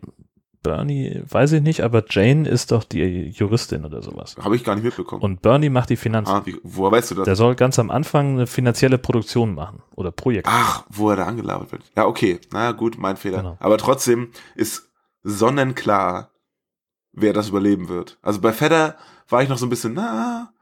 Bernie, 0.62 1.22
weiß 1.28 1.52
ich 1.52 1.62
nicht, 1.62 1.80
aber 1.82 2.04
Jane 2.08 2.48
ist 2.48 2.70
doch 2.70 2.84
die 2.84 3.28
Juristin 3.28 3.84
oder 3.84 4.00
sowas. 4.02 4.36
Habe 4.40 4.56
ich 4.56 4.64
gar 4.64 4.74
nicht 4.74 4.84
mitbekommen. 4.84 5.22
Und 5.22 5.42
Bernie 5.42 5.70
macht 5.70 5.90
die 5.90 5.96
Finanzen. 5.96 6.30
ah, 6.30 6.42
wie, 6.44 6.58
woher 6.62 6.92
weißt 6.92 7.10
du 7.10 7.14
das? 7.16 7.24
Der 7.24 7.36
soll 7.36 7.54
ganz 7.54 7.78
am 7.78 7.90
Anfang 7.90 8.34
eine 8.34 8.46
finanzielle 8.46 8.98
Produktion 8.98 9.54
machen 9.54 9.82
oder 9.96 10.12
Projekt. 10.12 10.46
Ach, 10.50 10.84
wo 10.88 11.10
er 11.10 11.16
da 11.16 11.26
angelabert 11.26 11.72
wird. 11.72 11.82
Ja, 11.96 12.06
okay. 12.06 12.38
Na 12.52 12.72
gut, 12.72 12.96
mein 12.98 13.16
Fehler. 13.16 13.38
Genau. 13.38 13.56
Aber 13.60 13.76
trotzdem 13.78 14.30
ist 14.54 14.90
sonnenklar, 15.22 16.30
wer 17.12 17.32
das 17.32 17.48
überleben 17.48 17.88
wird. 17.88 18.18
Also 18.22 18.40
bei 18.40 18.52
Fedder 18.52 18.96
war 19.28 19.42
ich 19.42 19.48
noch 19.48 19.58
so 19.58 19.66
ein 19.66 19.70
bisschen, 19.70 19.94
na, 19.94 20.52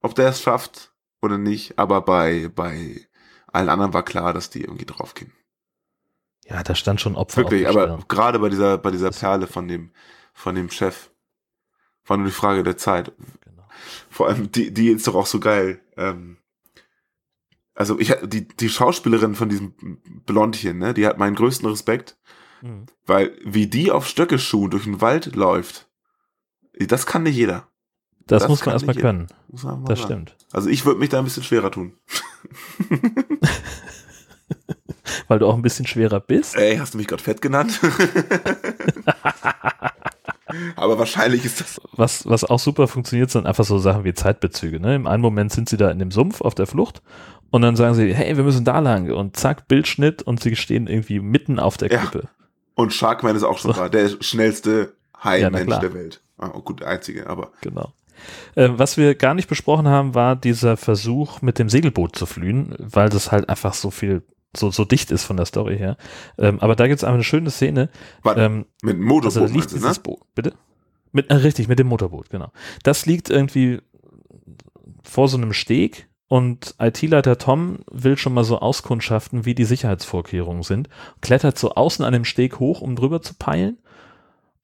ob 0.00 0.14
der 0.14 0.28
es 0.28 0.40
schafft 0.40 0.92
oder 1.20 1.38
nicht. 1.38 1.78
Aber 1.78 2.00
bei, 2.00 2.50
bei 2.54 3.00
allen 3.52 3.68
anderen 3.68 3.92
war 3.92 4.02
klar, 4.02 4.32
dass 4.32 4.50
die 4.50 4.62
irgendwie 4.62 4.86
draufgehen. 4.86 5.32
Ja, 6.46 6.62
da 6.62 6.74
stand 6.74 7.00
schon 7.00 7.16
Opfer 7.16 7.38
Wirklich, 7.42 7.68
aber 7.68 7.98
gerade 8.08 8.38
bei 8.38 8.48
dieser, 8.48 8.78
bei 8.78 8.90
dieser 8.90 9.10
Perle 9.10 9.46
von 9.46 9.68
dem, 9.68 9.92
von 10.32 10.54
dem 10.54 10.70
Chef 10.70 11.10
war 12.06 12.16
nur 12.16 12.26
die 12.26 12.32
Frage 12.32 12.62
der 12.64 12.76
Zeit. 12.76 13.12
Genau. 13.44 13.68
Vor 14.08 14.28
allem, 14.28 14.50
die, 14.50 14.72
die 14.74 14.88
ist 14.88 15.06
doch 15.06 15.14
auch 15.14 15.26
so 15.26 15.38
geil. 15.38 15.80
Ähm, 15.96 16.38
also 17.74 17.98
ich 18.00 18.14
die, 18.24 18.48
die 18.48 18.68
Schauspielerin 18.68 19.34
von 19.34 19.48
diesem 19.48 19.74
Blondchen, 20.26 20.78
ne, 20.78 20.92
die 20.92 21.06
hat 21.06 21.18
meinen 21.18 21.36
größten 21.36 21.68
Respekt, 21.68 22.16
Mhm. 22.62 22.84
weil 23.06 23.38
wie 23.42 23.68
die 23.68 23.90
auf 23.90 24.06
Stöckeschuhen 24.06 24.70
durch 24.70 24.84
den 24.84 25.00
Wald 25.00 25.34
läuft, 25.34 25.88
das 26.78 27.06
kann 27.06 27.22
nicht 27.22 27.36
jeder. 27.36 27.68
Das, 28.26 28.42
das 28.42 28.50
muss 28.50 28.66
man 28.66 28.74
erstmal 28.74 28.96
können. 28.96 29.28
Muss 29.48 29.62
man 29.62 29.80
mal 29.80 29.88
Das 29.88 30.00
sagen. 30.00 30.26
stimmt. 30.26 30.36
Also 30.52 30.68
ich 30.68 30.84
würde 30.84 31.00
mich 31.00 31.08
da 31.08 31.18
ein 31.20 31.24
bisschen 31.24 31.42
schwerer 31.42 31.70
tun. 31.70 31.94
Weil 35.30 35.38
du 35.38 35.46
auch 35.46 35.54
ein 35.54 35.62
bisschen 35.62 35.86
schwerer 35.86 36.18
bist. 36.18 36.56
Ey, 36.56 36.76
hast 36.78 36.94
du 36.94 36.98
mich 36.98 37.06
gerade 37.06 37.22
fett 37.22 37.40
genannt? 37.40 37.78
Aber 40.74 40.98
wahrscheinlich 40.98 41.44
ist 41.44 41.60
das. 41.60 41.80
Was, 41.92 42.26
was 42.28 42.42
auch 42.42 42.58
super 42.58 42.88
funktioniert, 42.88 43.30
sind 43.30 43.46
einfach 43.46 43.64
so 43.64 43.78
Sachen 43.78 44.02
wie 44.02 44.12
Zeitbezüge. 44.12 44.80
Ne? 44.80 44.96
Im 44.96 45.06
einen 45.06 45.22
Moment 45.22 45.52
sind 45.52 45.68
sie 45.68 45.76
da 45.76 45.88
in 45.90 46.00
dem 46.00 46.10
Sumpf 46.10 46.40
auf 46.40 46.56
der 46.56 46.66
Flucht 46.66 47.00
und 47.50 47.62
dann 47.62 47.76
sagen 47.76 47.94
sie, 47.94 48.12
hey, 48.12 48.36
wir 48.36 48.42
müssen 48.42 48.64
da 48.64 48.80
lang 48.80 49.12
und 49.12 49.36
zack, 49.36 49.68
Bildschnitt 49.68 50.22
und 50.24 50.42
sie 50.42 50.56
stehen 50.56 50.88
irgendwie 50.88 51.20
mitten 51.20 51.60
auf 51.60 51.76
der 51.76 51.92
Ja. 51.92 51.98
Klippe. 52.00 52.28
Und 52.74 52.92
Sharkman 52.92 53.36
ist 53.36 53.44
auch 53.44 53.58
schon 53.58 53.72
So. 53.72 53.80
da, 53.80 53.88
der 53.88 54.08
schnellste 54.20 54.92
Ja, 55.14 55.24
Hai-Mensch 55.24 55.66
klar. 55.66 55.80
der 55.80 55.94
Welt. 55.94 56.20
Ah, 56.38 56.50
oh, 56.54 56.60
gut, 56.60 56.80
der 56.80 56.88
einzige, 56.88 57.28
aber. 57.30 57.52
Genau. 57.60 57.92
Äh, 58.56 58.70
was 58.72 58.96
wir 58.96 59.14
gar 59.14 59.34
nicht 59.34 59.48
besprochen 59.48 59.86
haben, 59.86 60.16
war 60.16 60.34
dieser 60.34 60.76
Versuch, 60.76 61.40
mit 61.40 61.60
dem 61.60 61.68
Segelboot 61.68 62.16
zu 62.16 62.26
fliehen, 62.26 62.74
weil 62.78 63.08
das 63.10 63.30
halt 63.30 63.48
einfach 63.48 63.74
so 63.74 63.92
viel, 63.92 64.22
so, 64.56 64.70
so 64.70 64.84
dicht 64.84 65.10
ist 65.10 65.24
von 65.24 65.36
der 65.36 65.46
Story 65.46 65.78
her. 65.78 65.96
Ähm, 66.38 66.60
aber 66.60 66.76
da 66.76 66.86
gibt 66.86 66.98
es 66.98 67.04
einfach 67.04 67.14
eine 67.14 67.24
schöne 67.24 67.50
Szene. 67.50 67.88
Warte, 68.22 68.42
Ähm, 68.42 68.66
mit 68.82 68.96
dem 68.96 69.02
also 69.12 69.40
Motorboot, 69.40 69.48
liegt 69.48 69.54
meinst 69.54 69.72
du, 69.72 69.76
dieses 69.76 69.96
ne? 69.96 70.02
Boot, 70.02 70.20
bitte? 70.34 70.54
Mit, 71.12 71.30
äh, 71.30 71.34
richtig, 71.34 71.68
mit 71.68 71.78
dem 71.78 71.86
Motorboot, 71.86 72.30
genau. 72.30 72.52
Das 72.82 73.06
liegt 73.06 73.30
irgendwie 73.30 73.80
vor 75.02 75.28
so 75.28 75.36
einem 75.36 75.52
Steg 75.52 76.08
und 76.28 76.74
IT-Leiter 76.78 77.38
Tom 77.38 77.80
will 77.90 78.16
schon 78.16 78.34
mal 78.34 78.44
so 78.44 78.58
auskundschaften, 78.60 79.44
wie 79.44 79.54
die 79.54 79.64
Sicherheitsvorkehrungen 79.64 80.62
sind, 80.62 80.88
klettert 81.20 81.58
so 81.58 81.74
außen 81.74 82.04
an 82.04 82.12
dem 82.12 82.24
Steg 82.24 82.60
hoch, 82.60 82.80
um 82.80 82.94
drüber 82.96 83.22
zu 83.22 83.34
peilen 83.34 83.78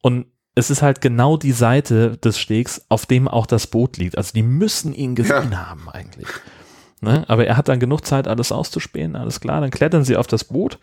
und 0.03 0.27
es 0.55 0.71
ist 0.71 0.81
halt 0.83 1.01
genau 1.03 1.37
die 1.37 1.53
Seite 1.53 2.17
des 2.17 2.39
Stegs, 2.39 2.87
auf 2.89 3.05
dem 3.05 3.29
auch 3.29 3.47
das 3.47 3.67
Boot 3.67 3.99
liegt. 3.99 4.17
Also 4.17 4.33
die 4.33 4.43
müssen 4.43 4.95
ihn 4.95 5.15
gesehen 5.15 5.69
haben 5.69 5.89
eigentlich. 5.91 6.27
Ne? 7.01 7.25
Aber 7.29 7.47
er 7.47 7.57
hat 7.57 7.69
dann 7.69 7.81
genug 7.81 8.07
Zeit, 8.07 8.27
alles 8.27 8.53
auszuspähen, 8.53 9.17
alles 9.17 9.41
klar. 9.41 9.61
Dann 9.61 9.71
klettern 9.71 10.05
sie 10.05 10.17
auf 10.17 10.27
das 10.27 10.45
Boot 10.45 10.79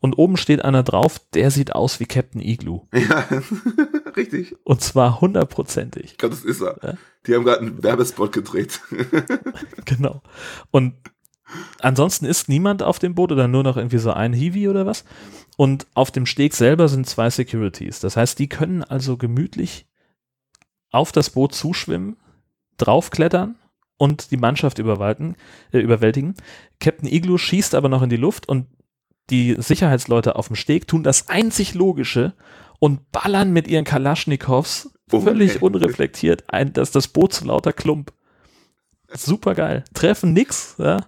und 0.00 0.16
oben 0.16 0.36
steht 0.36 0.64
einer 0.64 0.82
drauf, 0.82 1.20
der 1.34 1.50
sieht 1.50 1.74
aus 1.74 1.98
wie 1.98 2.06
Captain 2.06 2.40
Igloo. 2.40 2.86
Ja, 2.92 3.26
richtig. 4.16 4.56
Und 4.64 4.80
zwar 4.80 5.20
hundertprozentig. 5.20 6.12
Ich 6.12 6.18
glaube, 6.18 6.36
das 6.36 6.44
ist 6.44 6.60
er. 6.60 6.78
Ja. 6.82 6.94
Die 7.26 7.34
haben 7.34 7.44
gerade 7.44 7.60
einen 7.60 7.82
Werbespot 7.82 8.32
gedreht. 8.32 8.80
Genau. 9.84 10.20
Und 10.70 10.94
ansonsten 11.80 12.26
ist 12.26 12.50
niemand 12.50 12.82
auf 12.82 12.98
dem 12.98 13.14
Boot 13.14 13.32
oder 13.32 13.48
nur 13.48 13.62
noch 13.62 13.78
irgendwie 13.78 13.98
so 13.98 14.12
ein 14.12 14.34
Hiwi 14.34 14.68
oder 14.68 14.84
was. 14.84 15.04
Und 15.56 15.86
auf 15.94 16.10
dem 16.10 16.26
Steg 16.26 16.54
selber 16.54 16.88
sind 16.88 17.06
zwei 17.06 17.30
Securities. 17.30 18.00
Das 18.00 18.18
heißt, 18.18 18.38
die 18.38 18.50
können 18.50 18.84
also 18.84 19.16
gemütlich 19.16 19.86
auf 20.90 21.10
das 21.10 21.30
Boot 21.30 21.54
zuschwimmen, 21.54 22.18
draufklettern 22.76 23.56
und 23.98 24.30
die 24.30 24.36
Mannschaft 24.38 24.78
überwalten, 24.78 25.36
äh, 25.72 25.78
überwältigen. 25.78 26.34
Captain 26.80 27.08
Igloo 27.08 27.36
schießt 27.38 27.74
aber 27.74 27.88
noch 27.88 28.02
in 28.02 28.08
die 28.10 28.16
Luft 28.16 28.48
und 28.48 28.66
die 29.30 29.56
Sicherheitsleute 29.58 30.36
auf 30.36 30.46
dem 30.46 30.56
Steg 30.56 30.88
tun 30.88 31.02
das 31.02 31.28
einzig 31.28 31.74
Logische 31.74 32.32
und 32.78 33.12
ballern 33.12 33.52
mit 33.52 33.68
ihren 33.68 33.84
Kalaschnikows 33.84 34.90
Oh, 35.10 35.20
völlig 35.20 35.56
ey. 35.56 35.58
unreflektiert 35.60 36.44
ein, 36.48 36.72
dass 36.74 36.90
das 36.90 37.08
Boot 37.08 37.32
zu 37.32 37.46
lauter 37.46 37.72
Klump. 37.72 38.12
Super 39.14 39.54
geil. 39.54 39.84
Treffen 39.94 40.32
nix, 40.34 40.74
ja. 40.78 40.98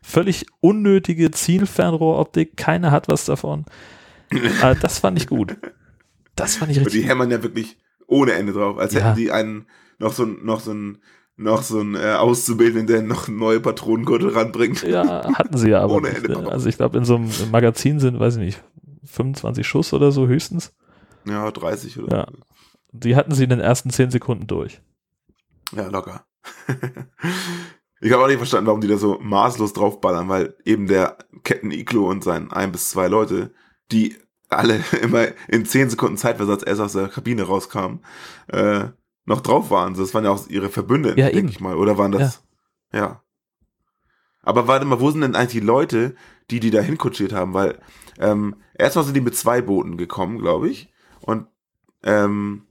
Völlig 0.00 0.46
unnötige 0.60 1.30
Zielfernrohroptik, 1.32 2.56
keiner 2.56 2.92
hat 2.92 3.08
was 3.08 3.24
davon. 3.24 3.64
Aber 4.62 4.74
das 4.80 5.00
fand 5.00 5.18
ich 5.18 5.26
gut. 5.26 5.56
Das 6.36 6.54
fand 6.56 6.70
ich 6.70 6.78
Und 6.78 6.84
richtig 6.86 7.02
die 7.02 7.08
hämmern 7.08 7.30
ja 7.32 7.42
wirklich 7.42 7.78
ohne 8.06 8.32
Ende 8.32 8.52
drauf, 8.52 8.78
als 8.78 8.94
Ja. 8.94 9.00
hätten 9.00 9.16
die 9.16 9.32
einen 9.32 9.66
noch 9.98 10.12
so 10.12 10.24
noch 10.24 10.60
so 10.60 10.72
ein, 10.72 10.98
noch 11.38 11.62
so 11.62 11.80
ein 11.80 11.94
äh, 11.94 12.14
Auszubildenden, 12.14 12.86
der 12.86 13.02
noch 13.02 13.28
neue 13.28 13.60
Patronengürtel 13.60 14.30
ranbringt. 14.30 14.82
Ja, 14.82 15.32
hatten 15.34 15.56
sie 15.56 15.70
ja 15.70 15.80
aber 15.80 15.94
Ohne. 15.94 16.08
Ende. 16.08 16.50
Also 16.50 16.68
ich 16.68 16.76
glaube, 16.76 16.98
in 16.98 17.04
so 17.04 17.16
einem 17.16 17.30
Magazin 17.50 18.00
sind, 18.00 18.18
weiß 18.18 18.36
ich 18.36 18.42
nicht, 18.42 18.64
25 19.04 19.66
Schuss 19.66 19.92
oder 19.92 20.12
so 20.12 20.26
höchstens. 20.26 20.74
Ja, 21.24 21.50
30 21.50 22.00
oder 22.00 22.16
Ja. 22.16 22.26
Die 22.92 23.16
hatten 23.16 23.34
sie 23.34 23.44
in 23.44 23.50
den 23.50 23.60
ersten 23.60 23.90
10 23.90 24.10
Sekunden 24.10 24.46
durch. 24.46 24.80
Ja, 25.72 25.88
locker. 25.88 26.24
ich 28.00 28.12
habe 28.12 28.24
auch 28.24 28.28
nicht 28.28 28.38
verstanden, 28.38 28.66
warum 28.66 28.80
die 28.80 28.88
da 28.88 28.96
so 28.96 29.18
maßlos 29.20 29.74
draufballern, 29.74 30.28
weil 30.28 30.56
eben 30.64 30.86
der 30.86 31.18
Captain 31.44 31.70
Iglo 31.70 32.08
und 32.08 32.24
sein 32.24 32.50
ein 32.50 32.72
bis 32.72 32.90
zwei 32.90 33.06
Leute, 33.08 33.52
die 33.92 34.16
alle 34.48 34.82
immer 35.02 35.26
in 35.46 35.66
10 35.66 35.90
Sekunden 35.90 36.16
Zeitversatz 36.16 36.62
erst 36.66 36.80
aus 36.80 36.92
der 36.94 37.08
Kabine 37.08 37.42
rauskamen, 37.42 38.00
äh, 38.48 38.86
noch 39.28 39.40
drauf 39.40 39.70
waren. 39.70 39.94
Das 39.94 40.14
waren 40.14 40.24
ja 40.24 40.30
auch 40.30 40.48
ihre 40.48 40.68
Verbündeten, 40.70 41.18
Ja, 41.18 41.30
denke 41.30 41.50
ich 41.50 41.60
mal. 41.60 41.76
Oder 41.76 41.98
waren 41.98 42.12
das? 42.12 42.42
Ja. 42.92 43.22
Aber 44.42 44.66
warte 44.66 44.86
mal, 44.86 45.00
wo 45.00 45.10
sind 45.10 45.20
denn 45.20 45.36
eigentlich 45.36 45.60
die 45.60 45.66
Leute, 45.66 46.16
die 46.50 46.58
die 46.58 46.70
da 46.70 46.80
hinkutschiert 46.80 47.32
haben? 47.32 47.52
Weil 47.54 47.78
ähm, 48.18 48.56
erstmal 48.74 49.04
sind 49.04 49.14
die 49.14 49.20
mit 49.20 49.36
zwei 49.36 49.60
Booten 49.60 49.96
gekommen, 49.96 50.38
glaube 50.38 50.68
ich. 50.68 50.90
Und 51.20 51.46
ähm, 52.02 52.64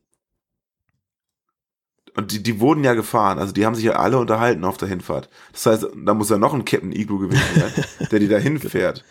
und 2.15 2.31
die, 2.31 2.41
die 2.41 2.59
wurden 2.59 2.83
ja 2.83 2.95
gefahren, 2.95 3.37
also 3.37 3.53
die 3.53 3.63
haben 3.63 3.75
sich 3.75 3.83
ja 3.83 3.97
alle 3.97 4.17
unterhalten 4.17 4.65
auf 4.65 4.77
der 4.77 4.87
Hinfahrt. 4.87 5.29
Das 5.53 5.67
heißt, 5.67 5.87
da 5.95 6.13
muss 6.15 6.31
ja 6.31 6.39
noch 6.39 6.55
ein 6.55 6.65
Captain 6.65 6.91
Igloo 6.91 7.19
gewesen 7.19 7.43
sein, 7.55 8.07
der 8.11 8.19
die 8.19 8.27
da 8.27 8.37
hinfährt. 8.39 9.05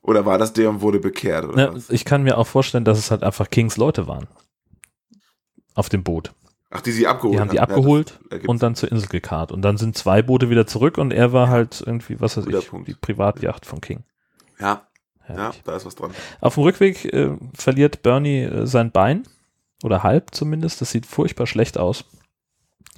Oder 0.00 0.24
war 0.24 0.38
das 0.38 0.54
der 0.54 0.70
und 0.70 0.80
wurde 0.80 0.98
bekehrt? 0.98 1.44
Oder 1.44 1.74
Ja, 1.74 1.78
ich 1.90 2.06
kann 2.06 2.22
mir 2.22 2.38
auch 2.38 2.46
vorstellen, 2.46 2.86
dass 2.86 2.98
es 2.98 3.10
halt 3.10 3.22
einfach 3.22 3.50
Kings 3.50 3.76
Leute 3.76 4.06
waren. 4.06 4.28
Auf 5.74 5.90
dem 5.90 6.02
Boot. 6.02 6.32
Ach, 6.70 6.80
die 6.82 6.92
sie 6.92 7.06
abgeholt 7.06 7.34
Die 7.34 7.40
haben 7.40 7.50
die 7.50 7.60
haben. 7.60 7.70
Ja, 7.70 7.76
abgeholt 7.76 8.20
ergibt 8.30 8.48
und 8.48 8.62
dann 8.62 8.74
zur 8.74 8.92
Insel 8.92 9.08
gekarrt. 9.08 9.52
Und 9.52 9.62
dann 9.62 9.78
sind 9.78 9.96
zwei 9.96 10.22
Boote 10.22 10.50
wieder 10.50 10.66
zurück 10.66 10.98
und 10.98 11.12
er 11.12 11.32
war 11.32 11.48
halt 11.48 11.82
irgendwie, 11.84 12.20
was 12.20 12.36
weiß 12.36 12.44
Guter 12.44 12.58
ich, 12.58 12.68
Punkt. 12.68 12.88
die 12.88 12.94
Privatjacht 12.94 13.64
von 13.64 13.80
King. 13.80 14.04
Ja, 14.60 14.82
ja, 15.28 15.52
da 15.64 15.76
ist 15.76 15.86
was 15.86 15.94
dran. 15.94 16.10
Auf 16.40 16.54
dem 16.54 16.62
Rückweg 16.64 17.04
äh, 17.12 17.36
verliert 17.54 18.02
Bernie 18.02 18.42
äh, 18.42 18.66
sein 18.66 18.90
Bein. 18.90 19.24
Oder 19.82 20.02
halb 20.02 20.34
zumindest. 20.34 20.80
Das 20.80 20.90
sieht 20.90 21.06
furchtbar 21.06 21.46
schlecht 21.46 21.78
aus. 21.78 22.04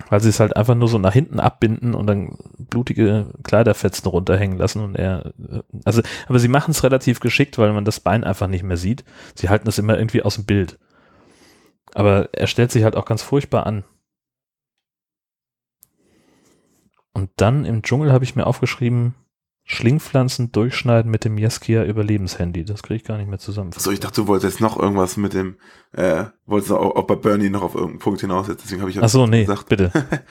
Weil 0.09 0.21
sie 0.21 0.31
es 0.31 0.41
halt 0.41 0.57
einfach 0.57 0.75
nur 0.75 0.89
so 0.89 0.99
nach 0.99 1.13
hinten 1.13 1.41
abbinden 1.41 1.95
und 1.95 2.07
dann 2.07 2.39
blutige 2.57 3.27
Kleiderfetzen 3.43 4.09
runterhängen 4.09 4.57
lassen 4.57 4.83
und 4.83 4.95
er, 4.95 5.35
äh, 5.39 5.61
also, 5.85 6.01
aber 6.27 6.39
sie 6.39 6.49
machen 6.49 6.71
es 6.71 6.83
relativ 6.83 7.21
geschickt, 7.21 7.59
weil 7.59 7.75
man 7.75 7.85
das 7.85 8.01
Bein 8.01 8.25
einfach 8.25 8.47
nicht 8.47 8.63
mehr 8.63 8.79
sieht. 8.79 9.05
Sie 9.35 9.51
halten 9.51 9.69
es 9.69 9.79
immer 9.79 9.99
irgendwie 9.99 10.23
aus 10.23 10.37
dem 10.37 10.47
Bild. 10.47 10.79
Aber 11.95 12.29
er 12.33 12.47
stellt 12.47 12.71
sich 12.71 12.85
halt 12.85 12.97
auch 12.97 13.05
ganz 13.05 13.23
furchtbar 13.23 13.67
an. 13.67 13.85
Und 17.13 17.31
dann 17.37 17.65
im 17.65 17.83
Dschungel 17.83 18.13
habe 18.13 18.25
ich 18.25 18.37
mir 18.37 18.47
aufgeschrieben, 18.47 19.15
Schlingpflanzen 19.65 20.53
durchschneiden 20.53 21.11
mit 21.11 21.25
dem 21.25 21.39
Yeskia 21.39 21.85
Überlebenshandy. 21.85 22.65
Das 22.65 22.83
kriege 22.83 22.97
ich 22.97 23.05
gar 23.05 23.19
nicht 23.19 23.29
mehr 23.29 23.39
zusammen. 23.39 23.73
So, 23.73 23.91
ich 23.91 24.01
dachte, 24.01 24.23
du 24.23 24.27
wolltest 24.27 24.55
jetzt 24.55 24.61
noch 24.61 24.79
irgendwas 24.79 25.17
mit 25.17 25.33
dem, 25.33 25.57
äh, 25.93 26.25
wolltest 26.47 26.73
auch, 26.73 26.97
auch 26.97 27.07
bei 27.07 27.17
Bernie 27.17 27.51
noch 27.51 27.63
auf 27.63 27.75
irgendeinen 27.75 28.01
Punkt 28.01 28.21
hinaus, 28.21 28.49
jetzt, 28.49 28.65
deswegen 28.65 28.81
habe 28.81 28.91
ich 28.91 28.97
ja 28.97 29.03
Ach 29.03 29.09
so, 29.09 29.27
nee, 29.27 29.43
gesagt. 29.43 29.69
bitte. 29.69 29.93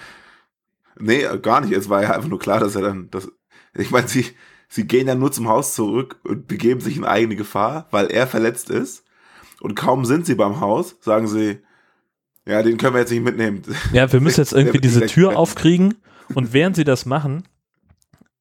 Nee, 0.99 1.24
gar 1.41 1.62
nicht. 1.62 1.72
Es 1.72 1.89
war 1.89 2.03
ja 2.03 2.12
einfach 2.12 2.28
nur 2.28 2.39
klar, 2.39 2.60
dass 2.60 2.76
er 2.76 2.82
dann, 2.82 3.10
das, 3.10 3.32
ich 3.74 3.89
meine, 3.89 4.07
sie, 4.07 4.26
sie 4.68 4.86
gehen 4.86 5.07
ja 5.07 5.16
nur 5.16 5.32
zum 5.32 5.47
Haus 5.47 5.74
zurück 5.74 6.20
und 6.24 6.47
begeben 6.47 6.82
sich 6.82 6.97
in 6.97 7.05
eigene 7.05 7.38
Gefahr, 7.38 7.88
weil 7.91 8.07
er 8.07 8.28
verletzt 8.28 8.70
ist. 8.70 9.05
Und 9.62 9.76
kaum 9.76 10.05
sind 10.05 10.26
sie 10.26 10.36
beim 10.36 10.60
Haus, 10.62 10.95
sagen 11.01 11.28
sie, 11.28 11.60
ja, 12.45 12.64
den 12.64 12.78
können 12.78 12.93
wir 12.93 13.01
jetzt 13.01 13.12
nicht 13.12 13.24
mitnehmen. 13.24 13.62
Ja, 13.93 14.12
wir 14.12 14.22
müssen 14.22 14.39
jetzt 14.41 14.53
irgendwie 14.53 14.80
diese 14.80 15.05
Tür 15.05 15.38
aufkriegen 15.38 15.95
und 16.34 16.53
während 16.53 16.76
sie 16.76 16.84
das 16.86 17.05
machen, 17.05 17.43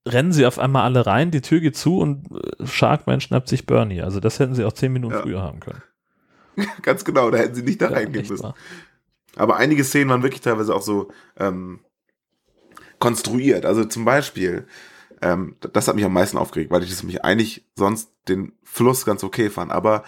rennen 0.06 0.32
sie 0.32 0.46
auf 0.46 0.58
einmal 0.58 0.84
alle 0.84 1.04
rein, 1.06 1.30
die 1.30 1.40
Tür 1.42 1.60
geht 1.60 1.76
zu 1.76 1.98
und 1.98 2.26
äh, 2.32 2.66
Sharkman 2.66 3.20
schnappt 3.20 3.48
sich 3.48 3.66
Bernie. 3.66 4.00
Also 4.02 4.20
das 4.20 4.38
hätten 4.38 4.54
sie 4.54 4.64
auch 4.64 4.72
zehn 4.72 4.92
Minuten 4.92 5.14
Ja. 5.14 5.22
früher 5.22 5.42
haben 5.42 5.60
können. 5.60 5.82
Ganz 6.82 7.04
genau, 7.04 7.30
da 7.30 7.38
hätten 7.38 7.54
sie 7.54 7.62
nicht 7.62 7.82
da 7.82 7.90
Ja, 7.90 7.96
reingehen 7.96 8.26
müssen. 8.28 8.42
wahr. 8.42 8.54
Aber 9.36 9.56
einige 9.56 9.84
Szenen 9.84 10.08
waren 10.10 10.22
wirklich 10.22 10.40
teilweise 10.40 10.74
auch 10.74 10.82
so 10.82 11.10
ähm, 11.38 11.80
konstruiert. 12.98 13.64
Also 13.66 13.84
zum 13.84 14.04
Beispiel, 14.04 14.66
ähm, 15.22 15.56
das 15.72 15.88
hat 15.88 15.94
mich 15.96 16.04
am 16.04 16.12
meisten 16.12 16.38
aufgeregt, 16.38 16.70
weil 16.70 16.82
ich 16.82 16.90
das 16.90 17.02
mich 17.02 17.24
eigentlich 17.24 17.66
sonst 17.76 18.10
den 18.28 18.52
Fluss 18.64 19.04
ganz 19.04 19.22
okay 19.24 19.50
fand. 19.50 19.70
Aber 19.72 20.04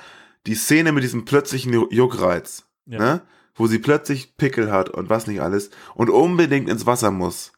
die 0.46 0.54
Szene 0.54 0.92
mit 0.92 1.02
diesem 1.04 1.24
plötzlichen 1.24 1.72
Ju- 1.72 1.92
Juckreiz, 1.92 2.64
Ja. 2.86 2.98
ne? 2.98 3.20
wo 3.54 3.66
sie 3.66 3.78
plötzlich 3.78 4.36
Pickel 4.36 4.70
hat 4.72 4.88
und 4.88 5.10
was 5.10 5.26
nicht 5.26 5.40
alles 5.42 5.70
und 5.94 6.08
unbedingt 6.10 6.68
ins 6.68 6.86
Wasser 6.86 7.10
muss. 7.10 7.52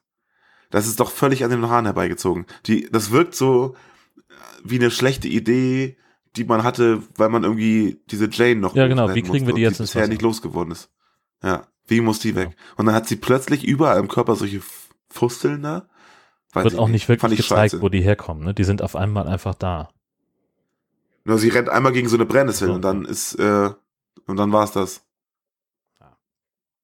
Das 0.71 0.87
ist 0.87 0.99
doch 1.01 1.11
völlig 1.11 1.45
an 1.45 1.51
den 1.51 1.69
Haaren 1.69 1.85
herbeigezogen. 1.85 2.47
Die, 2.67 2.89
das 2.91 3.11
wirkt 3.11 3.35
so 3.35 3.75
äh, 4.17 4.21
wie 4.65 4.79
eine 4.79 4.91
schlechte 4.91 5.29
Idee, 5.29 5.97
die 6.37 6.45
man 6.45 6.63
hatte, 6.65 7.03
weil 7.17 7.29
man 7.29 7.45
irgendwie 7.45 8.01
diese 8.11 8.29
Jane 8.31 8.57
noch 8.61 8.75
Ja, 8.75 8.89
genau. 8.89 9.15
Wie 9.15 9.23
kriegen 9.23 9.47
wir 9.47 9.55
die 9.55 9.61
jetzt 9.61 9.81
ins 9.81 9.91
bisher 9.91 10.03
Wasser? 10.03 10.09
nicht 10.11 10.23
losgeworden 10.23 10.73
ist. 10.73 10.91
Ja, 11.43 11.67
wie 11.87 12.01
muss 12.01 12.21
die 12.21 12.35
weg? 12.35 12.57
Und 12.77 12.87
dann 12.87 12.95
hat 12.95 13.07
sie 13.07 13.17
plötzlich 13.17 13.65
überall 13.65 14.01
im 14.01 14.09
Körper 14.09 14.35
solche 14.35 14.63
Fusteln 15.11 15.63
da. 15.63 15.89
Weiß 16.55 16.65
Wird 16.65 16.79
auch 16.79 16.89
nicht 16.89 17.07
Fand 17.07 17.21
wirklich 17.23 17.41
ich 17.41 17.49
gezeigt, 17.49 17.73
scheiße. 17.73 17.83
wo 17.83 17.89
die 17.91 18.01
herkommen. 18.03 18.45
Ne? 18.45 18.55
Die 18.55 18.65
sind 18.65 18.83
auf 18.83 18.97
einmal 18.97 19.29
einfach 19.29 19.55
da. 19.55 19.91
Nur 21.25 21.39
sie 21.39 21.49
rennt 21.49 21.69
einmal 21.69 21.93
gegen 21.93 22.09
so 22.09 22.17
eine 22.17 22.27
Brennnessel 22.27 22.69
So. 22.69 22.75
und 22.75 22.83
dann 22.83 23.05
ist, 23.05 23.35
äh, 23.35 23.71
und 24.27 24.37
dann 24.37 24.53
war's 24.53 24.73
das. 24.73 25.05
Ja. 26.01 26.17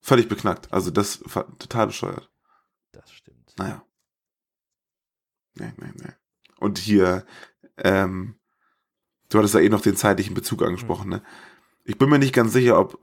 Völlig 0.00 0.28
beknackt. 0.28 0.72
Also 0.72 0.90
das 0.90 1.20
war 1.34 1.46
total 1.58 1.88
bescheuert. 1.88 2.30
Das 2.92 3.10
stimmt. 3.12 3.54
Naja. 3.56 3.84
Nee, 5.54 5.72
nee, 5.76 5.92
nee. 5.94 6.12
Und 6.58 6.78
hier, 6.78 7.24
ähm, 7.78 8.36
du 9.28 9.38
hattest 9.38 9.54
ja 9.54 9.60
eh 9.60 9.68
noch 9.68 9.80
den 9.80 9.96
zeitlichen 9.96 10.34
Bezug 10.34 10.62
angesprochen, 10.62 11.08
ne? 11.08 11.22
Ich 11.84 11.96
bin 11.98 12.10
mir 12.10 12.18
nicht 12.18 12.34
ganz 12.34 12.52
sicher, 12.52 12.78
ob, 12.78 13.00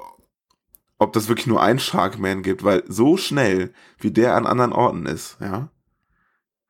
ob 0.97 1.11
das 1.13 1.27
wirklich 1.27 1.47
nur 1.47 1.61
ein 1.61 1.79
Sharkman 1.79 2.43
gibt, 2.43 2.63
weil 2.63 2.83
so 2.87 3.17
schnell, 3.17 3.73
wie 3.97 4.11
der 4.11 4.35
an 4.35 4.45
anderen 4.45 4.73
Orten 4.73 5.05
ist, 5.05 5.37
ja, 5.41 5.69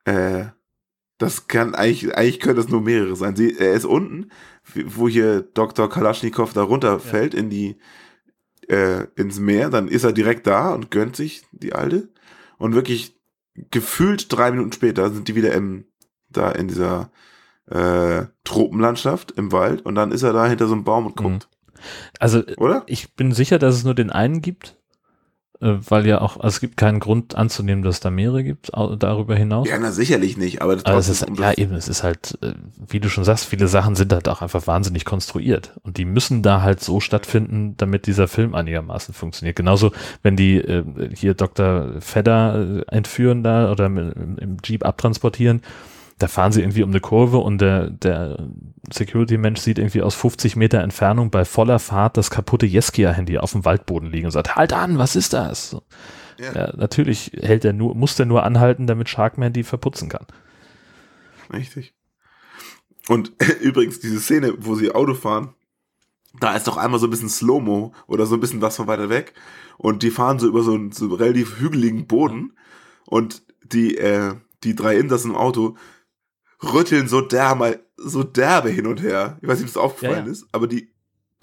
äh, 0.04 0.46
das 1.18 1.46
kann 1.46 1.74
eigentlich, 1.74 2.16
eigentlich 2.16 2.40
können 2.40 2.56
das 2.56 2.68
nur 2.68 2.80
mehrere 2.80 3.16
sein. 3.16 3.36
Sie, 3.36 3.56
er 3.56 3.72
ist 3.74 3.84
unten, 3.84 4.30
wo 4.74 5.08
hier 5.08 5.42
Dr. 5.42 5.88
Kalaschnikow 5.88 6.52
da 6.52 6.62
runterfällt 6.62 7.34
in 7.34 7.50
die, 7.50 7.76
äh, 8.68 9.06
ins 9.16 9.38
Meer, 9.38 9.70
dann 9.70 9.88
ist 9.88 10.04
er 10.04 10.12
direkt 10.12 10.46
da 10.46 10.74
und 10.74 10.90
gönnt 10.90 11.16
sich 11.16 11.42
die 11.52 11.72
Alte. 11.72 12.08
Und 12.58 12.74
wirklich 12.74 13.16
gefühlt 13.70 14.32
drei 14.32 14.50
Minuten 14.50 14.72
später 14.72 15.10
sind 15.10 15.28
die 15.28 15.34
wieder 15.34 15.52
im, 15.52 15.86
da 16.28 16.50
in 16.50 16.68
dieser 16.68 17.10
äh, 17.70 18.26
Tropenlandschaft 18.44 19.32
im 19.32 19.52
Wald 19.52 19.82
und 19.82 19.94
dann 19.94 20.12
ist 20.12 20.22
er 20.22 20.32
da 20.32 20.46
hinter 20.46 20.66
so 20.66 20.74
einem 20.74 20.84
Baum 20.84 21.06
und 21.06 21.16
guckt, 21.16 21.48
Also 22.20 22.42
oder? 22.58 22.84
ich 22.86 23.14
bin 23.14 23.32
sicher, 23.32 23.58
dass 23.58 23.74
es 23.74 23.84
nur 23.84 23.94
den 23.94 24.10
einen 24.10 24.42
gibt, 24.42 24.76
weil 25.60 26.06
ja 26.06 26.20
auch, 26.20 26.36
also 26.36 26.48
es 26.48 26.60
gibt 26.60 26.76
keinen 26.76 27.00
Grund 27.00 27.34
anzunehmen, 27.34 27.82
dass 27.82 27.96
es 27.96 28.00
da 28.00 28.10
mehrere 28.10 28.44
gibt, 28.44 28.70
darüber 28.98 29.34
hinaus. 29.36 29.68
Ja, 29.68 29.78
na 29.78 29.90
sicherlich 29.90 30.36
nicht, 30.36 30.60
aber 30.62 30.76
Aber 30.84 30.98
es 30.98 31.08
ist, 31.08 31.26
um 31.28 31.34
ja 31.36 31.48
das- 31.50 31.58
eben, 31.58 31.74
es 31.74 31.88
ist 31.88 32.02
halt, 32.02 32.38
äh, 32.42 32.52
wie 32.88 33.00
du 33.00 33.08
schon 33.08 33.24
sagst, 33.24 33.46
viele 33.46 33.66
Sachen 33.68 33.94
sind 33.96 34.12
halt 34.12 34.28
auch 34.28 34.42
einfach 34.42 34.66
wahnsinnig 34.66 35.04
konstruiert. 35.04 35.72
Und 35.82 35.96
die 35.96 36.04
müssen 36.04 36.42
da 36.42 36.62
halt 36.62 36.80
so 36.82 37.00
stattfinden, 37.00 37.74
damit 37.78 38.06
dieser 38.06 38.28
Film 38.28 38.54
einigermaßen 38.54 39.14
funktioniert. 39.14 39.56
Genauso, 39.56 39.92
wenn 40.22 40.36
die 40.36 40.56
äh, 40.58 40.84
hier 41.14 41.34
Dr. 41.34 42.00
Fedder 42.00 42.82
äh, 42.88 42.94
entführen 42.94 43.42
da 43.42 43.70
oder 43.72 43.86
im 43.86 44.56
Jeep 44.64 44.84
abtransportieren, 44.84 45.62
da 46.18 46.28
fahren 46.28 46.52
sie 46.52 46.62
irgendwie 46.62 46.82
um 46.82 46.90
eine 46.90 47.00
Kurve 47.00 47.38
und 47.38 47.60
der, 47.60 47.90
der 47.90 48.48
Security-Mensch 48.90 49.60
sieht 49.60 49.78
irgendwie 49.78 50.02
aus 50.02 50.14
50 50.14 50.56
Meter 50.56 50.80
Entfernung 50.80 51.30
bei 51.30 51.44
voller 51.44 51.78
Fahrt 51.78 52.16
das 52.16 52.30
kaputte 52.30 52.66
Yeskia-Handy 52.66 53.38
auf 53.38 53.52
dem 53.52 53.64
Waldboden 53.64 54.10
liegen 54.10 54.26
und 54.26 54.32
sagt, 54.32 54.56
halt 54.56 54.72
an, 54.72 54.98
was 54.98 55.14
ist 55.14 55.34
das? 55.34 55.76
Ja. 56.38 56.52
Ja, 56.52 56.76
natürlich 56.76 57.32
hält 57.40 57.64
er 57.64 57.72
nur, 57.72 57.94
muss 57.94 58.16
der 58.16 58.26
nur 58.26 58.44
anhalten, 58.44 58.86
damit 58.86 59.08
Sharkman 59.08 59.52
die 59.52 59.62
verputzen 59.62 60.08
kann. 60.08 60.26
Richtig. 61.52 61.94
Und 63.08 63.32
übrigens, 63.60 64.00
diese 64.00 64.20
Szene, 64.20 64.54
wo 64.58 64.74
sie 64.74 64.94
Auto 64.94 65.14
fahren, 65.14 65.54
da 66.38 66.54
ist 66.54 66.66
doch 66.66 66.76
einmal 66.76 67.00
so 67.00 67.06
ein 67.06 67.10
bisschen 67.10 67.28
Slow-Mo 67.28 67.92
oder 68.06 68.26
so 68.26 68.34
ein 68.34 68.40
bisschen 68.40 68.60
was 68.60 68.76
von 68.76 68.86
weiter 68.86 69.08
weg. 69.08 69.34
Und 69.78 70.02
die 70.02 70.10
fahren 70.10 70.38
so 70.38 70.46
über 70.46 70.62
so 70.62 70.74
einen 70.74 70.92
so 70.92 71.14
relativ 71.14 71.58
hügeligen 71.58 72.06
Boden. 72.06 72.52
Und 73.06 73.42
die, 73.62 73.96
äh, 73.96 74.34
die 74.64 74.74
drei 74.74 74.96
Insassen 74.96 75.30
im 75.30 75.36
Auto 75.36 75.76
rütteln 76.62 77.08
so 77.08 77.20
derbe, 77.20 77.80
so 77.96 78.22
derbe 78.22 78.70
hin 78.70 78.86
und 78.86 79.02
her. 79.02 79.38
Ich 79.42 79.48
weiß 79.48 79.58
nicht, 79.58 79.68
ob 79.68 79.70
es 79.70 79.76
aufgefallen 79.76 80.18
Ja, 80.20 80.24
ja. 80.26 80.32
ist, 80.32 80.46
aber 80.52 80.66
die, 80.66 80.92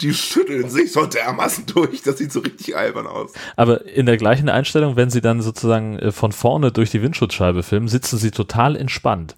die 0.00 0.12
schütteln 0.12 0.68
sich 0.68 0.92
so 0.92 1.06
dermaßen 1.06 1.66
durch. 1.66 2.02
Das 2.02 2.18
sieht 2.18 2.32
so 2.32 2.40
richtig 2.40 2.76
albern 2.76 3.06
aus. 3.06 3.32
Aber 3.56 3.86
in 3.86 4.06
der 4.06 4.16
gleichen 4.16 4.48
Einstellung, 4.48 4.96
wenn 4.96 5.10
sie 5.10 5.20
dann 5.20 5.40
sozusagen 5.40 5.98
äh, 5.98 6.12
von 6.12 6.32
vorne 6.32 6.72
durch 6.72 6.90
die 6.90 7.02
Windschutzscheibe 7.02 7.62
filmen, 7.62 7.88
sitzen 7.88 8.18
sie 8.18 8.30
total 8.30 8.76
entspannt. 8.76 9.36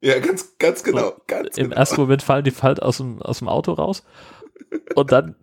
Ja, 0.00 0.18
ganz, 0.20 0.56
ganz 0.58 0.82
genau. 0.84 1.14
Ganz 1.26 1.56
Im 1.56 1.64
genau. 1.64 1.76
ersten 1.76 2.00
Moment 2.00 2.22
fallen 2.22 2.44
die 2.44 2.52
halt 2.52 2.82
aus 2.82 2.98
dem, 2.98 3.20
aus 3.20 3.38
dem 3.38 3.48
Auto 3.48 3.72
raus 3.72 4.04
und 4.94 5.10
dann 5.10 5.34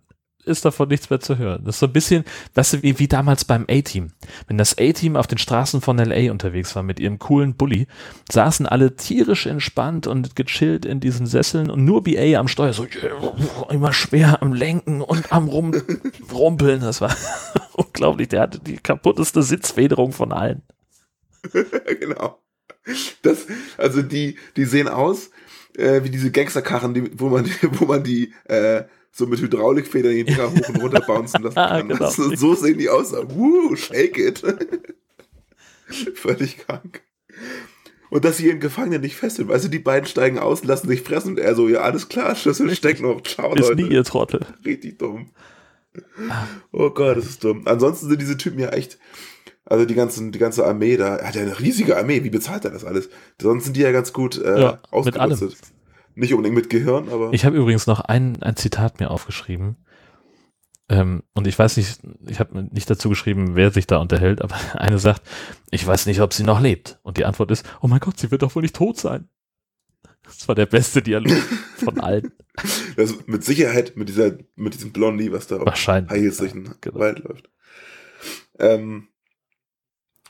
ist 0.46 0.64
davon 0.64 0.88
nichts 0.88 1.10
mehr 1.10 1.20
zu 1.20 1.38
hören. 1.38 1.62
Das 1.64 1.76
ist 1.76 1.80
so 1.80 1.86
ein 1.86 1.92
bisschen, 1.92 2.24
weißt 2.54 2.82
wie, 2.82 2.98
wie 2.98 3.08
damals 3.08 3.44
beim 3.44 3.66
A-Team. 3.68 4.12
Wenn 4.46 4.58
das 4.58 4.78
A-Team 4.78 5.16
auf 5.16 5.26
den 5.26 5.38
Straßen 5.38 5.80
von 5.80 5.98
LA 5.98 6.30
unterwegs 6.30 6.74
war 6.76 6.82
mit 6.82 7.00
ihrem 7.00 7.18
coolen 7.18 7.54
Bulli, 7.54 7.86
saßen 8.30 8.66
alle 8.66 8.96
tierisch 8.96 9.46
entspannt 9.46 10.06
und 10.06 10.36
gechillt 10.36 10.84
in 10.84 11.00
diesen 11.00 11.26
Sesseln 11.26 11.70
und 11.70 11.84
nur 11.84 12.02
BA 12.04 12.38
am 12.38 12.48
Steuer, 12.48 12.72
so 12.72 12.86
immer 13.70 13.92
schwer 13.92 14.42
am 14.42 14.52
Lenken 14.52 15.02
und 15.02 15.32
am 15.32 15.48
Rum, 15.48 15.74
Rumpeln. 16.32 16.80
Das 16.80 17.00
war 17.00 17.14
unglaublich. 17.74 18.28
Der 18.28 18.42
hatte 18.42 18.60
die 18.60 18.78
kaputteste 18.78 19.42
Sitzfederung 19.42 20.12
von 20.12 20.32
allen. 20.32 20.62
genau. 22.00 22.38
Das, 23.22 23.46
also 23.78 24.02
die, 24.02 24.36
die 24.56 24.64
sehen 24.64 24.88
aus 24.88 25.30
äh, 25.76 26.02
wie 26.04 26.10
diese 26.10 26.30
Gangsterkarren, 26.30 26.94
die, 26.94 27.10
wo 27.18 27.28
man, 27.28 27.48
wo 27.72 27.86
man 27.86 28.02
die 28.02 28.32
äh, 28.44 28.84
so 29.16 29.26
mit 29.26 29.40
Hydraulikfedern 29.40 30.12
die 30.12 30.24
Dinger 30.24 30.50
hoch 30.52 30.68
und 30.68 30.82
runter 30.82 31.00
bouncen 31.00 31.42
lassen 31.42 31.56
Ah, 31.58 31.78
kann. 31.78 31.88
genau. 31.88 31.98
Das, 32.00 32.16
so 32.16 32.54
sehen 32.54 32.78
die 32.78 32.88
aus. 32.90 33.12
Woo, 33.12 33.74
shake 33.74 34.18
it. 34.18 34.42
Völlig 36.14 36.58
krank. 36.58 37.02
Und 38.10 38.24
dass 38.24 38.36
sie 38.36 38.46
ihren 38.46 38.60
Gefangenen 38.60 39.00
nicht 39.00 39.16
fesseln. 39.16 39.48
Du, 39.48 39.68
die 39.68 39.78
beiden 39.78 40.06
steigen 40.06 40.38
aus, 40.38 40.64
lassen 40.64 40.88
sich 40.88 41.02
fressen 41.02 41.30
und 41.32 41.38
er 41.38 41.54
so, 41.54 41.68
ja, 41.68 41.80
alles 41.80 42.08
klar, 42.08 42.34
Schlüssel 42.36 42.74
steckt 42.74 43.00
noch. 43.00 43.22
Ciao, 43.22 43.52
Bis 43.54 43.68
Leute. 43.68 43.82
nie, 43.82 43.88
ihr 43.92 44.04
Trottel. 44.04 44.40
Richtig 44.64 44.98
dumm. 44.98 45.30
Oh 46.72 46.90
Gott, 46.90 47.16
das 47.16 47.26
ist 47.26 47.42
dumm. 47.42 47.62
Ansonsten 47.64 48.08
sind 48.08 48.20
diese 48.20 48.36
Typen 48.36 48.58
ja 48.60 48.68
echt, 48.68 48.98
also 49.64 49.84
die 49.86 49.94
ganzen, 49.94 50.30
die 50.30 50.38
ganze 50.38 50.64
Armee 50.66 50.96
da, 50.96 51.16
er 51.16 51.28
hat 51.28 51.34
ja 51.36 51.42
eine 51.42 51.58
riesige 51.58 51.96
Armee, 51.96 52.22
wie 52.22 52.30
bezahlt 52.30 52.64
er 52.64 52.70
das 52.70 52.84
alles? 52.84 53.08
Sonst 53.40 53.64
sind 53.64 53.76
die 53.76 53.80
ja 53.80 53.92
ganz 53.92 54.12
gut 54.12 54.36
äh, 54.38 54.60
Ja, 54.60 54.72
mit 54.72 55.18
ausgerüstet. 55.18 55.56
Nicht 56.16 56.32
unbedingt 56.32 56.56
mit 56.56 56.70
Gehirn, 56.70 57.10
aber 57.10 57.32
Ich 57.32 57.44
habe 57.44 57.56
übrigens 57.56 57.86
noch 57.86 58.00
ein, 58.00 58.42
ein 58.42 58.56
Zitat 58.56 59.00
mir 59.00 59.10
aufgeschrieben. 59.10 59.76
Ähm, 60.88 61.24
und 61.34 61.46
ich 61.46 61.58
weiß 61.58 61.76
nicht, 61.76 62.00
ich 62.26 62.40
habe 62.40 62.62
nicht 62.62 62.88
dazu 62.88 63.10
geschrieben, 63.10 63.54
wer 63.54 63.70
sich 63.70 63.86
da 63.86 63.98
unterhält, 63.98 64.40
aber 64.40 64.56
eine 64.74 64.98
sagt, 64.98 65.22
ich 65.70 65.86
weiß 65.86 66.06
nicht, 66.06 66.22
ob 66.22 66.32
sie 66.32 66.42
noch 66.42 66.60
lebt. 66.60 66.98
Und 67.02 67.18
die 67.18 67.26
Antwort 67.26 67.50
ist, 67.50 67.66
oh 67.82 67.86
mein 67.86 68.00
Gott, 68.00 68.18
sie 68.18 68.30
wird 68.30 68.42
doch 68.42 68.54
wohl 68.54 68.62
nicht 68.62 68.74
tot 68.74 68.98
sein. 68.98 69.28
Das 70.22 70.48
war 70.48 70.54
der 70.54 70.66
beste 70.66 71.02
Dialog 71.02 71.38
von 71.76 72.00
allen. 72.00 72.32
Das 72.96 73.26
mit 73.26 73.44
Sicherheit 73.44 73.98
mit 73.98 74.08
dieser, 74.08 74.38
mit 74.54 74.72
diesem 74.72 74.90
Blondie, 74.90 75.30
was 75.30 75.46
da 75.46 75.60
Wahrscheinlich. 75.60 76.10
High 76.10 76.20
Heels 76.22 76.38
durch 76.38 76.52
den 76.52 76.74
genau. 76.80 76.98
Wald 76.98 77.18
läuft. 77.18 77.50
Ähm, 78.58 79.08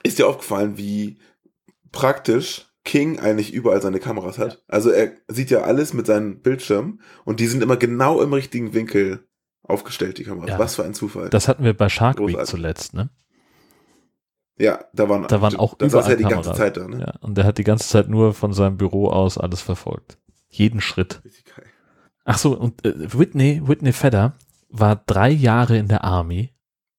ist 0.03 0.19
dir 0.19 0.27
aufgefallen, 0.27 0.77
wie 0.77 1.21
praktisch 1.93 2.66
King 2.87 3.19
eigentlich 3.19 3.53
überall 3.53 3.83
seine 3.83 4.01
Kameras 4.01 4.39
hat? 4.39 4.63
Also 4.69 4.91
er 4.91 5.13
sieht 5.29 5.51
ja 5.51 5.63
alles 5.63 5.93
mit 5.93 6.07
seinen 6.07 6.41
Bildschirmen 6.41 7.03
und 7.27 7.41
die 7.41 7.47
sind 7.47 7.63
immer 7.63 7.77
genau 7.77 8.23
im 8.23 8.33
richtigen 8.33 8.73
Winkel 8.73 9.29
aufgestellt, 9.63 10.17
die 10.17 10.25
Kameras. 10.25 10.49
Ja. 10.49 10.59
Was 10.59 10.77
für 10.77 10.85
ein 10.85 10.95
Zufall. 10.95 11.29
Das 11.29 11.49
hatten 11.49 11.65
wir 11.65 11.75
bei 11.75 11.91
Shark 11.91 12.19
Week 12.19 12.29
Großartig. 12.29 12.51
zuletzt, 12.51 12.95
ne? 12.95 13.11
ja, 14.59 14.85
da 14.95 15.09
waren, 15.09 15.27
Da 15.27 15.43
waren 15.43 15.57
auch 15.57 15.75
das 15.75 15.89
überall 15.89 16.05
saß 16.05 16.11
ja 16.13 16.17
die 16.17 16.25
ganze. 16.25 16.53
Zeit 16.55 16.77
da, 16.77 16.89
ne? 16.89 17.01
Ja, 17.01 17.15
und 17.21 17.37
der 17.37 17.45
hat 17.45 17.59
die 17.59 17.65
ganze 17.65 17.89
Zeit 17.89 18.09
nur 18.09 18.33
von 18.33 18.53
seinem 18.53 18.79
Büro 18.79 19.09
aus 19.09 19.37
alles 19.37 19.61
verfolgt. 19.61 20.19
Jeden 20.49 20.81
Schritt. 20.81 21.21
Richtig 21.25 21.45
geil. 21.45 21.67
Ach 22.25 22.39
so, 22.39 22.57
und 22.57 22.85
äh, 22.87 22.95
Whitney, 23.19 23.61
Whitney 23.67 23.93
Fedder 23.93 24.37
war 24.71 24.97
drei 24.97 25.31
Jahre 25.31 25.77
in 25.77 25.89
der 25.89 26.05
Army 26.05 26.55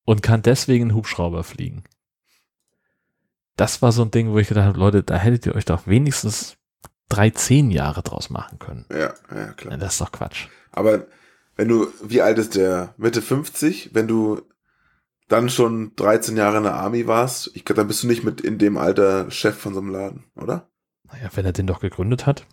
und 0.05 0.21
kann 0.21 0.41
deswegen 0.41 0.85
einen 0.85 0.95
Hubschrauber 0.95 1.43
fliegen. 1.43 1.83
Das 3.57 3.81
war 3.81 3.91
so 3.91 4.03
ein 4.03 4.11
Ding, 4.11 4.31
wo 4.31 4.37
ich 4.37 4.47
gedacht 4.47 4.67
habe, 4.67 4.79
Leute, 4.79 5.03
da 5.03 5.17
hättet 5.17 5.45
ihr 5.47 5.55
euch 5.55 5.65
doch 5.65 5.87
wenigstens 5.87 6.57
drei, 7.09 7.31
zehn 7.31 7.71
Jahre 7.71 8.03
draus 8.03 8.29
machen 8.29 8.59
können. 8.59 8.85
Ja, 8.89 9.13
ja, 9.35 9.53
klar. 9.53 9.73
Ja, 9.73 9.77
das 9.77 9.93
ist 9.93 10.01
doch 10.01 10.11
Quatsch. 10.11 10.47
Aber 10.71 11.07
wenn 11.55 11.67
du, 11.67 11.87
wie 12.03 12.21
alt 12.21 12.37
ist 12.37 12.55
der? 12.55 12.93
Mitte 12.97 13.21
50? 13.21 13.91
Wenn 13.93 14.07
du 14.07 14.41
dann 15.27 15.49
schon 15.49 15.93
13 15.95 16.37
Jahre 16.37 16.57
in 16.57 16.63
der 16.63 16.75
Army 16.75 17.07
warst, 17.07 17.51
ich 17.53 17.65
glaube, 17.65 17.81
dann 17.81 17.87
bist 17.87 18.03
du 18.03 18.07
nicht 18.07 18.23
mit 18.23 18.41
in 18.41 18.57
dem 18.59 18.77
Alter 18.77 19.29
Chef 19.31 19.57
von 19.57 19.73
so 19.73 19.79
einem 19.79 19.89
Laden, 19.89 20.23
oder? 20.35 20.69
Naja, 21.11 21.29
wenn 21.33 21.45
er 21.45 21.51
den 21.51 21.67
doch 21.67 21.79
gegründet 21.79 22.25
hat. 22.25 22.45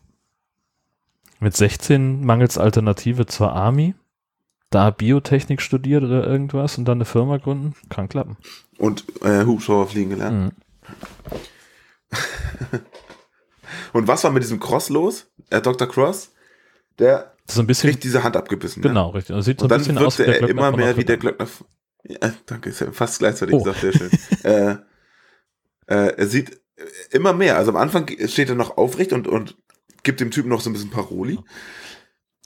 Mit 1.39 1.57
16 1.57 2.25
mangels 2.25 2.57
Alternative 2.57 3.27
zur 3.27 3.53
Army, 3.53 3.95
da 4.71 4.91
Biotechnik 4.91 5.61
studiert 5.61 6.03
oder 6.03 6.27
irgendwas 6.27 6.79
und 6.79 6.87
dann 6.87 6.99
eine 6.99 7.05
Firma 7.05 7.37
gründen, 7.37 7.75
kann 7.91 8.09
klappen. 8.09 8.39
Und 8.79 9.05
äh, 9.23 9.45
Hubschrauber 9.45 9.87
fliegen 9.87 10.11
gelernt. 10.11 10.45
Mhm. 10.45 10.64
Und 13.93 14.09
was 14.09 14.25
war 14.25 14.31
mit 14.31 14.43
diesem 14.43 14.61
Cross 14.61 14.89
los? 14.89 15.27
Äh, 15.51 15.61
Dr. 15.61 15.89
Cross? 15.89 16.33
Der 16.99 17.35
Das 17.47 17.57
ist 17.57 17.61
ein 17.61 17.67
bisschen, 17.67 17.91
kriegt 17.91 18.05
diese 18.05 18.23
Hand 18.25 18.37
abgebissen. 18.37 18.83
ne? 18.83 18.89
genau, 18.89 19.11
richtig. 19.11 19.35
Und 19.35 19.43
sieht 19.43 19.61
so 19.61 19.65
Und 19.65 19.73
ein 19.73 19.79
dann 19.79 19.87
bisschen 19.95 19.99
aus 19.99 20.19
wie 20.19 20.25
der 20.25 20.35
er 20.35 20.39
Glöckner 20.41 20.69
immer 20.69 20.77
mehr 20.77 20.97
wie 20.97 21.05
der. 21.05 21.17
Glöckner. 21.17 21.47
Ja, 22.05 22.33
danke, 22.47 22.71
ist 22.71 22.81
ja 22.81 22.93
fast 22.93 23.19
gleichzeitig 23.19 23.55
Oh. 23.55 23.63
gesagt, 23.63 23.81
sehr 23.81 23.93
schön. 23.93 24.11
äh, 24.45 24.71
äh, 25.87 26.15
er 26.17 26.27
sieht 26.27 26.61
immer 27.11 27.33
mehr. 27.33 27.57
Also 27.57 27.71
am 27.71 27.77
Anfang 27.77 28.09
steht 28.29 28.49
er 28.49 28.55
noch 28.55 28.77
aufrecht 28.77 29.13
und, 29.13 29.27
und 29.27 29.57
gibt 30.03 30.21
dem 30.21 30.31
Typen 30.31 30.51
noch 30.51 30.61
so 30.61 30.71
ein 30.71 30.75
bisschen 30.75 30.91
Paroli. 30.91 31.39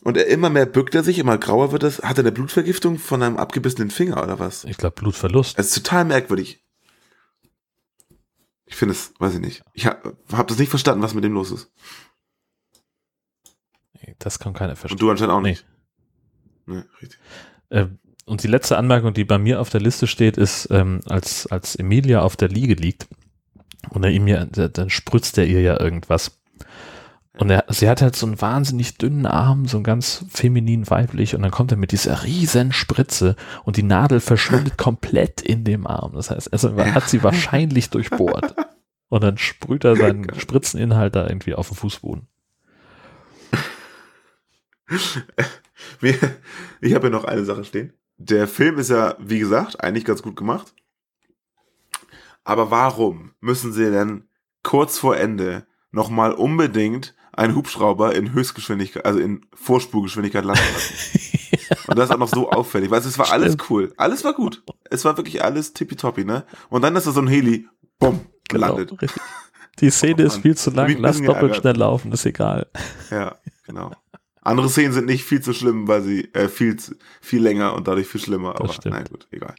Und 0.05 0.17
er 0.17 0.27
immer 0.29 0.49
mehr 0.49 0.65
bückt 0.67 0.95
er 0.95 1.03
sich, 1.03 1.19
immer 1.19 1.39
grauer 1.39 1.73
wird 1.73 1.83
es. 1.83 2.01
Hat 2.03 2.19
er 2.19 2.23
eine 2.23 2.31
Blutvergiftung 2.33 2.99
von 2.99 3.21
einem 3.23 3.37
abgebissenen 3.37 3.91
Finger 3.91 4.23
oder 4.23 4.39
was? 4.39 4.65
Ich 4.65 4.77
glaube, 4.77 4.95
Blutverlust. 4.95 5.59
Es 5.59 5.69
ist 5.69 5.75
total 5.85 6.05
merkwürdig. 6.05 6.65
Ich 8.69 8.77
finde 8.77 8.93
es, 8.93 9.13
weiß 9.19 9.35
ich 9.35 9.41
nicht. 9.41 9.63
Ich 9.73 9.87
habe 9.87 10.17
hab 10.33 10.47
das 10.49 10.59
nicht 10.59 10.69
verstanden, 10.69 11.03
was 11.03 11.15
mit 11.15 11.25
dem 11.25 11.33
los 11.33 11.51
ist. 11.51 11.71
Das 14.19 14.39
kann 14.39 14.53
keiner 14.55 14.73
Und 14.73 14.77
verstehen. 14.79 14.99
du 14.99 15.11
anscheinend 15.11 15.33
auch 15.35 15.41
Nee. 15.41 15.51
nicht. 15.51 15.67
Nee, 16.67 16.83
richtig. 17.01 17.19
Äh, 17.71 17.87
und 18.27 18.43
die 18.43 18.47
letzte 18.49 18.77
Anmerkung, 18.77 19.15
die 19.15 19.25
bei 19.25 19.39
mir 19.39 19.61
auf 19.61 19.71
der 19.71 19.81
Liste 19.81 20.07
steht, 20.07 20.37
ist, 20.37 20.69
ähm, 20.71 21.01
als, 21.07 21.47
als 21.47 21.77
Emilia 21.77 22.21
auf 22.21 22.37
der 22.37 22.49
Liege 22.49 22.75
liegt 22.75 23.09
und 23.91 24.05
er 24.05 24.11
ihm 24.11 24.27
ja, 24.29 24.45
dann 24.45 24.91
spritzt 24.91 25.39
er 25.39 25.47
ihr 25.47 25.63
ja 25.63 25.81
irgendwas. 25.81 26.38
Und 27.39 27.51
er, 27.51 27.65
sie 27.69 27.89
hat 27.89 28.03
halt 28.03 28.17
so 28.17 28.27
einen 28.27 28.41
wahnsinnig 28.41 28.99
dünnen 28.99 29.25
Arm, 29.25 29.67
so 29.67 29.81
ganz 29.81 30.25
feminin 30.29 30.91
weiblich, 30.91 31.37
und 31.37 31.43
dann 31.43 31.53
kommt 31.53 31.71
er 31.71 31.79
mit 31.79 31.93
dieser 31.93 32.25
riesen 32.25 32.73
Spritze 32.73 33.37
und 33.65 33.77
die 33.77 33.85
Nadel 33.85 34.19
verschwindet 34.19 34.77
komplett 34.79 35.41
in 35.41 35.63
dem 35.63 35.87
Arm. 35.87 36.15
Das 36.15 36.31
heißt, 36.31 36.53
also 36.53 36.71
er 36.77 36.95
hat 36.95 37.09
sie 37.09 37.23
wahrscheinlich 37.23 37.91
durchbohrt. 37.91 38.55
Und 39.11 39.25
dann 39.25 39.39
sprüht 39.39 39.85
er 39.85 39.97
seinen. 39.97 40.27
Spritzeninhalt 40.39 41.17
da 41.17 41.27
irgendwie 41.27 41.55
auf 41.55 41.69
den 41.69 41.77
Fußboden. 41.77 42.29
Ich 46.81 46.95
habe 46.95 47.07
ja 47.07 47.11
noch 47.11 47.25
eine 47.25 47.45
Sache 47.45 47.65
stehen. 47.65 47.93
Der 48.19 48.47
Film 48.47 48.79
ist 48.79 48.91
ja, 48.91 49.17
wie 49.19 49.39
gesagt, 49.39 49.83
eigentlich 49.83 50.05
ganz 50.05 50.23
gut 50.23 50.37
gemacht. 50.37 50.75
Aber 52.45 52.71
warum 52.71 53.33
müssen 53.41 53.73
sie 53.73 53.91
denn 53.91 54.29
kurz 54.63 54.99
vor 54.99 55.17
Ende 55.17 55.67
nochmal 55.91 56.33
unbedingt 56.33 57.15
einen 57.39 57.55
Hubschrauber 57.55 58.15
in 58.15 58.33
Höchstgeschwindigkeit, 58.33 59.05
also 59.05 59.21
in 59.21 59.47
Vorspurgeschwindigkeit 59.55 60.45
landen 60.45 60.63
lassen? 60.75 61.19
Und 61.87 61.99
das 61.99 62.09
ist 62.09 62.15
auch 62.15 62.19
noch 62.19 62.29
so 62.29 62.51
auffällig. 62.51 62.91
Weißt 62.91 63.05
du, 63.05 63.09
es 63.09 63.19
war 63.19 63.33
alles 63.33 63.57
cool. 63.71 63.93
Alles 63.97 64.25
war 64.25 64.35
gut. 64.35 64.63
Es 64.91 65.05
war 65.05 65.17
wirklich 65.17 65.43
alles 65.43 65.73
tippitoppi, 65.73 66.25
ne? 66.25 66.45
Und 66.69 66.83
dann 66.83 66.97
ist 66.97 67.07
da 67.07 67.13
so 67.13 67.21
ein 67.21 67.29
Heli, 67.29 67.67
bumm, 67.99 68.21
gelandet. 68.49 68.91
Genau. 68.99 69.13
Die 69.81 69.91
Szene 69.91 70.25
Oh 70.25 70.27
ist 70.27 70.39
viel 70.39 70.57
zu 70.57 70.71
lang, 70.71 70.99
lass 70.99 71.23
doppelt 71.23 71.57
schnell 71.57 71.77
laufen, 71.77 72.11
ist 72.13 72.27
egal. 72.27 72.67
Ja, 73.11 73.37
genau. 73.65 73.93
Andere 74.43 74.69
Szenen 74.69 74.93
sind 74.93 75.07
nicht 75.07 75.25
viel 75.25 75.41
zu 75.41 75.53
schlimm, 75.53 75.89
weil 75.89 76.03
sie 76.03 76.33
äh, 76.33 76.49
viel, 76.49 76.77
zu, 76.77 76.95
viel 77.21 77.43
länger 77.43 77.75
und 77.75 77.87
dadurch 77.87 78.07
viel 78.07 78.21
schlimmer. 78.21 78.57
Aber 78.57 78.73
stimmt. 78.73 78.95
nein, 78.95 79.05
gut, 79.09 79.29
egal. 79.31 79.55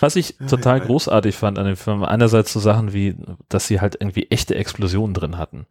Was 0.00 0.16
ich 0.16 0.36
total 0.48 0.78
ja. 0.78 0.84
großartig 0.84 1.36
fand 1.36 1.58
an 1.58 1.66
dem 1.66 1.76
Film, 1.76 2.02
einerseits 2.02 2.52
so 2.52 2.60
Sachen 2.60 2.92
wie, 2.92 3.16
dass 3.48 3.66
sie 3.66 3.80
halt 3.80 3.96
irgendwie 4.00 4.26
echte 4.30 4.56
Explosionen 4.56 5.14
drin 5.14 5.38
hatten. 5.38 5.66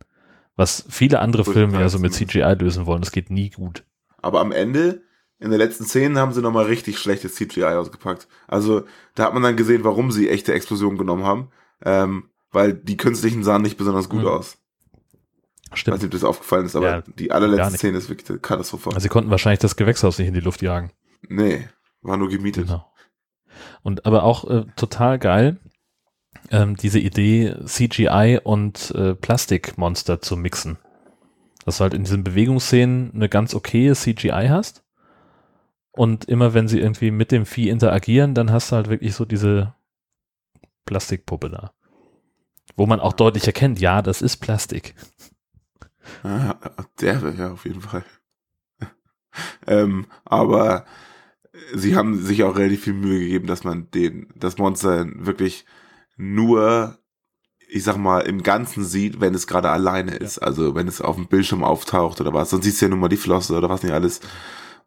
Was 0.56 0.86
viele 0.90 1.20
andere 1.20 1.44
Filme 1.46 1.80
ja 1.80 1.90
so 1.90 2.00
mit 2.00 2.14
CGI 2.14 2.56
lösen 2.60 2.86
wollen, 2.86 3.02
das 3.02 3.12
geht 3.12 3.30
nie 3.30 3.50
gut. 3.50 3.84
Aber 4.22 4.40
am 4.40 4.52
Ende, 4.52 5.02
in 5.40 5.50
den 5.52 5.60
letzten 5.60 5.84
Szenen, 5.86 6.18
haben 6.18 6.32
sie 6.32 6.42
nochmal 6.42 6.66
richtig 6.66 6.98
schlechtes 6.98 7.36
CGI 7.36 7.64
ausgepackt. 7.66 8.28
Also, 8.48 8.86
da 9.16 9.26
hat 9.26 9.34
man 9.34 9.44
dann 9.44 9.58
gesehen, 9.58 9.84
warum 9.84 10.12
sie 10.12 10.30
echte 10.30 10.54
Explosionen 10.54 10.98
genommen 10.98 11.24
haben. 11.26 11.50
Ähm, 11.84 12.30
weil 12.52 12.74
die 12.74 12.96
künstlichen 12.96 13.44
sahen 13.44 13.62
nicht 13.64 13.78
besonders 13.78 14.08
gut 14.08 14.22
Mhm. 14.22 14.28
aus. 14.28 14.58
Ich 15.66 15.72
weiß 15.72 15.80
Stimmt. 15.80 15.98
nicht, 15.98 16.06
ob 16.06 16.12
das 16.12 16.24
aufgefallen 16.24 16.66
ist, 16.66 16.76
aber 16.78 16.88
Ja, 16.90 17.02
die 17.20 17.32
allerletzte. 17.34 17.78
Szene 17.78 17.98
ist 17.98 18.08
wirklich 18.08 18.42
katastrophal. 18.42 18.94
Also 18.94 19.04
sie 19.04 19.10
konnten 19.10 19.30
wahrscheinlich 19.30 19.60
das 19.60 19.76
Gewächshaus 19.76 20.18
nicht 20.20 20.30
in 20.30 20.34
die 20.34 20.40
Luft 20.40 20.62
jagen. 20.62 20.92
nee, 21.28 21.68
war 22.02 22.16
nur 22.18 22.30
gemietet. 22.30 22.68
Genau. 22.68 22.90
Und 23.84 24.06
aber 24.06 24.24
auch 24.24 24.50
äh, 24.50 24.66
total 24.78 25.20
geil, 25.20 25.58
ähm, 26.52 26.76
diese 26.76 27.00
Idee, 27.00 27.56
CGI 27.66 28.40
und 28.44 28.92
äh, 28.92 29.16
Plastikmonster 29.16 30.22
zu 30.22 30.38
mixen. 30.38 30.78
Dass 31.66 31.78
du 31.78 31.84
halt 31.84 31.94
in 31.94 32.04
diesen 32.04 32.24
Bewegungsszenen 32.24 33.12
eine 33.14 33.30
ganz 33.30 33.56
okaye 33.56 33.94
CGI 33.94 34.48
hast. 34.50 34.84
Und 35.92 36.26
immer 36.26 36.54
wenn 36.54 36.68
sie 36.68 36.80
irgendwie 36.80 37.12
mit 37.12 37.32
dem 37.32 37.46
Vieh 37.46 37.70
interagieren, 37.70 38.34
dann 38.34 38.52
hast 38.52 38.72
du 38.72 38.76
halt 38.76 38.90
wirklich 38.90 39.16
so 39.16 39.26
diese 39.26 39.74
Plastikpuppe 40.86 41.50
da. 41.50 41.72
Wo 42.76 42.86
man 42.86 43.00
auch 43.00 43.14
deutlich 43.14 43.48
erkennt, 43.48 43.80
ja, 43.80 44.02
das 44.02 44.22
ist 44.22 44.38
Plastik. 44.38 44.96
Ah, 46.24 46.56
der 47.00 47.22
wäre 47.22 47.36
ja 47.36 47.52
auf 47.54 47.66
jeden 47.66 47.82
Fall. 47.82 48.04
ähm, 49.68 50.06
aber 50.26 50.86
sie 51.74 51.96
haben 51.96 52.22
sich 52.22 52.44
auch 52.44 52.58
relativ 52.58 52.84
viel 52.84 52.94
Mühe 52.94 53.20
gegeben, 53.20 53.48
dass 53.48 53.64
man 53.64 53.90
den, 53.92 54.28
das 54.36 54.58
Monster 54.58 55.06
wirklich 55.16 55.66
nur, 56.16 56.98
ich 57.70 57.84
sag 57.84 57.98
mal, 57.98 58.22
im 58.22 58.44
Ganzen 58.44 58.84
sieht, 58.84 59.22
wenn 59.22 59.34
es 59.34 59.48
gerade 59.48 59.70
alleine 59.70 60.16
ist. 60.16 60.40
Also 60.40 60.76
wenn 60.76 60.88
es 60.88 61.02
auf 61.02 61.16
dem 61.16 61.28
Bildschirm 61.28 61.64
auftaucht 61.64 62.22
oder 62.22 62.34
was. 62.34 62.50
Sonst 62.50 62.66
siehst 62.66 62.82
du 62.82 62.86
ja 62.86 62.90
nur 62.90 63.00
mal 63.00 63.10
die 63.10 63.18
Flosse 63.18 63.58
oder 63.58 63.70
was 63.70 63.84
nicht 63.84 63.94
alles. 63.94 64.22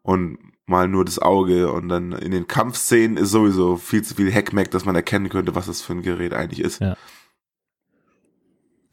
Und 0.01 0.37
mal 0.65 0.87
nur 0.87 1.05
das 1.05 1.19
Auge. 1.19 1.71
Und 1.71 1.89
dann 1.89 2.13
in 2.13 2.31
den 2.31 2.47
Kampfszenen 2.47 3.17
ist 3.17 3.31
sowieso 3.31 3.77
viel 3.77 4.03
zu 4.03 4.15
viel 4.15 4.33
Hackmack, 4.33 4.71
dass 4.71 4.85
man 4.85 4.95
erkennen 4.95 5.29
könnte, 5.29 5.55
was 5.55 5.67
das 5.67 5.81
für 5.81 5.93
ein 5.93 6.01
Gerät 6.01 6.33
eigentlich 6.33 6.61
ist. 6.61 6.79
Ja. 6.79 6.95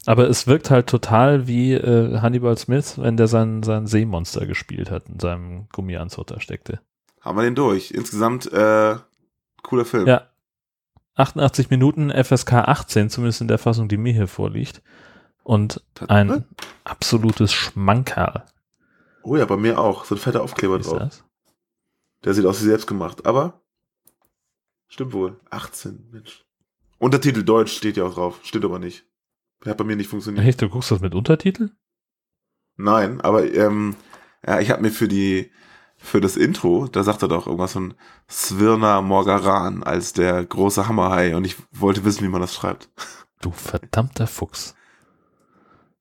Aber 0.05 0.29
es 0.29 0.47
wirkt 0.47 0.71
halt 0.71 0.87
total 0.87 1.47
wie 1.47 1.73
äh, 1.73 2.19
Hannibal 2.19 2.57
Smith, 2.57 2.97
wenn 2.97 3.17
der 3.17 3.27
sein, 3.27 3.61
sein 3.63 3.87
Seemonster 3.87 4.45
gespielt 4.45 4.89
hat, 4.89 5.09
in 5.09 5.19
seinem 5.19 5.67
Gummianzug 5.73 6.27
da 6.27 6.39
steckte. 6.39 6.79
Haben 7.19 7.37
wir 7.37 7.43
den 7.43 7.55
durch. 7.55 7.91
Insgesamt, 7.91 8.51
äh, 8.53 8.95
cooler 9.63 9.83
Film. 9.83 10.07
Ja. 10.07 10.29
88 11.17 11.69
Minuten 11.69 12.11
FSK 12.11 12.53
18, 12.53 13.09
zumindest 13.09 13.41
in 13.41 13.47
der 13.47 13.57
Fassung, 13.57 13.87
die 13.87 13.97
mir 13.97 14.13
hier 14.13 14.27
vorliegt. 14.27 14.81
Und 15.43 15.81
ein 16.07 16.45
absolutes 16.83 17.53
Schmankerl. 17.53 18.43
Oh 19.23 19.35
ja, 19.35 19.45
bei 19.45 19.57
mir 19.57 19.79
auch. 19.79 20.05
So 20.05 20.15
ein 20.15 20.19
fetter 20.19 20.43
Aufkleber 20.43 20.79
drauf. 20.79 20.99
das? 20.99 21.23
Der 22.23 22.33
sieht 22.33 22.45
aus 22.45 22.61
wie 22.61 22.65
selbst 22.65 22.87
gemacht. 22.87 23.25
Aber 23.25 23.61
stimmt 24.87 25.13
wohl. 25.13 25.39
18, 25.49 26.09
Mensch. 26.11 26.45
Untertitel 26.99 27.43
Deutsch 27.43 27.75
steht 27.75 27.97
ja 27.97 28.05
auch 28.05 28.13
drauf. 28.13 28.39
Stimmt 28.43 28.65
aber 28.65 28.79
nicht. 28.79 29.05
Hat 29.65 29.77
bei 29.77 29.83
mir 29.83 29.95
nicht 29.95 30.09
funktioniert. 30.09 30.45
Echt, 30.45 30.61
du 30.61 30.69
guckst 30.69 30.91
das 30.91 31.01
mit 31.01 31.15
Untertitel? 31.15 31.71
Nein, 32.75 33.21
aber 33.21 33.51
ähm, 33.51 33.95
ja, 34.45 34.59
ich 34.59 34.69
habe 34.69 34.81
mir 34.81 34.91
für 34.91 35.07
die 35.07 35.51
für 35.97 36.21
das 36.21 36.37
Intro, 36.37 36.87
da 36.87 37.03
sagt 37.03 37.21
er 37.23 37.27
doch 37.27 37.47
irgendwas 37.47 37.73
von 37.73 37.93
Svirna 38.29 39.01
Morgaran 39.01 39.83
als 39.83 40.13
der 40.13 40.45
große 40.45 40.87
Hammerhai 40.87 41.35
und 41.35 41.45
ich 41.45 41.55
wollte 41.71 42.05
wissen, 42.05 42.23
wie 42.23 42.29
man 42.29 42.41
das 42.41 42.53
schreibt. 42.53 42.89
Du 43.41 43.51
verdammter 43.51 44.27
Fuchs. 44.27 44.75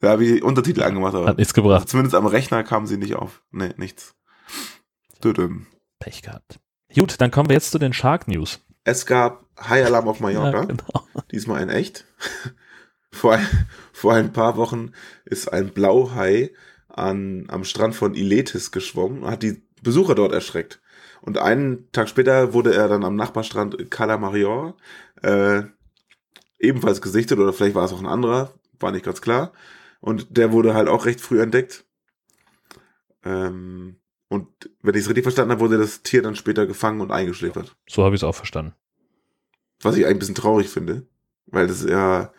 Da 0.00 0.10
habe 0.10 0.24
ich 0.24 0.42
Untertitel 0.42 0.82
angemacht, 0.82 1.14
aber 1.14 1.26
Hat 1.26 1.38
nichts 1.38 1.54
gebracht. 1.54 1.88
zumindest 1.88 2.14
am 2.14 2.26
Rechner 2.26 2.62
kamen 2.62 2.86
sie 2.86 2.98
nicht 2.98 3.16
auf. 3.16 3.42
Nee, 3.50 3.72
nichts. 3.78 4.14
Tudum. 5.20 5.66
Pech 5.98 6.22
gehabt. 6.22 6.60
Gut, 6.94 7.20
dann 7.20 7.30
kommen 7.30 7.48
wir 7.48 7.54
jetzt 7.54 7.70
zu 7.70 7.78
den 7.78 7.92
Shark 7.92 8.28
News. 8.28 8.60
Es 8.84 9.06
gab 9.06 9.44
High 9.58 9.86
Alarm 9.86 10.08
auf 10.08 10.20
Mallorca, 10.20 10.58
Ja, 10.60 10.64
genau. 10.66 11.06
diesmal 11.32 11.62
in 11.62 11.70
echt. 11.70 12.04
Vor, 13.10 13.32
ein- 13.34 13.66
vor 13.92 14.12
ein 14.12 14.32
paar 14.34 14.56
Wochen 14.58 14.92
ist 15.24 15.50
ein 15.50 15.70
Blauhai 15.72 16.52
an, 16.88 17.46
am 17.48 17.64
Strand 17.64 17.94
von 17.94 18.14
Iletis 18.14 18.70
geschwommen 18.72 19.22
und 19.22 19.30
hat 19.30 19.42
die 19.42 19.62
Besucher 19.86 20.14
dort 20.14 20.32
erschreckt. 20.32 20.80
Und 21.22 21.38
einen 21.38 21.90
Tag 21.92 22.08
später 22.10 22.52
wurde 22.52 22.74
er 22.74 22.88
dann 22.88 23.04
am 23.04 23.16
Nachbarstrand 23.16 23.90
Cala 23.90 24.18
Marior 24.18 24.76
äh, 25.22 25.62
ebenfalls 26.58 27.00
gesichtet, 27.00 27.38
oder 27.38 27.52
vielleicht 27.54 27.74
war 27.74 27.84
es 27.84 27.92
auch 27.92 27.98
ein 28.00 28.06
anderer, 28.06 28.52
war 28.78 28.92
nicht 28.92 29.04
ganz 29.04 29.20
klar. 29.22 29.52
Und 30.00 30.36
der 30.36 30.52
wurde 30.52 30.74
halt 30.74 30.88
auch 30.88 31.06
recht 31.06 31.20
früh 31.20 31.40
entdeckt. 31.40 31.84
Ähm, 33.24 33.96
und 34.28 34.48
wenn 34.82 34.94
ich 34.94 35.02
es 35.02 35.08
richtig 35.08 35.24
verstanden 35.24 35.52
habe, 35.52 35.60
wurde 35.60 35.78
das 35.78 36.02
Tier 36.02 36.22
dann 36.22 36.36
später 36.36 36.66
gefangen 36.66 37.00
und 37.00 37.10
eingeschläfert. 37.12 37.74
So 37.88 38.04
habe 38.04 38.14
ich 38.14 38.20
es 38.20 38.24
auch 38.24 38.34
verstanden. 38.34 38.74
Was 39.80 39.96
ich 39.96 40.04
eigentlich 40.04 40.16
ein 40.16 40.18
bisschen 40.20 40.34
traurig 40.34 40.68
finde, 40.68 41.06
weil 41.46 41.66
das 41.66 41.84
ja 41.84 42.32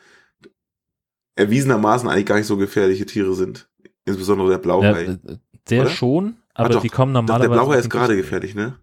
erwiesenermaßen 1.36 2.10
eigentlich 2.10 2.26
gar 2.26 2.38
nicht 2.38 2.48
so 2.48 2.58
gefährliche 2.58 3.06
Tiere 3.06 3.34
sind. 3.36 3.70
Insbesondere 4.06 4.48
der 4.48 4.58
Ja, 4.58 4.62
Blauhai. 4.62 5.04
äh, 5.04 5.38
der 5.70 5.82
Oder? 5.82 5.90
schon, 5.90 6.38
aber 6.58 6.66
Ah, 6.66 6.74
doch. 6.74 6.82
die 6.82 6.90
kommen 6.90 7.14
normalerweise. 7.14 7.50
der 7.52 7.62
aus 7.62 7.76
ist 7.78 7.90
gerade 7.90 8.16
gefährlich, 8.16 8.54
ne? 8.56 8.76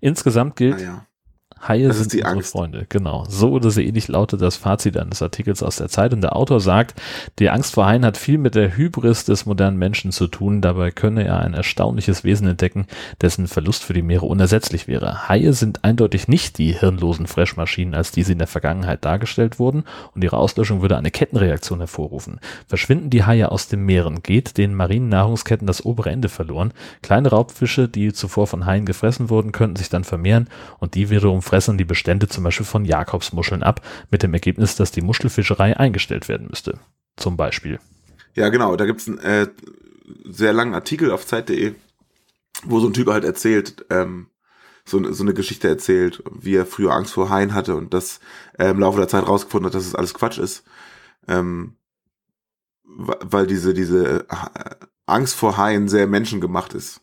Insgesamt 0.00 0.56
gilt, 0.56 0.76
Naja. 0.76 1.06
Haie 1.66 1.88
Das 1.88 1.98
sind 1.98 2.12
die 2.12 2.18
unsere 2.18 2.36
Angst. 2.36 2.52
Freunde. 2.52 2.86
Genau. 2.88 3.24
So 3.28 3.50
oder 3.50 3.70
so 3.70 3.80
ähnlich 3.80 4.08
lautet 4.08 4.40
das 4.40 4.56
Fazit 4.56 4.96
eines 4.96 5.20
Artikels 5.20 5.62
aus 5.62 5.76
der 5.76 5.88
Zeit. 5.88 6.14
Und 6.14 6.22
der 6.22 6.34
Autor 6.34 6.60
sagt, 6.60 7.00
die 7.38 7.50
Angst 7.50 7.74
vor 7.74 7.86
Haien 7.86 8.04
hat 8.04 8.16
viel 8.16 8.38
mit 8.38 8.54
der 8.54 8.76
Hybris 8.76 9.26
des 9.26 9.44
modernen 9.44 9.76
Menschen 9.76 10.10
zu 10.10 10.26
tun. 10.26 10.62
Dabei 10.62 10.90
könne 10.90 11.24
er 11.24 11.40
ein 11.40 11.52
erstaunliches 11.52 12.24
Wesen 12.24 12.46
entdecken, 12.46 12.86
dessen 13.20 13.46
Verlust 13.46 13.84
für 13.84 13.92
die 13.92 14.02
Meere 14.02 14.24
unersetzlich 14.24 14.88
wäre. 14.88 15.28
Haie 15.28 15.52
sind 15.52 15.84
eindeutig 15.84 16.28
nicht 16.28 16.56
die 16.56 16.72
hirnlosen 16.72 17.26
Freshmaschinen, 17.26 17.94
als 17.94 18.10
die 18.10 18.22
sie 18.22 18.32
in 18.32 18.38
der 18.38 18.46
Vergangenheit 18.46 19.04
dargestellt 19.04 19.58
wurden. 19.58 19.84
Und 20.14 20.24
ihre 20.24 20.38
Auslöschung 20.38 20.80
würde 20.80 20.96
eine 20.96 21.10
Kettenreaktion 21.10 21.80
hervorrufen. 21.80 22.40
Verschwinden 22.66 23.10
die 23.10 23.24
Haie 23.24 23.52
aus 23.52 23.68
den 23.68 23.84
Meeren, 23.84 24.22
geht 24.22 24.56
den 24.56 24.74
marinen 24.74 25.10
Nahrungsketten 25.10 25.66
das 25.66 25.84
obere 25.84 26.10
Ende 26.10 26.30
verloren. 26.30 26.72
Kleine 27.02 27.28
Raubfische, 27.28 27.86
die 27.86 28.14
zuvor 28.14 28.46
von 28.46 28.64
Haien 28.64 28.86
gefressen 28.86 29.28
wurden, 29.28 29.52
könnten 29.52 29.76
sich 29.76 29.90
dann 29.90 30.04
vermehren 30.04 30.48
und 30.78 30.94
die 30.94 31.10
wiederum 31.10 31.42
fressen 31.50 31.78
die 31.78 31.84
Bestände 31.84 32.28
zum 32.28 32.44
Beispiel 32.44 32.64
von 32.64 32.84
Jakobsmuscheln 32.84 33.64
ab, 33.64 33.84
mit 34.12 34.22
dem 34.22 34.32
Ergebnis, 34.32 34.76
dass 34.76 34.92
die 34.92 35.00
Muschelfischerei 35.00 35.76
eingestellt 35.76 36.28
werden 36.28 36.46
müsste. 36.48 36.78
Zum 37.16 37.36
Beispiel. 37.36 37.80
Ja, 38.36 38.50
genau. 38.50 38.76
Da 38.76 38.86
gibt's 38.86 39.08
einen 39.08 39.18
äh, 39.18 39.48
sehr 40.24 40.52
langen 40.52 40.74
Artikel 40.74 41.10
auf 41.10 41.26
Zeit.de, 41.26 41.74
wo 42.62 42.78
so 42.78 42.86
ein 42.86 42.92
Typ 42.92 43.08
halt 43.08 43.24
erzählt, 43.24 43.84
ähm, 43.90 44.28
so, 44.84 45.12
so 45.12 45.24
eine 45.24 45.34
Geschichte 45.34 45.66
erzählt, 45.66 46.22
wie 46.30 46.54
er 46.54 46.66
früher 46.66 46.92
Angst 46.92 47.14
vor 47.14 47.30
Haien 47.30 47.52
hatte 47.52 47.74
und 47.74 47.94
das 47.94 48.20
äh, 48.56 48.70
im 48.70 48.78
Laufe 48.78 48.98
der 48.98 49.08
Zeit 49.08 49.26
rausgefunden 49.26 49.66
hat, 49.66 49.74
dass 49.74 49.86
es 49.86 49.96
alles 49.96 50.14
Quatsch 50.14 50.38
ist. 50.38 50.62
Ähm, 51.26 51.74
weil 52.84 53.48
diese, 53.48 53.74
diese 53.74 54.20
äh, 54.20 54.24
Angst 55.06 55.34
vor 55.34 55.56
Haien 55.56 55.88
sehr 55.88 56.06
menschengemacht 56.06 56.74
ist. 56.74 57.00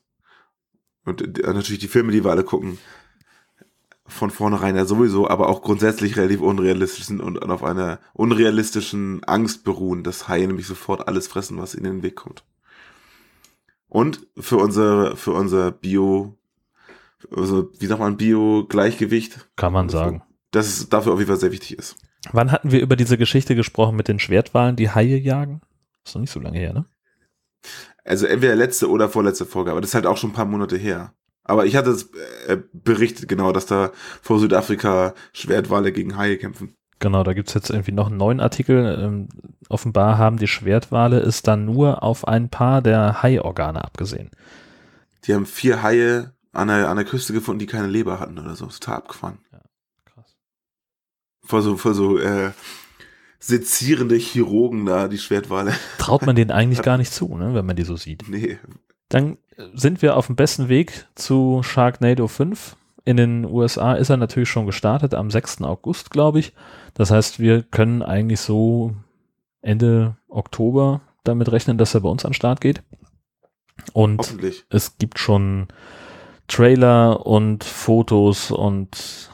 Und 1.04 1.22
äh, 1.22 1.54
natürlich 1.54 1.80
die 1.80 1.90
Filme, 1.90 2.14
die 2.14 2.24
wir 2.24 2.32
alle 2.32 2.46
gucken, 2.46 2.78
von 4.08 4.30
vornherein 4.32 4.76
ja 4.76 4.86
sowieso, 4.86 5.28
aber 5.30 5.50
auch 5.50 5.62
grundsätzlich 5.62 6.16
relativ 6.18 6.42
unrealistisch 6.42 7.06
sind 7.06 7.22
und 7.22 7.38
auf 7.44 7.64
einer 7.64 8.00
unrealistischen 8.14 9.24
Angst 9.26 9.64
beruhen, 9.64 10.04
dass 10.04 10.28
Haie 10.28 10.48
nämlich 10.48 10.68
sofort 10.68 11.08
alles 11.08 11.28
fressen, 11.28 11.58
was 11.58 11.76
ihnen 11.76 11.86
in 11.86 11.92
den 11.98 12.04
Weg 12.04 12.16
kommt. 12.16 12.44
Und 13.90 14.28
für 14.38 14.58
unser, 14.58 15.16
für 15.16 15.32
unser 15.32 15.72
Bio, 15.72 16.38
also, 17.36 17.70
wie 17.80 17.86
sagt 17.86 18.00
man, 18.00 18.18
Bio-Gleichgewicht, 18.18 19.48
Kann 19.56 19.74
man 19.74 19.90
sagen. 19.90 20.24
dass 20.52 20.68
es 20.68 20.90
dafür 20.90 21.14
auf 21.14 21.20
jeden 21.20 21.30
Fall 21.30 21.40
sehr 21.40 21.52
wichtig 21.52 21.78
ist. 21.78 21.96
Wann 22.32 22.52
hatten 22.52 22.72
wir 22.72 22.82
über 22.82 22.96
diese 22.96 23.18
Geschichte 23.18 23.56
gesprochen 23.56 23.96
mit 23.96 24.08
den 24.08 24.20
Schwertwalen, 24.20 24.76
die 24.76 24.90
Haie 24.90 25.18
jagen? 25.18 25.62
Ist 26.06 26.16
noch 26.16 26.22
nicht 26.22 26.32
so 26.32 26.40
lange 26.40 26.60
her, 26.60 26.74
ne? 26.74 26.86
Also 28.04 28.26
entweder 28.26 28.56
letzte 28.56 28.90
oder 28.90 29.10
vorletzte 29.10 29.46
Folge, 29.46 29.72
aber 29.72 29.82
das 29.82 29.90
ist 29.92 29.96
halt 29.96 30.06
auch 30.06 30.18
schon 30.18 30.30
ein 30.30 30.34
paar 30.34 30.46
Monate 30.46 30.78
her. 30.78 31.14
Aber 31.48 31.66
ich 31.66 31.76
hatte 31.76 31.92
es 31.92 32.12
äh, 32.48 32.58
berichtet, 32.74 33.30
genau, 33.30 33.52
dass 33.54 33.66
da 33.66 33.92
vor 34.22 34.40
Südafrika 34.40 35.14
Schwertwale 35.34 35.92
gegen 35.94 36.18
Haie 36.18 36.38
kämpfen. 36.38 36.76
Genau, 37.00 37.24
da 37.24 37.34
gibt's 37.34 37.54
jetzt 37.54 37.70
irgendwie 37.70 37.92
noch 37.92 38.08
einen 38.08 38.18
neuen 38.18 38.40
Artikel. 38.40 39.00
Ähm, 39.00 39.30
offenbar 39.70 40.18
haben 40.18 40.38
die 40.38 40.48
Schwertwale 40.48 41.20
es 41.20 41.44
dann 41.44 41.66
nur 41.66 42.04
auf 42.04 42.28
ein 42.28 42.50
paar 42.50 42.82
der 42.82 43.22
Haiorgane 43.22 43.84
abgesehen. 43.84 44.32
Die 45.26 45.34
haben 45.34 45.46
vier 45.46 45.84
Haie 45.84 46.34
an 46.54 46.68
der, 46.68 46.90
an 46.90 46.98
der 46.98 47.06
Küste 47.06 47.34
gefunden, 47.34 47.60
die 47.60 47.66
keine 47.66 47.88
Leber 47.88 48.20
hatten 48.20 48.40
oder 48.40 48.56
so. 48.56 48.66
Total 48.66 48.96
abgefahren. 48.96 49.38
Krass. 50.06 50.36
Vor 51.46 51.62
so, 51.62 51.78
vor 51.78 51.94
so 51.94 52.18
äh, 52.18 52.52
sezierende 53.40 54.16
Chirurgen 54.16 54.86
da, 54.86 55.08
die 55.08 55.20
Schwertwale. 55.20 55.74
Traut 56.00 56.26
man 56.26 56.36
denen 56.36 56.52
eigentlich 56.52 56.82
gar 56.84 56.98
nicht 56.98 57.14
zu, 57.14 57.38
ne, 57.38 57.54
wenn 57.54 57.66
man 57.66 57.76
die 57.76 57.84
so 57.84 57.96
sieht. 57.96 58.28
Nee. 58.28 58.58
Dann 59.10 59.38
sind 59.74 60.02
wir 60.02 60.18
auf 60.18 60.28
dem 60.28 60.36
besten 60.36 60.70
Weg 60.70 61.08
zu 61.16 61.62
Sharknado 61.64 62.28
5. 62.28 62.76
In 63.06 63.18
den 63.18 63.46
USA 63.46 63.94
ist 63.94 64.10
er 64.10 64.18
natürlich 64.18 64.50
schon 64.50 64.66
gestartet, 64.66 65.14
am 65.14 65.32
6. 65.32 65.62
August, 65.62 66.12
glaube 66.12 66.40
ich. 66.40 66.54
Das 66.94 67.10
heißt, 67.10 67.40
wir 67.40 67.64
können 67.64 68.02
eigentlich 68.02 68.42
so 68.42 68.94
Ende 69.62 70.18
Oktober 70.28 71.02
damit 71.24 71.52
rechnen, 71.52 71.78
dass 71.78 71.94
er 71.94 72.02
bei 72.02 72.10
uns 72.10 72.26
an 72.26 72.32
den 72.32 72.36
Start 72.36 72.62
geht. 72.62 72.84
Und 73.94 74.38
es 74.70 74.98
gibt 74.98 75.20
schon 75.20 75.68
Trailer 76.48 77.26
und 77.26 77.64
Fotos 77.64 78.52
und 78.52 79.30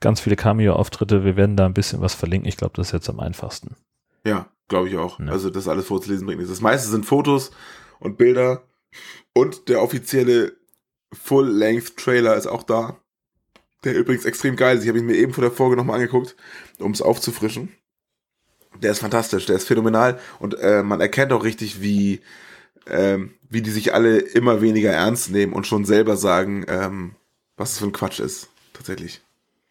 ganz 0.00 0.20
viele 0.20 0.36
Cameo-Auftritte. 0.36 1.24
Wir 1.24 1.36
werden 1.36 1.56
da 1.56 1.66
ein 1.66 1.74
bisschen 1.74 2.00
was 2.00 2.14
verlinken. 2.14 2.48
Ich 2.48 2.56
glaube, 2.56 2.74
das 2.76 2.88
ist 2.88 2.92
jetzt 2.92 3.10
am 3.10 3.20
einfachsten. 3.20 3.76
Ja, 4.24 4.46
glaube 4.68 4.88
ich 4.88 4.96
auch. 4.96 5.18
Ja. 5.18 5.26
Also 5.26 5.50
das 5.50 5.68
alles 5.68 5.86
vorzulesen 5.86 6.26
bringt 6.26 6.38
nichts. 6.38 6.52
Das 6.52 6.60
meiste 6.60 6.88
sind 6.88 7.06
Fotos 7.06 7.50
und 7.98 8.16
Bilder 8.16 8.62
und 9.32 9.68
der 9.68 9.82
offizielle 9.82 10.56
Full-Length-Trailer 11.12 12.36
ist 12.36 12.46
auch 12.46 12.62
da. 12.62 13.00
Der 13.84 13.94
übrigens 13.94 14.24
extrem 14.24 14.56
geil 14.56 14.76
ist. 14.76 14.82
Ich 14.82 14.88
habe 14.88 14.98
ihn 14.98 15.06
mir 15.06 15.16
eben 15.16 15.32
vor 15.32 15.42
der 15.42 15.52
Folge 15.52 15.76
nochmal 15.76 15.96
angeguckt, 15.96 16.36
um 16.78 16.90
es 16.90 17.00
aufzufrischen. 17.00 17.72
Der 18.82 18.90
ist 18.90 18.98
fantastisch, 18.98 19.46
der 19.46 19.56
ist 19.56 19.66
phänomenal 19.66 20.20
und 20.40 20.54
äh, 20.58 20.82
man 20.82 21.00
erkennt 21.00 21.32
auch 21.32 21.44
richtig, 21.44 21.80
wie, 21.80 22.20
ähm, 22.86 23.34
wie 23.48 23.62
die 23.62 23.70
sich 23.70 23.94
alle 23.94 24.18
immer 24.18 24.60
weniger 24.60 24.92
ernst 24.92 25.30
nehmen 25.30 25.52
und 25.52 25.66
schon 25.66 25.84
selber 25.84 26.16
sagen, 26.16 26.64
ähm, 26.68 27.14
was 27.56 27.72
es 27.72 27.78
für 27.78 27.86
ein 27.86 27.92
Quatsch 27.92 28.20
ist, 28.20 28.50
tatsächlich. 28.72 29.22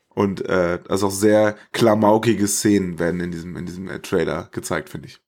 Und 0.09 0.43
äh, 0.45 0.79
also 0.89 1.07
auch 1.07 1.11
sehr 1.11 1.55
klamaukige 1.73 2.47
Szenen 2.47 2.97
werden 2.97 3.21
in 3.21 3.31
diesem, 3.31 3.55
in 3.55 3.65
diesem 3.65 3.87
äh, 3.87 3.99
Trailer 3.99 4.49
gezeigt, 4.51 4.89
finde 4.89 5.07
ich. 5.09 5.19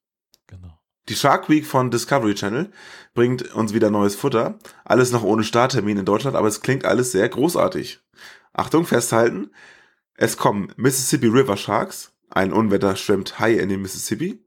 Die 1.10 1.16
Shark 1.16 1.48
Week 1.48 1.66
von 1.66 1.90
Discovery 1.90 2.36
Channel 2.36 2.70
bringt 3.14 3.52
uns 3.52 3.74
wieder 3.74 3.90
neues 3.90 4.14
Futter. 4.14 4.60
Alles 4.84 5.10
noch 5.10 5.24
ohne 5.24 5.42
Starttermin 5.42 5.98
in 5.98 6.04
Deutschland, 6.04 6.36
aber 6.36 6.46
es 6.46 6.60
klingt 6.60 6.84
alles 6.84 7.10
sehr 7.10 7.28
großartig. 7.28 7.98
Achtung, 8.52 8.86
festhalten. 8.86 9.50
Es 10.14 10.36
kommen 10.36 10.72
Mississippi 10.76 11.26
River 11.26 11.56
Sharks. 11.56 12.12
Ein 12.30 12.52
Unwetter 12.52 12.94
schwemmt 12.94 13.40
Hai 13.40 13.54
in 13.54 13.68
den 13.68 13.82
Mississippi. 13.82 14.40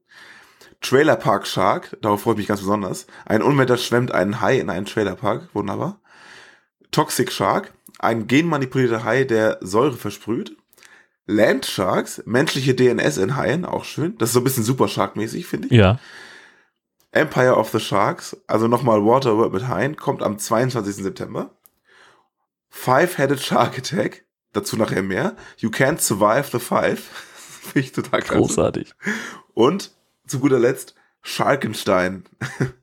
Trailer 0.80 1.18
Park 1.18 1.48
Shark, 1.48 1.98
darauf 2.02 2.22
freue 2.22 2.36
ich 2.36 2.38
mich 2.38 2.48
ganz 2.48 2.62
besonders. 2.62 3.08
Ein 3.26 3.42
Unwetter 3.42 3.76
schwemmt 3.76 4.14
einen 4.14 4.40
Hai 4.40 4.58
in 4.58 4.70
einen 4.70 4.86
Trailer 4.86 5.18
Park, 5.18 5.50
wunderbar. 5.52 6.00
Toxic 6.92 7.34
Shark, 7.34 7.74
ein 8.00 8.28
genmanipulierter 8.28 9.04
Hai, 9.04 9.26
der 9.26 9.58
Säure 9.60 9.98
versprüht. 9.98 10.56
Land 11.26 11.66
Sharks, 11.66 12.24
menschliche 12.26 12.74
DNS 12.74 13.18
in 13.18 13.36
Haien, 13.36 13.66
auch 13.66 13.84
schön. 13.84 14.18
Das 14.18 14.30
ist 14.30 14.34
so 14.34 14.40
ein 14.40 14.46
bisschen 14.46 14.64
Super 14.64 14.88
Shark-mäßig, 14.88 15.46
finde 15.46 15.68
ich. 15.68 15.74
Ja, 15.74 16.00
Empire 17.14 17.56
of 17.56 17.70
the 17.70 17.80
Sharks, 17.80 18.36
also 18.48 18.68
nochmal 18.68 19.06
Waterworld 19.06 19.54
mit 19.54 19.68
Haien, 19.68 19.96
kommt 19.96 20.24
am 20.24 20.38
22. 20.38 20.96
September. 20.96 21.52
Five-Headed 22.70 23.40
Shark 23.40 23.78
Attack, 23.78 24.26
dazu 24.52 24.76
nachher 24.78 25.04
mehr. 25.04 25.36
You 25.58 25.70
can't 25.70 26.00
survive 26.02 26.50
the 26.52 26.60
five. 26.60 27.00
Finde 27.62 27.80
ich 27.80 27.92
total 27.92 28.22
krass. 28.22 28.38
großartig. 28.38 28.94
Und 29.54 29.92
zu 30.28 30.40
guter 30.40 30.60
Letzt 30.60 30.96
Sharkenstein. 31.22 32.24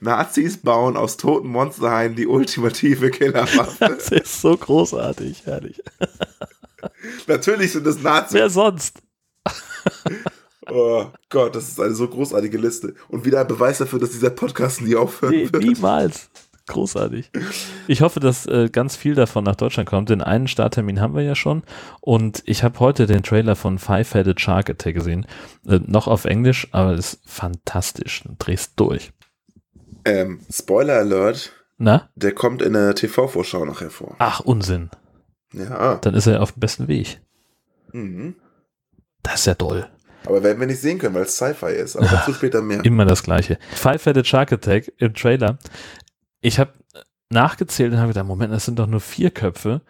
Nazis 0.00 0.58
bauen 0.58 0.96
aus 0.96 1.16
toten 1.16 1.48
Monsterhaien 1.48 2.14
die 2.14 2.26
ultimative 2.26 3.10
Killerwaffe. 3.10 3.76
Das 3.88 4.10
ist 4.10 4.40
so 4.40 4.56
großartig, 4.56 5.46
herrlich. 5.46 5.82
Natürlich 7.26 7.72
sind 7.72 7.86
das 7.86 8.00
Nazis. 8.00 8.34
Wer 8.34 8.50
sonst? 8.50 9.02
Oh 10.72 11.06
Gott, 11.28 11.54
das 11.56 11.68
ist 11.68 11.80
eine 11.80 11.94
so 11.94 12.06
großartige 12.08 12.58
Liste. 12.58 12.94
Und 13.08 13.24
wieder 13.24 13.40
ein 13.40 13.46
Beweis 13.48 13.78
dafür, 13.78 13.98
dass 13.98 14.10
dieser 14.10 14.30
Podcast 14.30 14.80
nie 14.82 14.94
aufhören 14.96 15.32
Nee, 15.34 15.52
wird. 15.52 15.62
niemals. 15.62 16.30
Großartig. 16.66 17.30
Ich 17.88 18.00
hoffe, 18.02 18.20
dass 18.20 18.46
äh, 18.46 18.68
ganz 18.70 18.94
viel 18.94 19.16
davon 19.16 19.42
nach 19.42 19.56
Deutschland 19.56 19.88
kommt. 19.88 20.08
Den 20.08 20.22
einen 20.22 20.46
Starttermin 20.46 21.00
haben 21.00 21.16
wir 21.16 21.22
ja 21.22 21.34
schon. 21.34 21.64
Und 22.00 22.42
ich 22.46 22.62
habe 22.62 22.78
heute 22.78 23.06
den 23.06 23.24
Trailer 23.24 23.56
von 23.56 23.78
Five-Headed 23.80 24.40
Shark 24.40 24.70
Attack 24.70 24.94
gesehen. 24.94 25.26
Äh, 25.66 25.80
noch 25.86 26.06
auf 26.06 26.24
Englisch, 26.26 26.68
aber 26.70 26.94
ist 26.94 27.20
fantastisch. 27.26 28.22
Du 28.24 28.36
drehst 28.38 28.74
durch. 28.76 29.10
Ähm, 30.04 30.40
Spoiler 30.48 30.94
Alert. 30.98 31.52
Na? 31.78 32.08
Der 32.14 32.32
kommt 32.32 32.62
in 32.62 32.74
der 32.74 32.94
TV-Vorschau 32.94 33.64
nachher 33.64 33.90
vor. 33.90 34.14
Ach, 34.20 34.38
Unsinn. 34.40 34.90
Ja. 35.52 35.96
Dann 35.96 36.14
ist 36.14 36.28
er 36.28 36.40
auf 36.42 36.52
dem 36.52 36.60
besten 36.60 36.86
Weg. 36.86 37.20
Mhm. 37.92 38.36
Das 39.24 39.40
ist 39.40 39.46
ja 39.46 39.54
toll. 39.54 39.88
Aber 40.26 40.42
werden 40.42 40.60
wir 40.60 40.66
nicht 40.66 40.80
sehen 40.80 40.98
können, 40.98 41.14
weil 41.14 41.22
es 41.22 41.36
Sci-Fi 41.36 41.72
ist. 41.72 41.96
Aber 41.96 42.06
dazu 42.06 42.32
später 42.34 42.60
mehr. 42.62 42.84
Immer 42.84 43.04
das 43.06 43.22
gleiche. 43.22 43.58
Five-Headed 43.72 44.26
Shark 44.26 44.52
Attack 44.52 44.92
im 44.98 45.14
Trailer. 45.14 45.58
Ich 46.40 46.58
habe 46.58 46.72
nachgezählt 47.30 47.92
und 47.92 47.98
habe 47.98 48.08
gedacht, 48.08 48.26
Moment, 48.26 48.52
das 48.52 48.64
sind 48.64 48.78
doch 48.78 48.86
nur 48.86 49.00
vier 49.00 49.30
Köpfe. 49.30 49.82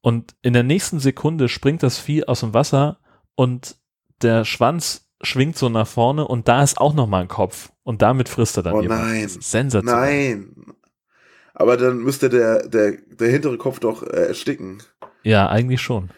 Und 0.00 0.36
in 0.42 0.52
der 0.52 0.62
nächsten 0.62 1.00
Sekunde 1.00 1.48
springt 1.48 1.82
das 1.82 1.98
Vieh 1.98 2.24
aus 2.24 2.40
dem 2.40 2.54
Wasser 2.54 2.98
und 3.34 3.76
der 4.22 4.44
Schwanz 4.44 5.08
schwingt 5.22 5.56
so 5.56 5.68
nach 5.68 5.86
vorne 5.86 6.26
und 6.28 6.46
da 6.46 6.62
ist 6.62 6.78
auch 6.78 6.94
noch 6.94 7.06
mal 7.06 7.22
ein 7.22 7.28
Kopf. 7.28 7.72
Und 7.82 8.02
damit 8.02 8.28
frisst 8.28 8.56
er 8.56 8.62
dann 8.62 8.74
Oh 8.74 8.82
jemand. 8.82 9.00
nein. 9.02 9.28
Sensationell. 9.28 10.36
Nein. 10.36 10.54
Aber 11.54 11.76
dann 11.76 11.98
müsste 11.98 12.28
der, 12.28 12.68
der, 12.68 12.92
der 12.92 13.28
hintere 13.28 13.56
Kopf 13.56 13.80
doch 13.80 14.02
äh, 14.02 14.26
ersticken. 14.28 14.82
Ja, 15.22 15.48
eigentlich 15.48 15.80
schon. 15.80 16.10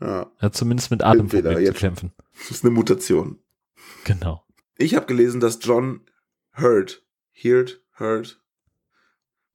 Ja, 0.00 0.30
hat 0.38 0.54
zumindest 0.54 0.90
mit 0.92 1.02
Atemproblemen 1.02 1.66
zu 1.66 1.72
kämpfen. 1.72 2.12
Das 2.38 2.50
ist 2.50 2.64
eine 2.64 2.72
Mutation. 2.72 3.42
Genau. 4.04 4.44
Ich 4.76 4.94
habe 4.94 5.06
gelesen, 5.06 5.40
dass 5.40 5.58
John 5.60 6.08
Hurt, 6.56 7.04
Heard, 7.32 7.82
Hurt, 7.98 8.40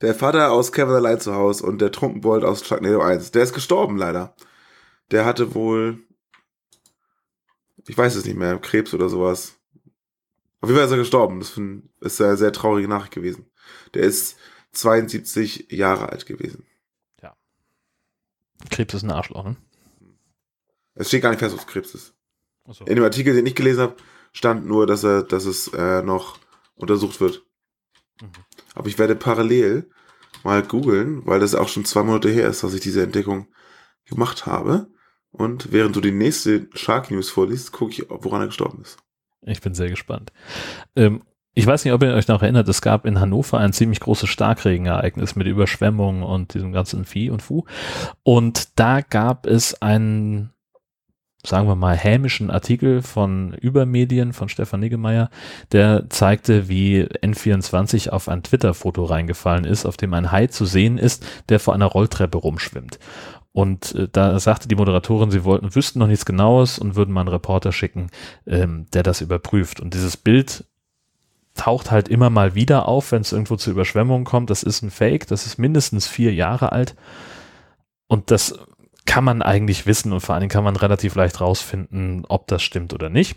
der 0.02 0.14
Vater 0.14 0.52
aus 0.52 0.72
Kevin 0.72 0.96
allein 0.96 1.20
zu 1.20 1.34
Hause 1.34 1.66
und 1.66 1.80
der 1.80 1.92
Trunkenbold 1.92 2.44
aus 2.44 2.66
Sharknado 2.66 3.02
1, 3.02 3.32
der 3.32 3.44
ist 3.44 3.54
gestorben 3.54 3.98
leider. 3.98 4.36
Der 5.12 5.26
hatte 5.26 5.56
wohl, 5.56 6.04
ich 7.88 7.98
weiß 7.98 8.16
es 8.16 8.26
nicht 8.26 8.36
mehr, 8.36 8.58
Krebs 8.60 8.94
oder 8.94 9.08
sowas. 9.08 9.58
Auf 10.60 10.70
jeden 10.70 10.78
Fall 10.78 10.88
ist 10.88 10.92
er 10.92 10.98
gestorben. 10.98 11.40
Das 11.40 11.58
ist 12.14 12.22
eine 12.22 12.38
sehr 12.38 12.52
traurige 12.52 12.88
Nachricht 12.88 13.14
gewesen. 13.14 13.50
Der 13.94 14.04
ist 14.04 14.38
72 14.74 15.72
Jahre 15.72 16.10
alt 16.10 16.26
gewesen. 16.26 16.66
Krebs 18.70 18.94
ist 18.94 19.04
ein 19.04 19.12
Arschloch, 19.12 19.44
ne? 19.44 19.56
Es 20.96 21.08
steht 21.08 21.22
gar 21.22 21.32
nicht 21.32 21.40
fest, 21.40 21.56
was 21.56 21.68
Krebs 21.68 21.96
ist. 21.96 22.14
Achso. 22.66 22.86
In 22.86 22.96
dem 22.96 23.04
Artikel, 23.04 23.34
den 23.34 23.46
ich 23.46 23.56
gelesen 23.56 23.82
habe, 23.82 23.96
stand 24.32 24.66
nur, 24.66 24.88
dass 24.88 25.04
er, 25.04 25.24
dass 25.24 25.46
es 25.46 25.68
äh, 25.70 26.02
noch 26.02 26.38
untersucht 26.76 27.22
wird. 27.22 27.44
Mhm. 28.22 28.30
Aber 28.76 28.88
ich 28.88 28.98
werde 28.98 29.16
parallel 29.16 29.90
mal 30.44 30.64
googeln, 30.64 31.26
weil 31.26 31.40
das 31.40 31.56
auch 31.56 31.70
schon 31.70 31.86
zwei 31.86 32.04
Monate 32.04 32.30
her 32.30 32.48
ist, 32.48 32.64
dass 32.64 32.74
ich 32.74 32.82
diese 32.82 33.04
Entdeckung 33.04 33.48
gemacht 34.06 34.46
habe. 34.46 34.88
Und 35.32 35.72
während 35.72 35.96
du 35.96 36.02
die 36.02 36.12
nächste 36.12 36.68
Shark 36.74 37.10
News 37.10 37.30
vorliest, 37.30 37.72
gucke 37.72 37.92
ich, 37.92 38.06
woran 38.10 38.42
er 38.42 38.48
gestorben 38.48 38.82
ist. 38.82 38.98
Ich 39.42 39.62
bin 39.62 39.74
sehr 39.74 39.90
gespannt. 39.90 40.32
Ähm, 40.96 41.24
ich 41.56 41.68
weiß 41.68 41.86
nicht, 41.86 41.94
ob 41.94 42.02
ihr 42.02 42.14
euch 42.14 42.28
noch 42.28 42.42
erinnert, 42.42 42.68
es 42.68 42.82
gab 42.82 43.06
in 43.06 43.20
Hannover 43.20 43.60
ein 43.60 43.74
ziemlich 43.74 44.00
großes 44.00 44.30
Starkregenereignis 44.30 45.36
mit 45.36 45.48
Überschwemmungen 45.48 46.24
und 46.24 46.54
diesem 46.54 46.72
ganzen 46.72 47.06
Vieh 47.06 47.30
und 47.30 47.42
Fu. 47.42 47.66
Und 48.24 48.80
da 48.80 49.02
gab 49.02 49.46
es 49.46 49.80
einen, 49.82 50.53
sagen 51.46 51.68
wir 51.68 51.76
mal, 51.76 51.96
hämischen 51.98 52.50
Artikel 52.50 53.02
von 53.02 53.54
Übermedien 53.54 54.34
von 54.34 54.48
Stefan 54.48 54.80
Niggemeier, 54.80 55.30
der 55.72 56.10
zeigte, 56.10 56.70
wie 56.70 57.04
N24 57.04 58.10
auf 58.10 58.30
ein 58.30 58.44
Twitter-Foto 58.44 59.04
reingefallen 59.04 59.66
ist, 59.66 59.86
auf 59.86 59.98
dem 59.98 60.14
ein 60.14 60.32
Hai 60.32 60.48
zu 60.48 60.66
sehen 60.66 60.98
ist, 60.98 61.26
der 61.50 61.60
vor 61.60 61.74
einer 61.74 61.86
Rolltreppe 61.86 62.38
rumschwimmt. 62.38 62.98
Und 63.52 63.94
äh, 63.94 64.08
da 64.12 64.40
sagte 64.40 64.68
die 64.68 64.76
Moderatorin, 64.76 65.32
sie 65.32 65.44
wollten, 65.44 65.76
wüssten 65.76 66.00
noch 66.00 66.08
nichts 66.08 66.26
Genaues 66.26 66.80
und 66.80 66.96
würden 66.96 67.14
mal 67.14 67.22
einen 67.22 67.30
Reporter 67.30 67.72
schicken, 67.72 68.10
ähm, 68.48 68.88
der 68.94 69.04
das 69.04 69.22
überprüft. 69.22 69.80
Und 69.80 69.94
dieses 69.94 70.18
Bild 70.18 70.66
taucht 71.54 71.92
halt 71.92 72.08
immer 72.08 72.30
mal 72.30 72.56
wieder 72.56 72.88
auf, 72.88 73.12
wenn 73.12 73.22
es 73.22 73.32
irgendwo 73.32 73.58
zu 73.58 73.70
Überschwemmungen 73.70 74.26
kommt. 74.26 74.50
Das 74.50 74.64
ist 74.64 74.82
ein 74.82 74.90
Fake, 74.90 75.28
das 75.28 75.46
ist 75.46 75.60
mindestens 75.60 76.08
vier 76.08 76.34
Jahre 76.34 76.72
alt. 76.72 76.96
Und 78.08 78.32
das 78.32 78.58
kann 79.06 79.24
man 79.24 79.42
eigentlich 79.42 79.86
wissen 79.86 80.14
und 80.14 80.22
vor 80.22 80.34
allen 80.34 80.42
Dingen 80.42 80.52
kann 80.52 80.64
man 80.64 80.76
relativ 80.76 81.16
leicht 81.16 81.42
rausfinden, 81.42 82.26
ob 82.28 82.48
das 82.48 82.64
stimmt 82.64 82.94
oder 82.94 83.10
nicht. 83.10 83.36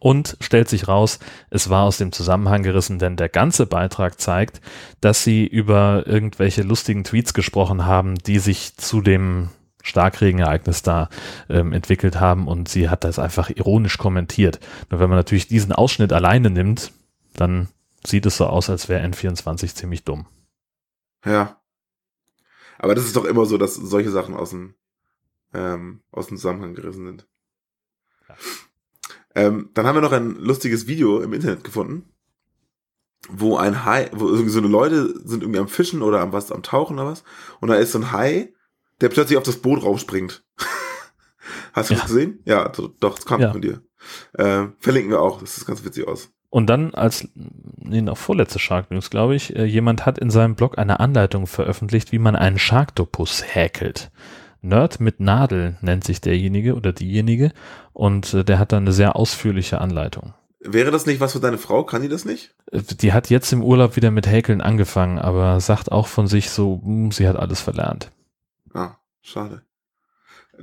Und 0.00 0.38
stellt 0.40 0.68
sich 0.68 0.88
raus, 0.88 1.18
es 1.50 1.68
war 1.68 1.84
aus 1.84 1.98
dem 1.98 2.12
Zusammenhang 2.12 2.62
gerissen, 2.62 2.98
denn 2.98 3.16
der 3.16 3.28
ganze 3.28 3.66
Beitrag 3.66 4.20
zeigt, 4.20 4.60
dass 5.00 5.22
sie 5.22 5.46
über 5.46 6.04
irgendwelche 6.06 6.62
lustigen 6.62 7.04
Tweets 7.04 7.34
gesprochen 7.34 7.84
haben, 7.84 8.14
die 8.14 8.38
sich 8.38 8.76
zu 8.76 9.02
dem 9.02 9.50
Starkregenereignis 9.82 10.82
da 10.82 11.08
ähm, 11.50 11.72
entwickelt 11.72 12.20
haben 12.20 12.46
und 12.46 12.68
sie 12.68 12.88
hat 12.88 13.04
das 13.04 13.18
einfach 13.18 13.50
ironisch 13.50 13.98
kommentiert. 13.98 14.60
Nur 14.90 15.00
wenn 15.00 15.10
man 15.10 15.18
natürlich 15.18 15.48
diesen 15.48 15.72
Ausschnitt 15.72 16.12
alleine 16.12 16.50
nimmt, 16.50 16.92
dann 17.34 17.68
sieht 18.06 18.26
es 18.26 18.36
so 18.36 18.46
aus, 18.46 18.70
als 18.70 18.88
wäre 18.88 19.04
N24 19.04 19.74
ziemlich 19.74 20.04
dumm. 20.04 20.26
Ja. 21.24 21.56
Aber 22.82 22.94
das 22.94 23.04
ist 23.04 23.16
doch 23.16 23.24
immer 23.24 23.46
so, 23.46 23.58
dass 23.58 23.74
solche 23.76 24.10
Sachen 24.10 24.34
aus 24.34 24.50
dem, 24.50 24.74
ähm, 25.54 26.02
aus 26.10 26.26
dem 26.26 26.36
Zusammenhang 26.36 26.74
gerissen 26.74 27.06
sind. 27.06 27.28
Ja. 28.28 28.34
Ähm, 29.34 29.70
dann 29.74 29.86
haben 29.86 29.96
wir 29.96 30.02
noch 30.02 30.12
ein 30.12 30.34
lustiges 30.36 30.86
Video 30.86 31.20
im 31.20 31.32
Internet 31.32 31.64
gefunden, 31.64 32.12
wo 33.28 33.56
ein 33.56 33.84
Hai, 33.84 34.10
wo 34.12 34.28
irgendwie 34.28 34.50
so 34.50 34.58
eine 34.58 34.68
Leute 34.68 35.14
sind 35.26 35.42
irgendwie 35.42 35.60
am 35.60 35.68
Fischen 35.68 36.02
oder 36.02 36.20
am 36.20 36.32
was, 36.32 36.50
am 36.52 36.62
Tauchen 36.62 36.98
oder 36.98 37.06
was, 37.08 37.24
und 37.60 37.68
da 37.68 37.76
ist 37.76 37.92
so 37.92 37.98
ein 37.98 38.12
Hai, 38.12 38.52
der 39.00 39.08
plötzlich 39.08 39.38
auf 39.38 39.44
das 39.44 39.56
Boot 39.58 39.82
raufspringt. 39.82 40.44
Hast 41.72 41.90
du 41.90 41.94
Ja. 41.94 42.00
das 42.00 42.08
gesehen? 42.08 42.40
Ja, 42.44 42.68
do- 42.68 42.88
doch, 43.00 43.14
das 43.14 43.24
kam 43.26 43.40
Ja. 43.40 43.52
von 43.52 43.62
dir. 43.62 43.82
Äh, 44.34 44.66
verlinken 44.80 45.10
wir 45.12 45.20
auch, 45.20 45.40
das 45.40 45.54
sieht 45.54 45.66
ganz 45.66 45.84
witzig 45.84 46.06
aus. 46.06 46.30
Und 46.52 46.66
dann 46.66 46.92
als, 46.92 47.26
nee, 47.34 48.02
noch 48.02 48.18
vorletzte 48.18 48.58
Shark 48.58 48.90
News, 48.90 49.08
glaube 49.08 49.34
ich, 49.34 49.56
äh, 49.56 49.64
jemand 49.64 50.04
hat 50.04 50.18
in 50.18 50.28
seinem 50.28 50.54
Blog 50.54 50.76
eine 50.76 51.00
Anleitung 51.00 51.46
veröffentlicht, 51.46 52.12
wie 52.12 52.18
man 52.18 52.36
einen 52.36 52.58
Sharktopus 52.58 53.42
häkelt. 53.54 54.10
Nerd 54.60 55.00
mit 55.00 55.18
Nadel 55.18 55.78
nennt 55.80 56.04
sich 56.04 56.20
derjenige 56.20 56.74
oder 56.74 56.92
diejenige 56.92 57.52
und 57.94 58.34
äh, 58.34 58.44
der 58.44 58.58
hat 58.58 58.72
dann 58.72 58.82
eine 58.82 58.92
sehr 58.92 59.16
ausführliche 59.16 59.80
Anleitung. 59.80 60.34
Wäre 60.60 60.90
das 60.90 61.06
nicht 61.06 61.20
was 61.20 61.32
für 61.32 61.40
deine 61.40 61.56
Frau? 61.56 61.84
Kann 61.84 62.02
die 62.02 62.10
das 62.10 62.26
nicht? 62.26 62.54
Äh, 62.70 62.82
Die 62.82 63.14
hat 63.14 63.30
jetzt 63.30 63.50
im 63.54 63.62
Urlaub 63.62 63.96
wieder 63.96 64.10
mit 64.10 64.26
Häkeln 64.26 64.60
angefangen, 64.60 65.18
aber 65.18 65.58
sagt 65.58 65.90
auch 65.90 66.06
von 66.06 66.26
sich 66.26 66.50
so, 66.50 66.82
hm, 66.84 67.12
sie 67.12 67.26
hat 67.28 67.36
alles 67.36 67.62
verlernt. 67.62 68.10
Ah, 68.74 68.96
schade. 69.22 69.62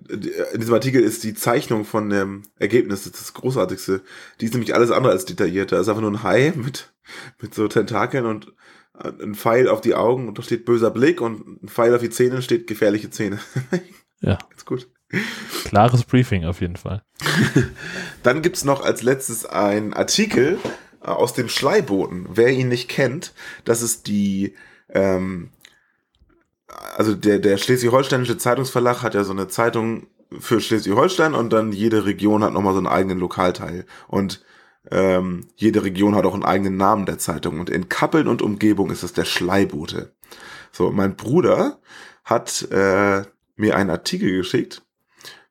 In 0.07 0.59
diesem 0.59 0.73
Artikel 0.73 1.01
ist 1.01 1.23
die 1.23 1.33
Zeichnung 1.33 1.85
von 1.85 2.09
dem 2.09 2.43
Ergebnis 2.57 3.09
das, 3.09 3.33
Großartigste. 3.33 4.01
Die 4.39 4.45
ist 4.45 4.53
nämlich 4.53 4.73
alles 4.75 4.91
andere 4.91 5.11
als 5.11 5.25
detailliert. 5.25 5.71
Da 5.71 5.79
ist 5.79 5.89
einfach 5.89 6.01
nur 6.01 6.11
ein 6.11 6.23
Hai 6.23 6.53
mit, 6.55 6.93
mit 7.41 7.53
so 7.53 7.67
Tentakeln 7.67 8.25
und 8.25 8.53
ein 8.99 9.35
Pfeil 9.35 9.69
auf 9.69 9.81
die 9.81 9.95
Augen 9.95 10.27
und 10.27 10.37
da 10.37 10.41
steht 10.41 10.65
böser 10.65 10.91
Blick 10.91 11.21
und 11.21 11.63
ein 11.63 11.69
Pfeil 11.69 11.95
auf 11.95 12.01
die 12.01 12.09
Zähne 12.09 12.41
steht 12.41 12.67
gefährliche 12.67 13.09
Zähne. 13.09 13.39
Ja. 14.21 14.37
Ganz 14.49 14.65
gut. 14.65 14.89
Klares 15.63 16.03
Briefing 16.03 16.43
auf 16.43 16.59
jeden 16.59 16.75
Fall. 16.75 17.03
Dann 18.23 18.41
gibt's 18.41 18.65
noch 18.65 18.83
als 18.83 19.01
letztes 19.01 19.45
ein 19.45 19.93
Artikel 19.93 20.59
äh, 21.01 21.07
aus 21.07 21.33
dem 21.33 21.47
Schleiboten. 21.47 22.27
Wer 22.29 22.49
ihn 22.49 22.67
nicht 22.67 22.89
kennt, 22.89 23.33
das 23.63 23.81
ist 23.81 24.07
die, 24.07 24.55
ähm, 24.89 25.51
also 26.95 27.15
der, 27.15 27.39
der 27.39 27.57
Schleswig-Holsteinische 27.57 28.37
Zeitungsverlag 28.37 29.01
hat 29.01 29.15
ja 29.15 29.23
so 29.23 29.31
eine 29.31 29.47
Zeitung 29.47 30.07
für 30.37 30.61
Schleswig-Holstein 30.61 31.33
und 31.33 31.51
dann 31.51 31.71
jede 31.71 32.05
Region 32.05 32.43
hat 32.43 32.53
nochmal 32.53 32.73
so 32.73 32.79
einen 32.79 32.87
eigenen 32.87 33.19
Lokalteil. 33.19 33.85
Und 34.07 34.43
ähm, 34.91 35.47
jede 35.55 35.83
Region 35.83 36.15
hat 36.15 36.25
auch 36.25 36.33
einen 36.33 36.45
eigenen 36.45 36.77
Namen 36.77 37.05
der 37.05 37.17
Zeitung. 37.17 37.59
Und 37.59 37.69
in 37.69 37.89
Kappeln 37.89 38.27
und 38.27 38.41
Umgebung 38.41 38.91
ist 38.91 39.03
es 39.03 39.13
der 39.13 39.25
Schleibote. 39.25 40.13
So, 40.71 40.91
mein 40.91 41.15
Bruder 41.15 41.79
hat 42.23 42.69
äh, 42.71 43.23
mir 43.55 43.75
einen 43.75 43.89
Artikel 43.89 44.31
geschickt 44.31 44.83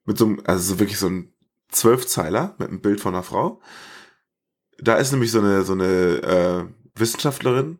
mit 0.05 0.17
so 0.17 0.27
einem, 0.27 0.43
also 0.45 0.75
so 0.75 0.81
wirklich 0.81 0.99
so 0.99 1.09
ein 1.09 1.33
Zwölfzeiler 1.71 2.55
mit 2.59 2.69
einem 2.69 2.81
Bild 2.81 3.01
von 3.01 3.15
einer 3.15 3.23
Frau. 3.23 3.61
Da 4.79 4.95
ist 4.95 5.13
nämlich 5.13 5.33
so 5.33 5.41
eine, 5.41 5.63
so 5.63 5.73
eine 5.73 5.85
äh, 5.85 6.65
Wissenschaftlerin, 6.95 7.79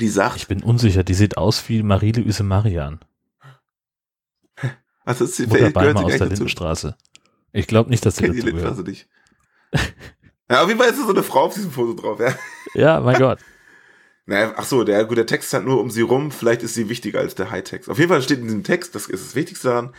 die 0.00 0.08
sagt, 0.08 0.36
Ich 0.36 0.48
bin 0.48 0.62
unsicher, 0.62 1.04
die 1.04 1.14
sieht 1.14 1.36
aus 1.36 1.68
wie 1.68 1.82
Marie-Louise 1.82 2.42
Marian. 2.42 3.00
also 5.04 5.24
ist 5.24 5.36
sie, 5.36 5.46
Mutter 5.46 5.70
Beimer 5.70 6.04
aus 6.04 6.16
der. 6.16 6.26
Lindenstraße. 6.26 6.96
Ich 7.52 7.66
glaube 7.66 7.90
nicht, 7.90 8.04
dass 8.06 8.16
sie 8.16 8.26
dazu 8.26 8.46
gehört. 8.46 8.86
nicht. 8.86 9.08
ja, 10.50 10.62
auf 10.62 10.68
jeden 10.68 10.80
Fall 10.80 10.90
ist 10.90 11.00
da 11.00 11.04
so 11.04 11.12
eine 11.12 11.22
Frau 11.22 11.44
auf 11.44 11.54
diesem 11.54 11.70
Foto 11.70 11.94
drauf, 11.94 12.20
ja. 12.20 12.34
Ja, 12.74 13.00
mein 13.00 13.18
Gott. 13.18 13.38
Naja, 14.26 14.54
ach 14.56 14.64
so, 14.64 14.84
der, 14.84 15.04
gut, 15.04 15.18
der 15.18 15.26
Text 15.26 15.52
hat 15.52 15.64
nur 15.64 15.80
um 15.80 15.90
sie 15.90 16.02
rum, 16.02 16.30
vielleicht 16.30 16.62
ist 16.62 16.74
sie 16.74 16.88
wichtiger 16.88 17.18
als 17.18 17.34
der 17.34 17.50
High-Text. 17.50 17.90
Auf 17.90 17.98
jeden 17.98 18.10
Fall 18.10 18.22
steht 18.22 18.38
in 18.38 18.44
diesem 18.44 18.62
Text, 18.62 18.94
das 18.94 19.06
ist 19.06 19.26
das 19.26 19.34
Wichtigste 19.34 19.68
daran, 19.68 19.92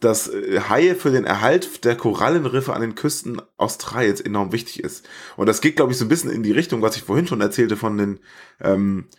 dass 0.00 0.28
äh, 0.28 0.60
Haie 0.68 0.96
für 0.96 1.10
den 1.10 1.24
Erhalt 1.24 1.84
der 1.84 1.96
Korallenriffe 1.96 2.72
an 2.72 2.80
den 2.80 2.94
Küsten 2.94 3.40
Australiens 3.58 4.20
enorm 4.20 4.52
wichtig 4.52 4.82
ist. 4.82 5.08
Und 5.36 5.46
das 5.46 5.60
geht, 5.60 5.76
glaube 5.76 5.92
ich, 5.92 5.98
so 5.98 6.04
ein 6.04 6.08
bisschen 6.08 6.30
in 6.30 6.42
die 6.42 6.52
Richtung, 6.52 6.82
was 6.82 6.96
ich 6.96 7.02
vorhin 7.02 7.26
schon 7.26 7.40
erzählte 7.40 7.76
von 7.76 7.98
den, 7.98 8.18
ähm, 8.60 9.06
äh, 9.08 9.16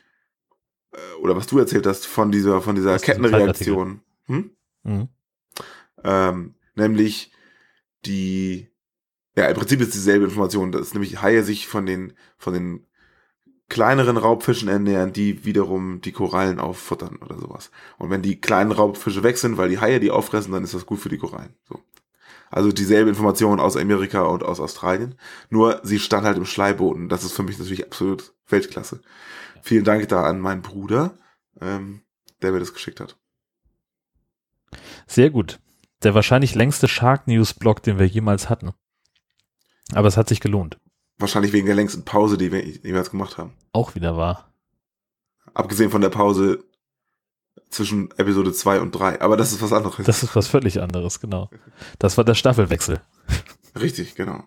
oder 1.22 1.36
was 1.36 1.48
du 1.48 1.60
erzählt 1.60 1.86
hast, 1.88 2.06
von 2.06 2.32
dieser, 2.32 2.62
von 2.62 2.76
dieser 2.76 2.98
Kettenreaktion. 3.00 4.02
Hm? 4.26 4.52
Mhm. 4.84 5.08
Ähm, 6.04 6.56
nämlich 6.76 7.32
die, 8.06 8.70
ja, 9.36 9.46
im 9.46 9.56
Prinzip 9.56 9.82
ist 9.82 9.94
dieselbe 9.94 10.26
Information, 10.26 10.72
dass 10.72 10.94
nämlich 10.94 11.22
Haie 11.22 11.44
sich 11.44 11.68
von 11.68 11.86
den, 11.86 12.14
von 12.38 12.54
den 12.54 12.86
kleineren 13.70 14.18
Raubfischen 14.18 14.68
ernähren, 14.68 15.14
die 15.14 15.46
wiederum 15.46 16.02
die 16.02 16.12
Korallen 16.12 16.60
auffuttern 16.60 17.18
oder 17.24 17.40
sowas. 17.40 17.72
Und 17.98 18.10
wenn 18.10 18.22
die 18.22 18.42
kleinen 18.42 18.74
Raubfische 18.74 19.24
weg 19.24 19.38
sind, 19.38 19.58
weil 19.58 19.70
die 19.70 19.80
Haie 19.80 20.02
die 20.02 20.12
auffressen, 20.12 20.52
dann 20.52 20.64
ist 20.64 20.74
das 20.74 20.86
gut 20.86 21.00
für 21.00 21.08
die 21.08 21.18
Korallen. 21.18 21.56
So. 21.70 21.80
Also 22.50 22.74
dieselbe 22.74 23.10
Information 23.10 23.62
aus 23.62 23.78
Amerika 23.78 24.24
und 24.24 24.44
aus 24.44 24.60
Australien. 24.60 25.16
Nur 25.50 25.80
sie 25.84 26.00
stand 26.00 26.26
halt 26.26 26.38
im 26.38 26.46
Schleiboden. 26.46 27.08
Das 27.08 27.24
ist 27.24 27.32
für 27.32 27.44
mich 27.44 27.58
natürlich 27.58 27.86
absolut 27.86 28.34
Weltklasse. 28.50 29.00
Vielen 29.62 29.84
Dank 29.84 30.08
da 30.10 30.24
an 30.24 30.40
meinen 30.40 30.62
Bruder, 30.62 31.18
ähm, 31.60 32.02
der 32.42 32.52
mir 32.52 32.60
das 32.60 32.74
geschickt 32.74 33.00
hat. 33.00 33.18
Sehr 35.08 35.30
gut. 35.30 35.60
Der 36.04 36.16
wahrscheinlich 36.16 36.56
längste 36.56 36.88
Shark 36.88 37.28
News 37.28 37.54
Blog, 37.54 37.84
den 37.84 38.00
wir 38.00 38.08
jemals 38.08 38.50
hatten. 38.50 38.72
Aber 39.94 40.08
es 40.08 40.18
hat 40.18 40.30
sich 40.30 40.40
gelohnt. 40.40 40.80
Wahrscheinlich 41.20 41.54
wegen 41.54 41.68
der 41.68 41.76
längsten 41.76 42.04
Pause, 42.04 42.38
die 42.38 42.52
wir 42.52 42.66
jemals 42.66 43.12
gemacht 43.12 43.38
haben. 43.38 43.54
Auch 43.74 43.94
wieder 43.94 44.18
wahr. 44.18 44.52
Abgesehen 45.54 45.92
von 45.92 46.02
der 46.02 46.10
Pause 46.10 46.64
zwischen 47.70 48.10
Episode 48.18 48.54
2 48.54 48.80
und 48.80 48.92
3. 48.92 49.22
Aber 49.22 49.38
das 49.38 49.52
ist 49.52 49.62
was 49.62 49.74
anderes. 49.74 50.06
Das 50.06 50.24
ist 50.24 50.36
was 50.36 50.48
völlig 50.48 50.82
anderes, 50.82 51.20
genau. 51.20 51.50
Das 52.00 52.18
war 52.18 52.24
der 52.24 52.36
Staffelwechsel. 52.36 53.02
Richtig, 53.80 54.16
genau. 54.16 54.44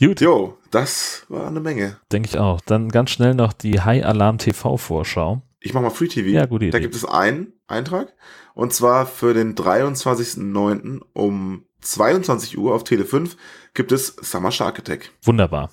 Gut, 0.00 0.20
Jo, 0.20 0.56
das 0.70 1.26
war 1.28 1.46
eine 1.46 1.60
Menge. 1.60 1.98
denke 2.10 2.28
ich 2.28 2.38
auch. 2.38 2.60
Dann 2.62 2.88
ganz 2.88 3.10
schnell 3.10 3.34
noch 3.34 3.52
die 3.52 3.80
High 3.80 4.04
Alarm 4.04 4.38
TV 4.38 4.76
Vorschau. 4.76 5.42
Ich 5.60 5.74
mach 5.74 5.82
mal 5.82 5.90
Free 5.90 6.08
TV. 6.08 6.28
Ja, 6.30 6.46
gute 6.46 6.64
Da 6.70 6.78
Idee. 6.78 6.80
gibt 6.84 6.94
es 6.94 7.04
einen 7.04 7.52
Eintrag. 7.66 8.14
Und 8.54 8.72
zwar 8.72 9.04
für 9.06 9.34
den 9.34 9.54
23.09. 9.54 11.00
um 11.12 11.64
22 11.82 12.58
Uhr 12.58 12.74
auf 12.74 12.84
Tele 12.84 13.04
5 13.04 13.36
gibt 13.74 13.92
es 13.92 14.16
Summer 14.20 14.50
Shark 14.52 14.78
Attack. 14.78 15.10
Wunderbar. 15.22 15.70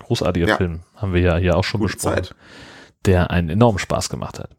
Großartiger 0.00 0.48
Ja. 0.48 0.56
Film. 0.56 0.80
Haben 0.96 1.14
wir 1.14 1.20
ja 1.20 1.36
hier 1.36 1.56
auch 1.56 1.64
schon 1.64 1.80
Gute 1.80 1.94
besprochen. 1.94 2.16
Zeit. 2.24 2.34
Der 3.06 3.30
einen 3.30 3.48
enormen 3.50 3.78
Spaß 3.78 4.08
gemacht 4.10 4.38
hat. 4.38 4.50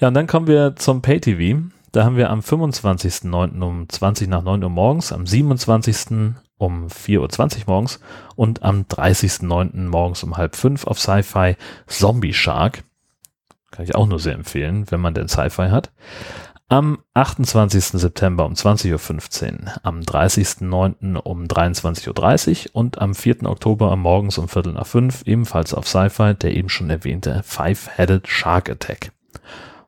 Ja, 0.00 0.08
und 0.08 0.14
dann 0.14 0.26
kommen 0.26 0.46
wir 0.46 0.74
zum 0.76 1.02
Pay-TV. 1.02 1.60
Da 1.92 2.04
haben 2.04 2.16
wir 2.16 2.30
am 2.30 2.40
25.09. 2.40 3.60
um 3.62 3.88
20 3.88 4.28
nach 4.28 4.42
9 4.42 4.62
Uhr 4.64 4.70
morgens, 4.70 5.12
am 5.12 5.26
27. 5.26 6.34
um 6.62 6.86
4.20 6.86 7.58
Uhr 7.58 7.64
morgens 7.66 8.00
und 8.36 8.62
am 8.62 8.82
30.09. 8.82 9.88
morgens 9.88 10.22
um 10.22 10.36
halb 10.36 10.56
fünf 10.56 10.86
auf 10.86 11.00
Sci-Fi 11.00 11.56
Zombie 11.86 12.32
Shark. 12.32 12.84
Kann 13.72 13.84
ich 13.84 13.94
auch 13.94 14.06
nur 14.06 14.20
sehr 14.20 14.34
empfehlen, 14.34 14.86
wenn 14.90 15.00
man 15.00 15.14
denn 15.14 15.28
Sci-Fi 15.28 15.70
hat. 15.70 15.90
Am 16.68 17.00
28. 17.14 18.00
September 18.00 18.46
um 18.46 18.54
20.15 18.54 19.52
Uhr, 19.52 19.72
am 19.82 20.00
30.09. 20.00 21.16
um 21.18 21.44
23.30 21.44 22.68
Uhr 22.68 22.76
und 22.76 22.98
am 22.98 23.14
4. 23.14 23.44
Oktober 23.44 23.94
morgens 23.96 24.38
um 24.38 24.48
Viertel 24.48 24.72
nach 24.72 24.86
fünf, 24.86 25.22
ebenfalls 25.26 25.74
auf 25.74 25.86
Sci-Fi, 25.86 26.34
der 26.34 26.54
eben 26.54 26.68
schon 26.68 26.88
erwähnte 26.88 27.42
Five-Headed 27.44 28.28
Shark 28.28 28.70
Attack. 28.70 29.12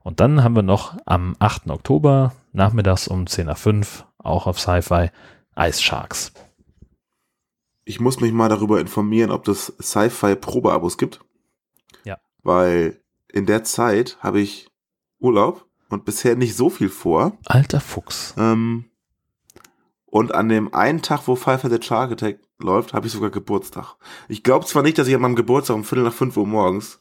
Und 0.02 0.20
dann 0.20 0.44
haben 0.44 0.56
wir 0.56 0.62
noch 0.62 0.96
am 1.06 1.36
8. 1.38 1.70
Oktober, 1.70 2.32
nachmittags 2.52 3.08
um 3.08 3.26
10 3.26 3.46
nach 3.46 3.56
5, 3.56 4.04
auch 4.18 4.46
auf 4.46 4.60
Sci-Fi, 4.60 5.10
Ice 5.56 5.82
Sharks. 5.82 6.32
Ich 7.84 8.00
muss 8.00 8.20
mich 8.20 8.32
mal 8.32 8.48
darüber 8.48 8.80
informieren, 8.80 9.30
ob 9.30 9.44
das 9.44 9.72
Sci-Fi 9.80 10.36
Probeabos 10.36 10.98
gibt. 10.98 11.20
Ja. 12.04 12.18
Weil 12.42 13.00
in 13.32 13.46
der 13.46 13.64
Zeit 13.64 14.18
habe 14.20 14.40
ich 14.40 14.68
Urlaub 15.18 15.66
und 15.90 16.04
bisher 16.04 16.36
nicht 16.36 16.56
so 16.56 16.70
viel 16.70 16.88
vor. 16.88 17.38
Alter 17.46 17.80
Fuchs. 17.80 18.34
Ähm, 18.38 18.86
und 20.06 20.32
an 20.32 20.48
dem 20.48 20.72
einen 20.72 21.02
Tag, 21.02 21.26
wo 21.26 21.34
Five 21.34 21.62
the 21.62 21.82
Shark 21.82 22.12
Attack 22.12 22.38
läuft, 22.58 22.92
habe 22.92 23.06
ich 23.06 23.12
sogar 23.12 23.30
Geburtstag. 23.30 23.96
Ich 24.28 24.42
glaube 24.42 24.64
zwar 24.64 24.82
nicht, 24.82 24.96
dass 24.96 25.08
ich 25.08 25.14
an 25.14 25.20
meinem 25.20 25.34
Geburtstag 25.34 25.74
um 25.74 25.84
Viertel 25.84 26.04
nach 26.04 26.12
fünf 26.12 26.36
Uhr 26.36 26.46
morgens 26.46 27.00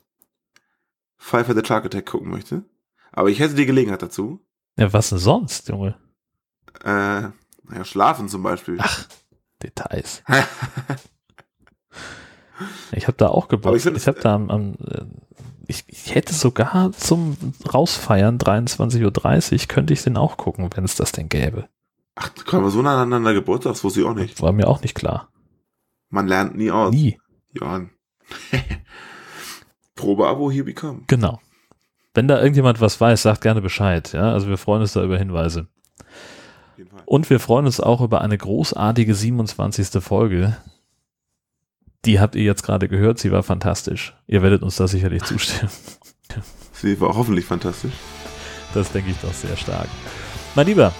Five 1.18 1.48
the 1.54 1.64
Shark 1.64 1.86
Attack 1.86 2.08
gucken 2.08 2.32
möchte. 2.32 2.66
Aber 3.12 3.30
ich 3.30 3.40
hätte 3.40 3.54
die 3.54 3.68
Gelegenheit 3.68 4.02
dazu. 4.02 4.44
Ja, 4.78 4.92
was 4.92 5.10
denn 5.10 5.20
sonst, 5.20 5.70
Junge? 5.70 5.96
Äh, 6.84 7.30
naja, 7.64 7.86
schlafen 7.86 8.28
zum 8.28 8.42
Beispiel. 8.42 8.80
Details. 9.64 10.24
Ich 12.91 13.07
habe 13.07 13.18
da 13.18 13.28
auch 13.30 13.49
Aber 13.49 13.76
ich 13.76 13.86
Ich, 13.86 14.07
habe 14.07 14.20
da 14.20 14.36
am, 14.36 14.49
am 14.49 14.76
äh, 14.86 15.05
ich, 15.68 15.86
ich 15.88 16.14
hätte 16.14 16.34
sogar 16.34 16.91
zum 16.91 17.36
Rausfeiern 17.74 18.38
23.30 18.38 19.53
Uhr 19.53 19.68
könnte 19.68 19.93
ich 19.93 20.03
den 20.03 20.18
auch 20.18 20.38
gucken, 20.38 20.70
wenn 20.76 20.84
es 20.84 20.95
das 20.95 21.11
denn 21.11 21.30
gäbe. 21.30 21.68
Ach, 22.16 22.30
können 22.45 22.64
wir 22.64 22.70
so 22.70 22.82
nah 22.82 23.01
aneinander 23.01 23.34
Geburtstag? 23.34 23.74
Das 23.74 23.84
wusste 23.84 24.01
ich 24.01 24.05
auch 24.05 24.14
nicht. 24.14 24.41
War 24.41 24.51
mir 24.51 24.68
auch 24.68 24.82
nicht 24.82 24.93
klar. 24.93 25.30
Man 26.09 26.28
lernt 26.28 26.55
nie 26.55 26.70
aus. 26.70 26.93
Nie. 26.93 27.20
Ja. 27.59 27.82
Probeabo, 29.95 30.51
here 30.51 30.66
we 30.66 30.74
come. 30.74 31.01
Genau. 31.07 31.39
Wenn 32.14 32.28
da 32.28 32.39
irgendjemand 32.39 32.82
was 32.82 33.01
weiß, 33.01 33.24
sagt 33.24 33.41
gerne 33.41 33.61
Bescheid. 33.61 34.14
Ja, 34.14 34.32
also 34.32 34.47
wir 34.47 34.57
freuen 34.57 34.82
uns 34.82 34.93
da 34.93 35.03
über 35.03 35.18
Hinweise. 35.18 35.68
Und 37.05 37.30
wir 37.30 37.39
freuen 37.39 37.65
uns 37.65 37.80
auch 37.80 38.01
über 38.01 38.21
eine 38.21 38.38
großartige 38.38 39.13
27. 39.15 40.01
Folge. 40.03 40.57
Die 42.05 42.19
habt 42.19 42.36
ihr 42.36 42.43
jetzt 42.43 42.63
gerade 42.63 42.88
gehört. 42.89 43.19
Sie 43.19 43.32
war 43.32 43.43
fantastisch. 43.43 44.13
Ihr 44.28 44.41
werdet 44.41 44.61
uns 44.63 44.76
da 44.76 44.88
sicherlich 44.88 45.24
zustimmen. 45.24 45.71
Sie 46.74 46.99
war 46.99 47.15
hoffentlich 47.15 47.45
fantastisch. 47.45 47.93
Das 48.74 48.91
denke 48.91 49.11
ich 49.11 49.17
doch 49.21 49.34
sehr 49.34 49.55
stark. 49.55 49.88
Mein 50.55 50.67
Lieber, 50.67 50.93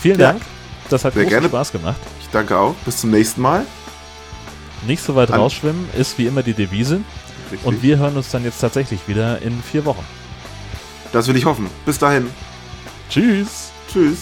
vielen 0.00 0.18
Ja. 0.20 0.32
Dank. 0.32 0.42
Das 0.90 1.04
hat 1.04 1.14
Sehr 1.14 1.22
großen 1.22 1.30
gerne. 1.30 1.48
Spaß 1.48 1.72
gemacht. 1.72 2.00
Ich 2.20 2.28
danke 2.28 2.58
auch. 2.58 2.74
Bis 2.84 2.98
zum 3.00 3.10
nächsten 3.10 3.40
Mal. 3.40 3.64
Nicht 4.86 5.02
so 5.02 5.14
weit 5.14 5.30
An- 5.30 5.40
rausschwimmen 5.40 5.88
ist 5.98 6.18
wie 6.18 6.26
immer 6.26 6.42
die 6.42 6.52
Devise. 6.52 7.00
Richtig. 7.50 7.66
Und 7.66 7.82
wir 7.82 7.96
hören 7.98 8.16
uns 8.16 8.30
dann 8.30 8.44
jetzt 8.44 8.58
tatsächlich 8.60 9.08
wieder 9.08 9.40
in 9.40 9.62
vier 9.62 9.84
Wochen. 9.86 10.04
das 11.12 11.26
will 11.28 11.36
ich 11.36 11.46
hoffen. 11.46 11.68
Bis 11.86 11.98
dahin. 11.98 12.28
Tschüss. 13.08 13.70
Tschüss. 13.90 14.18